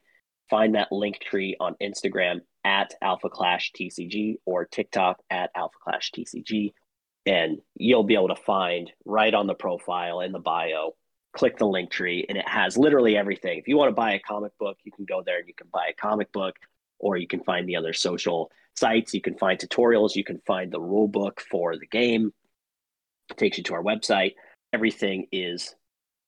find 0.49 0.75
that 0.75 0.91
link 0.91 1.19
tree 1.19 1.55
on 1.59 1.75
Instagram 1.81 2.41
at 2.63 2.93
Alpha 3.01 3.29
Clash 3.29 3.71
TCG 3.77 4.35
or 4.45 4.65
TikTok 4.65 5.21
at 5.29 5.51
Alpha 5.55 5.77
Clash 5.83 6.11
TCG. 6.11 6.73
And 7.25 7.59
you'll 7.75 8.03
be 8.03 8.15
able 8.15 8.27
to 8.29 8.35
find 8.35 8.91
right 9.05 9.33
on 9.33 9.47
the 9.47 9.55
profile 9.55 10.21
in 10.21 10.31
the 10.31 10.39
bio, 10.39 10.95
click 11.33 11.57
the 11.57 11.65
link 11.65 11.89
tree, 11.89 12.25
and 12.27 12.37
it 12.37 12.47
has 12.47 12.77
literally 12.77 13.17
everything. 13.17 13.57
If 13.57 13.67
you 13.67 13.77
want 13.77 13.89
to 13.89 13.95
buy 13.95 14.13
a 14.13 14.19
comic 14.19 14.57
book, 14.59 14.77
you 14.83 14.91
can 14.91 15.05
go 15.05 15.23
there 15.25 15.39
and 15.39 15.47
you 15.47 15.53
can 15.55 15.67
buy 15.71 15.87
a 15.89 15.93
comic 15.93 16.31
book, 16.31 16.55
or 16.99 17.17
you 17.17 17.27
can 17.27 17.43
find 17.43 17.67
the 17.67 17.75
other 17.75 17.93
social 17.93 18.51
sites. 18.75 19.13
You 19.13 19.21
can 19.21 19.37
find 19.37 19.59
tutorials. 19.59 20.15
You 20.15 20.23
can 20.23 20.39
find 20.45 20.71
the 20.71 20.79
rule 20.79 21.07
book 21.07 21.41
for 21.49 21.77
the 21.77 21.87
game. 21.87 22.31
It 23.29 23.37
takes 23.37 23.57
you 23.57 23.63
to 23.65 23.73
our 23.73 23.83
website. 23.83 24.33
Everything 24.71 25.27
is 25.31 25.75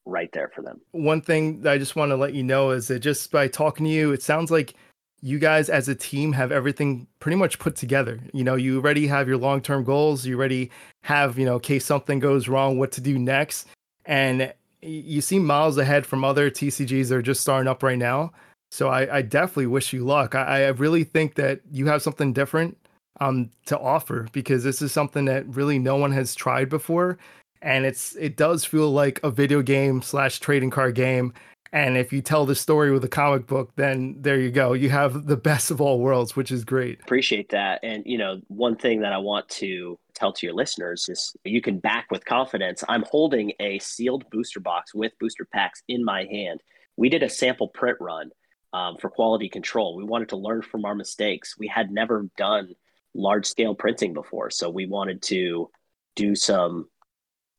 right 0.08 0.32
there 0.32 0.50
for 0.54 0.62
them. 0.62 0.82
One 0.92 1.22
thing 1.22 1.62
that 1.62 1.74
I 1.74 1.78
just 1.78 1.96
want 1.96 2.12
to 2.12 2.16
let 2.16 2.34
you 2.34 2.44
know 2.44 2.72
is 2.72 2.88
that 2.88 3.00
just 3.00 3.32
by 3.32 3.48
talking 3.48 3.86
to 3.86 3.92
you, 3.92 4.12
it 4.12 4.24
sounds 4.24 4.50
like 4.50 4.74
you 5.22 5.40
guys 5.40 5.70
as 5.70 5.88
a 5.88 5.96
team 5.96 6.34
have 6.34 6.52
everything 6.52 7.08
pretty 7.20 7.36
much 7.36 7.60
put 7.60 7.76
together. 7.76 8.20
You 8.34 8.44
know, 8.44 8.56
you 8.56 8.78
already 8.78 9.08
have 9.08 9.28
your 9.28 9.38
long 9.38 9.62
term 9.62 9.84
goals. 9.84 10.26
You 10.26 10.38
already 10.38 10.72
have, 11.04 11.38
you 11.38 11.46
know, 11.46 11.56
in 11.56 11.62
case 11.62 11.86
something 11.86 12.20
goes 12.20 12.48
wrong, 12.48 12.78
what 12.78 12.92
to 12.94 13.02
do 13.02 13.18
next. 13.18 13.68
And 14.06 14.54
you 14.82 15.22
seem 15.22 15.46
miles 15.46 15.78
ahead 15.78 16.06
from 16.06 16.24
other 16.24 16.50
TCGs 16.50 17.10
that 17.10 17.16
are 17.16 17.22
just 17.22 17.42
starting 17.42 17.68
up 17.68 17.84
right 17.84 17.98
now. 17.98 18.32
So 18.72 18.90
I, 18.90 19.18
I 19.18 19.22
definitely 19.22 19.68
wish 19.68 19.94
you 19.94 20.06
luck. 20.06 20.36
I, 20.36 20.66
I 20.66 20.68
really 20.70 21.04
think 21.04 21.36
that 21.36 21.62
you 21.72 21.88
have 21.88 22.02
something 22.02 22.34
different 22.34 22.78
um, 23.20 23.50
to 23.66 23.80
offer 23.80 24.28
because 24.32 24.64
this 24.64 24.82
is 24.82 24.92
something 24.92 25.26
that 25.26 25.48
really 25.48 25.80
no 25.80 25.96
one 25.96 26.12
has 26.12 26.36
tried 26.36 26.70
before 26.70 27.18
and 27.62 27.86
it's 27.86 28.16
it 28.16 28.36
does 28.36 28.66
feel 28.66 28.92
like 28.92 29.20
a 29.24 29.32
video 29.32 29.62
game 29.62 30.02
slash 30.02 30.40
trading 30.40 30.70
card 30.70 30.96
game. 30.96 31.34
And 31.74 31.98
if 31.98 32.14
you 32.14 32.22
tell 32.22 32.46
the 32.46 32.56
story 32.56 32.92
with 32.92 33.04
a 33.04 33.10
comic 33.10 33.46
book 33.46 33.72
then 33.76 34.16
there 34.22 34.40
you 34.40 34.52
go. 34.52 34.74
You 34.74 34.90
have 34.90 35.26
the 35.26 35.38
best 35.38 35.72
of 35.72 35.82
all 35.82 36.00
worlds 36.00 36.36
which 36.36 36.52
is 36.52 36.64
great. 36.64 37.02
Appreciate 37.02 37.50
that. 37.50 37.80
And 37.84 38.04
you 38.06 38.18
know 38.18 38.42
one 38.48 38.76
thing 38.76 39.02
that 39.02 39.14
i 39.14 39.18
want 39.18 39.48
to 39.50 40.00
tell 40.14 40.34
to 40.34 40.46
your 40.46 40.56
listeners 40.56 41.08
is 41.10 41.36
you 41.44 41.62
can 41.62 41.80
back 41.80 42.08
with 42.10 42.26
confidence. 42.26 42.84
I'm 42.88 43.04
holding 43.10 43.54
a 43.60 43.80
sealed 43.80 44.30
booster 44.32 44.60
box 44.60 44.94
with 44.94 45.12
booster 45.20 45.46
packs 45.46 45.84
in 45.88 46.04
my 46.04 46.26
hand. 46.26 46.62
We 46.96 47.10
did 47.10 47.22
a 47.22 47.30
sample 47.30 47.68
print 47.68 47.98
run 48.00 48.32
um, 48.74 48.98
for 48.98 49.10
quality 49.10 49.50
control. 49.50 49.96
We 49.96 50.04
wanted 50.04 50.30
to 50.30 50.38
learn 50.38 50.62
from 50.64 50.86
our 50.86 50.96
mistakes. 50.96 51.58
We 51.58 51.68
had 51.68 51.92
never 51.92 52.28
done 52.38 52.74
large 53.14 53.46
scale 53.46 53.76
printing 53.76 54.14
before 54.14 54.50
so 54.50 54.70
we 54.70 54.86
wanted 54.86 55.22
to 55.24 55.70
do 56.16 56.36
some 56.36 56.88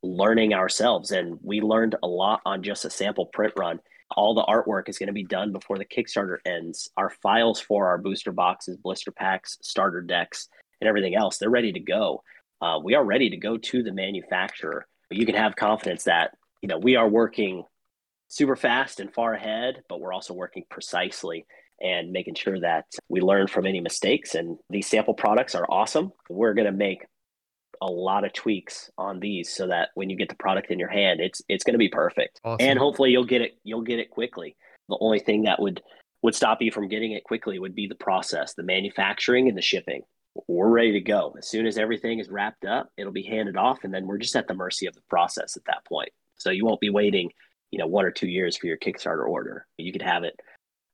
learning 0.03 0.55
ourselves. 0.55 1.11
And 1.11 1.39
we 1.43 1.61
learned 1.61 1.97
a 2.03 2.07
lot 2.07 2.41
on 2.45 2.63
just 2.63 2.85
a 2.85 2.91
sample 2.91 3.27
print 3.27 3.53
run. 3.57 3.81
All 4.17 4.35
the 4.35 4.45
artwork 4.45 4.89
is 4.89 4.99
going 4.99 5.09
to 5.09 5.13
be 5.13 5.25
done 5.25 5.53
before 5.53 5.77
the 5.77 5.85
Kickstarter 5.85 6.39
ends. 6.47 6.91
Our 6.97 7.11
files 7.11 7.61
for 7.61 7.89
our 7.89 7.99
booster 7.99 8.33
boxes, 8.33 8.77
blister 8.77 9.11
packs, 9.11 9.59
starter 9.61 10.01
decks, 10.01 10.49
and 10.81 10.89
everything 10.89 11.15
else, 11.15 11.39
they're 11.39 11.51
ready 11.51 11.73
to 11.73 11.81
go. 11.81 12.23
Uh, 12.61 12.79
we 12.83 12.95
are 12.95 13.05
ready 13.05 13.31
to 13.31 13.37
go 13.37 13.57
to 13.57 13.83
the 13.83 13.93
manufacturer. 13.93 14.87
You 15.11 15.27
can 15.27 15.35
have 15.35 15.57
confidence 15.57 16.05
that 16.05 16.37
you 16.63 16.69
know 16.69 16.79
we 16.79 16.97
are 16.97 17.09
working 17.09 17.65
super 18.29 18.57
fast 18.57 19.01
and 19.01 19.13
far 19.13 19.35
ahead, 19.35 19.83
but 19.89 20.01
we're 20.01 20.13
also 20.13 20.35
working 20.35 20.65
precisely 20.71 21.47
and 21.81 22.11
making 22.11 22.35
sure 22.35 22.59
that 22.61 22.87
we 23.09 23.21
learn 23.21 23.47
from 23.47 23.67
any 23.67 23.81
mistakes. 23.81 24.35
And 24.35 24.59
these 24.69 24.89
sample 24.89 25.15
products 25.15 25.55
are 25.55 25.67
awesome. 25.71 26.13
We're 26.29 26.55
going 26.55 26.67
to 26.67 26.73
make 26.73 27.07
a 27.83 27.87
lot 27.87 28.25
of 28.25 28.33
tweaks 28.33 28.91
on 28.99 29.21
these 29.21 29.55
so 29.55 29.67
that 29.69 29.91
when 29.95 30.11
you 30.11 30.17
get 30.17 30.29
the 30.29 30.35
product 30.37 30.71
in 30.71 30.79
your 30.79 30.89
hand, 30.89 31.21
it's 31.21 31.43
it's 31.49 31.65
going 31.65 31.75
to 31.75 31.79
be 31.79 31.89
perfect. 31.89 32.41
Awesome. 32.45 32.67
And 32.67 32.79
hopefully 32.79 33.11
you'll 33.11 33.25
get 33.25 33.43
it 33.43 33.59
you'll 33.65 33.83
get 33.83 33.99
it 33.99 34.11
quickly. 34.11 34.57
The 34.89 34.99
only 35.01 35.21
thing 35.21 35.43
that 35.43 35.61
would 35.61 35.83
would 36.23 36.35
stop 36.35 36.59
you 36.61 36.73
from 36.73 36.89
getting 36.89 37.13
it 37.13 37.25
quickly 37.25 37.59
would 37.59 37.75
be 37.75 37.87
the 37.87 37.95
process, 37.95 38.55
the 38.55 38.63
manufacturing 38.63 39.49
and 39.49 39.57
the 39.57 39.63
shipping. 39.63 40.03
We're 40.47 40.69
ready 40.69 40.93
to 40.93 41.01
go. 41.01 41.35
As 41.39 41.49
soon 41.49 41.67
as 41.67 41.79
everything 41.79 42.21
is 42.21 42.29
wrapped 42.29 42.65
up, 42.65 42.91
it'll 42.97 43.13
be 43.13 43.23
handed 43.23 43.57
off 43.57 43.85
and 43.85 43.93
then 43.93 44.07
we're 44.07 44.19
just 44.19 44.37
at 44.37 44.49
the 44.49 44.55
mercy 44.55 44.87
of 44.87 44.95
the 44.95 45.03
process 45.09 45.57
at 45.57 45.65
that 45.67 45.85
point. 45.87 46.11
So 46.37 46.51
you 46.51 46.65
won't 46.65 46.81
be 46.81 46.91
waiting, 46.91 47.31
you 47.71 47.79
know, 47.79 47.87
one 47.87 48.05
or 48.05 48.11
two 48.11 48.29
years 48.29 48.57
for 48.57 48.67
your 48.67 48.77
Kickstarter 48.77 49.27
order. 49.27 49.67
You 49.77 49.93
could 49.93 50.03
have 50.03 50.23
it 50.25 50.39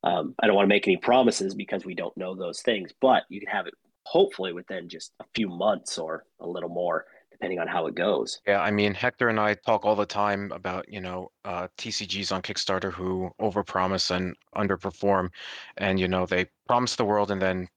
um, 0.04 0.34
I 0.38 0.46
don't 0.46 0.54
want 0.54 0.66
to 0.66 0.74
make 0.74 0.86
any 0.86 0.98
promises 0.98 1.54
because 1.54 1.84
we 1.84 1.94
don't 1.94 2.16
know 2.16 2.34
those 2.34 2.60
things, 2.60 2.92
but 3.00 3.22
you 3.30 3.40
can 3.40 3.48
have 3.48 3.66
it 3.66 3.74
hopefully 4.04 4.52
within 4.52 4.88
just 4.88 5.12
a 5.20 5.24
few 5.34 5.48
months 5.48 5.98
or 5.98 6.24
a 6.40 6.46
little 6.46 6.68
more, 6.68 7.06
depending 7.30 7.58
on 7.58 7.66
how 7.66 7.86
it 7.86 7.94
goes. 7.94 8.40
Yeah, 8.46 8.60
I 8.60 8.70
mean, 8.70 8.94
Hector 8.94 9.28
and 9.28 9.40
I 9.40 9.54
talk 9.54 9.84
all 9.84 9.96
the 9.96 10.06
time 10.06 10.52
about, 10.52 10.88
you 10.88 11.00
know, 11.00 11.30
uh, 11.44 11.68
TCGs 11.78 12.32
on 12.32 12.42
Kickstarter 12.42 12.92
who 12.92 13.30
overpromise 13.40 14.10
and 14.10 14.36
underperform. 14.56 15.30
And, 15.76 15.98
you 15.98 16.08
know, 16.08 16.26
they 16.26 16.46
promise 16.66 16.96
the 16.96 17.04
world 17.04 17.30
and 17.30 17.40
then 17.40 17.68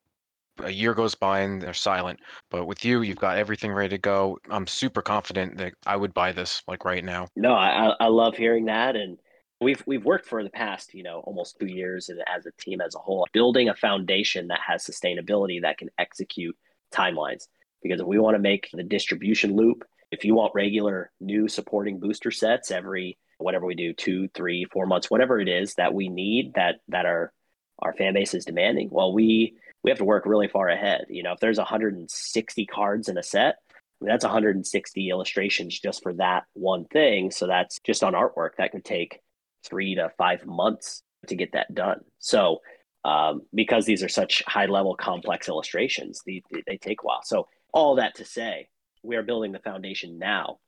a 0.64 0.70
year 0.70 0.94
goes 0.94 1.14
by 1.14 1.40
and 1.40 1.62
they're 1.62 1.74
silent. 1.74 2.20
But 2.50 2.66
with 2.66 2.84
you, 2.84 3.02
you've 3.02 3.18
got 3.18 3.38
everything 3.38 3.72
ready 3.72 3.90
to 3.90 3.98
go. 3.98 4.38
I'm 4.50 4.66
super 4.66 5.02
confident 5.02 5.56
that 5.58 5.74
I 5.86 5.96
would 5.96 6.14
buy 6.14 6.32
this 6.32 6.62
like 6.66 6.84
right 6.84 7.04
now. 7.04 7.28
No, 7.36 7.52
I, 7.52 7.94
I 8.00 8.06
love 8.06 8.36
hearing 8.36 8.66
that. 8.66 8.96
And 8.96 9.18
we've 9.60 9.82
we've 9.86 10.04
worked 10.04 10.26
for 10.26 10.42
the 10.42 10.50
past 10.50 10.94
you 10.94 11.02
know 11.02 11.20
almost 11.20 11.58
two 11.58 11.66
years 11.66 12.10
as 12.26 12.46
a 12.46 12.52
team 12.58 12.80
as 12.80 12.94
a 12.94 12.98
whole 12.98 13.26
building 13.32 13.68
a 13.68 13.74
foundation 13.74 14.48
that 14.48 14.60
has 14.66 14.84
sustainability 14.84 15.62
that 15.62 15.78
can 15.78 15.90
execute 15.98 16.56
timelines. 16.92 17.46
Because 17.82 18.00
if 18.00 18.06
we 18.06 18.18
want 18.18 18.34
to 18.34 18.40
make 18.40 18.68
the 18.72 18.82
distribution 18.82 19.54
loop 19.56 19.84
if 20.10 20.24
you 20.24 20.34
want 20.34 20.54
regular 20.54 21.10
new 21.20 21.48
supporting 21.48 22.00
booster 22.00 22.30
sets 22.30 22.70
every 22.70 23.18
whatever 23.38 23.66
we 23.66 23.74
do 23.74 23.92
two 23.92 24.28
three 24.28 24.64
four 24.72 24.86
months 24.86 25.10
whatever 25.10 25.40
it 25.40 25.48
is 25.48 25.74
that 25.74 25.94
we 25.94 26.08
need 26.08 26.54
that 26.54 26.76
that 26.88 27.06
our 27.06 27.32
our 27.80 27.92
fan 27.92 28.14
base 28.14 28.34
is 28.34 28.44
demanding 28.44 28.88
well 28.90 29.12
we 29.12 29.54
we 29.84 29.90
have 29.90 29.98
to 29.98 30.04
work 30.04 30.26
really 30.26 30.48
far 30.48 30.68
ahead. 30.68 31.06
You 31.08 31.22
know 31.22 31.32
if 31.32 31.40
there's 31.40 31.58
160 31.58 32.66
cards 32.66 33.08
in 33.08 33.18
a 33.18 33.22
set 33.22 33.56
that's 34.00 34.24
160 34.24 35.08
illustrations 35.08 35.78
just 35.78 36.04
for 36.04 36.12
that 36.14 36.44
one 36.52 36.84
thing. 36.84 37.32
So 37.32 37.48
that's 37.48 37.80
just 37.84 38.04
on 38.04 38.12
artwork 38.12 38.50
that 38.58 38.70
could 38.70 38.84
take 38.84 39.20
three 39.68 39.94
to 39.96 40.10
five 40.18 40.46
months 40.46 41.02
to 41.26 41.36
get 41.36 41.52
that 41.52 41.74
done. 41.74 42.00
So, 42.18 42.60
um, 43.04 43.42
because 43.54 43.86
these 43.86 44.02
are 44.02 44.08
such 44.08 44.42
high 44.46 44.66
level 44.66 44.94
complex 44.96 45.48
illustrations, 45.48 46.20
they, 46.26 46.42
they 46.66 46.76
take 46.76 47.02
a 47.02 47.06
while. 47.06 47.22
So, 47.24 47.48
all 47.72 47.96
that 47.96 48.16
to 48.16 48.24
say, 48.24 48.68
we 49.02 49.16
are 49.16 49.22
building 49.22 49.52
the 49.52 49.58
foundation 49.60 50.18
now, 50.18 50.58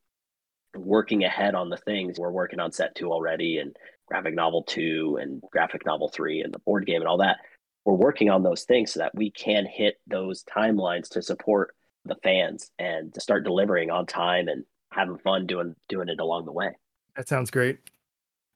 working 0.75 1.25
ahead 1.25 1.55
on 1.55 1.71
the 1.71 1.77
things. 1.77 2.19
We're 2.19 2.31
working 2.31 2.61
on 2.61 2.73
set 2.73 2.95
two 2.95 3.13
already, 3.13 3.59
and 3.59 3.75
graphic 4.07 4.35
novel 4.35 4.63
two, 4.65 5.19
and 5.21 5.43
graphic 5.51 5.85
novel 5.87 6.09
three, 6.09 6.43
and 6.43 6.53
the 6.53 6.59
board 6.61 6.87
game, 6.87 7.01
and 7.01 7.09
all 7.09 7.19
that. 7.19 7.39
We're 7.85 7.95
working 7.95 8.29
on 8.29 8.43
those 8.43 8.65
things 8.65 8.93
so 8.93 9.01
that 9.01 9.15
we 9.15 9.31
can 9.31 9.67
hit 9.67 9.97
those 10.07 10.45
timelines 10.45 11.09
to 11.11 11.23
support 11.23 11.75
the 12.05 12.17
fans 12.23 12.71
and 12.79 13.13
to 13.15 13.21
start 13.21 13.45
delivering 13.45 13.91
on 13.91 14.07
time 14.07 14.49
and 14.49 14.65
having 14.93 15.19
fun 15.19 15.47
doing 15.47 15.75
doing 15.89 16.09
it 16.09 16.21
along 16.21 16.45
the 16.45 16.53
way. 16.53 16.71
That 17.17 17.29
sounds 17.29 17.51
great. 17.51 17.79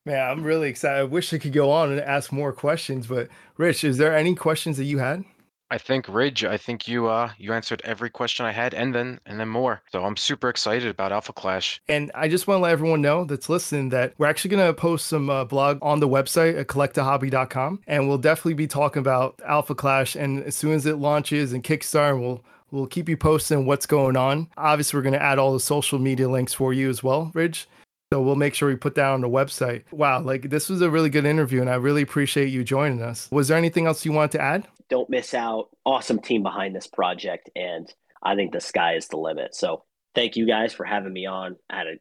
Man, 0.06 0.20
I'm 0.30 0.42
really 0.44 0.68
excited. 0.68 1.00
I 1.00 1.04
wish 1.04 1.32
I 1.32 1.38
could 1.38 1.54
go 1.54 1.70
on 1.70 1.90
and 1.90 2.00
ask 2.00 2.30
more 2.30 2.52
questions, 2.52 3.06
but 3.06 3.28
Rich, 3.56 3.84
is 3.84 3.96
there 3.96 4.14
any 4.14 4.34
questions 4.34 4.76
that 4.76 4.84
you 4.84 4.98
had? 4.98 5.24
I 5.70 5.78
think 5.78 6.06
Ridge, 6.08 6.44
I 6.44 6.58
think 6.58 6.86
you 6.86 7.08
uh 7.08 7.30
you 7.38 7.54
answered 7.54 7.80
every 7.84 8.10
question 8.10 8.44
I 8.44 8.52
had 8.52 8.74
and 8.74 8.94
then 8.94 9.18
and 9.24 9.40
then 9.40 9.48
more. 9.48 9.82
So 9.90 10.04
I'm 10.04 10.16
super 10.16 10.50
excited 10.50 10.88
about 10.88 11.10
Alpha 11.10 11.32
Clash. 11.32 11.80
And 11.88 12.12
I 12.14 12.28
just 12.28 12.46
want 12.46 12.58
to 12.58 12.62
let 12.62 12.72
everyone 12.72 13.00
know 13.00 13.24
that's 13.24 13.48
listening 13.48 13.88
that 13.88 14.12
we're 14.18 14.26
actually 14.26 14.50
going 14.50 14.66
to 14.66 14.74
post 14.74 15.06
some 15.06 15.30
uh, 15.30 15.44
blog 15.44 15.78
on 15.80 16.00
the 16.00 16.08
website 16.08 16.60
at 16.60 16.66
collectahobby.com 16.66 17.80
and 17.86 18.06
we'll 18.06 18.18
definitely 18.18 18.54
be 18.54 18.66
talking 18.66 19.00
about 19.00 19.40
Alpha 19.46 19.74
Clash 19.74 20.14
and 20.14 20.44
as 20.44 20.54
soon 20.54 20.74
as 20.74 20.84
it 20.84 20.98
launches 20.98 21.54
and 21.54 21.64
Kickstarter, 21.64 22.20
we'll 22.20 22.44
we'll 22.70 22.86
keep 22.86 23.08
you 23.08 23.16
posted 23.16 23.56
on 23.56 23.64
what's 23.64 23.86
going 23.86 24.16
on. 24.16 24.48
Obviously, 24.58 24.98
we're 24.98 25.02
going 25.02 25.14
to 25.14 25.22
add 25.22 25.38
all 25.38 25.54
the 25.54 25.60
social 25.60 25.98
media 25.98 26.28
links 26.28 26.52
for 26.52 26.74
you 26.74 26.90
as 26.90 27.02
well, 27.02 27.30
Ridge. 27.32 27.66
So 28.14 28.22
we'll 28.22 28.36
make 28.36 28.54
sure 28.54 28.68
we 28.68 28.76
put 28.76 28.94
that 28.94 29.08
on 29.08 29.22
the 29.22 29.28
website. 29.28 29.82
Wow, 29.90 30.20
like 30.20 30.48
this 30.48 30.68
was 30.68 30.80
a 30.82 30.88
really 30.88 31.10
good 31.10 31.26
interview 31.26 31.60
and 31.60 31.68
I 31.68 31.74
really 31.74 32.02
appreciate 32.02 32.46
you 32.46 32.62
joining 32.62 33.02
us. 33.02 33.28
Was 33.32 33.48
there 33.48 33.58
anything 33.58 33.88
else 33.88 34.04
you 34.04 34.12
wanted 34.12 34.30
to 34.38 34.40
add? 34.40 34.68
Don't 34.88 35.10
miss 35.10 35.34
out. 35.34 35.70
Awesome 35.84 36.20
team 36.20 36.44
behind 36.44 36.76
this 36.76 36.86
project 36.86 37.50
and 37.56 37.92
I 38.22 38.36
think 38.36 38.52
the 38.52 38.60
sky 38.60 38.94
is 38.94 39.08
the 39.08 39.16
limit. 39.16 39.56
So 39.56 39.82
thank 40.14 40.36
you 40.36 40.46
guys 40.46 40.72
for 40.72 40.84
having 40.84 41.12
me 41.12 41.26
on. 41.26 41.56
I 41.68 41.78
had 41.78 41.86
a, 41.88 41.94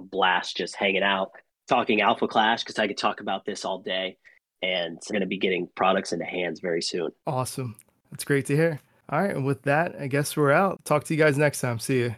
a 0.00 0.02
blast 0.02 0.56
just 0.56 0.74
hanging 0.74 1.04
out, 1.04 1.30
talking 1.68 2.00
Alpha 2.00 2.26
Clash 2.26 2.64
because 2.64 2.80
I 2.80 2.88
could 2.88 2.98
talk 2.98 3.20
about 3.20 3.44
this 3.44 3.64
all 3.64 3.78
day 3.78 4.16
and 4.62 4.98
we're 5.08 5.12
going 5.12 5.20
to 5.20 5.28
be 5.28 5.38
getting 5.38 5.68
products 5.76 6.12
into 6.12 6.24
hands 6.24 6.58
very 6.58 6.82
soon. 6.82 7.10
Awesome. 7.28 7.76
That's 8.10 8.24
great 8.24 8.46
to 8.46 8.56
hear. 8.56 8.80
All 9.08 9.22
right, 9.22 9.36
and 9.36 9.46
with 9.46 9.62
that, 9.62 9.94
I 10.00 10.08
guess 10.08 10.36
we're 10.36 10.50
out. 10.50 10.84
Talk 10.84 11.04
to 11.04 11.14
you 11.14 11.18
guys 11.18 11.38
next 11.38 11.60
time. 11.60 11.78
See 11.78 11.98
you. 11.98 12.16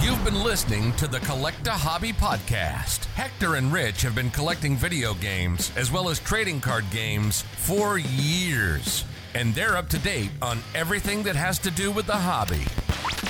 You've 0.00 0.24
been 0.24 0.44
listening 0.44 0.92
to 0.92 1.08
the 1.08 1.18
Collect 1.20 1.66
a 1.66 1.72
Hobby 1.72 2.12
Podcast. 2.12 3.06
Hector 3.16 3.56
and 3.56 3.72
Rich 3.72 4.02
have 4.02 4.14
been 4.14 4.30
collecting 4.30 4.76
video 4.76 5.12
games 5.14 5.72
as 5.76 5.90
well 5.90 6.08
as 6.08 6.20
trading 6.20 6.60
card 6.60 6.84
games 6.90 7.42
for 7.42 7.98
years, 7.98 9.04
and 9.34 9.52
they're 9.54 9.76
up 9.76 9.88
to 9.88 9.98
date 9.98 10.30
on 10.40 10.60
everything 10.74 11.24
that 11.24 11.34
has 11.34 11.58
to 11.60 11.70
do 11.72 11.90
with 11.90 12.06
the 12.06 12.14
hobby. 12.16 12.64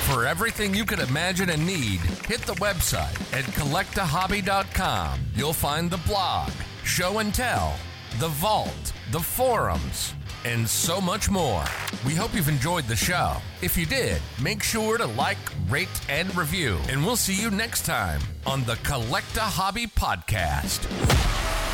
For 0.09 0.27
everything 0.27 0.75
you 0.75 0.85
could 0.85 1.01
imagine 1.01 1.49
and 1.51 1.67
need, 1.67 2.01
hit 2.27 2.43
the 2.43 2.55
website 2.55 3.19
at 3.33 3.45
collectahobby.com. 3.45 5.21
You'll 5.35 5.53
find 5.55 5.91
the 5.91 5.97
blog, 6.07 6.51
show 6.85 7.19
and 7.19 7.33
tell, 7.35 7.77
the 8.19 8.29
vault, 8.29 8.93
the 9.11 9.21
forums, 9.21 10.15
and 10.49 10.67
so 10.67 10.99
much 10.99 11.29
more. 11.31 11.63
We 12.07 12.15
hope 12.15 12.35
you've 12.35 12.49
enjoyed 12.49 12.85
the 12.85 12.97
show. 12.97 13.37
If 13.61 13.77
you 13.77 13.85
did, 13.85 14.21
make 14.43 14.63
sure 14.63 14.97
to 14.97 15.07
like, 15.07 15.37
rate, 15.69 15.89
and 16.09 16.35
review. 16.35 16.79
And 16.89 17.05
we'll 17.05 17.17
see 17.17 17.41
you 17.41 17.51
next 17.51 17.85
time 17.85 18.21
on 18.47 18.65
the 18.65 18.77
Collect 18.77 19.37
a 19.37 19.41
Hobby 19.41 19.87
Podcast. 19.87 21.68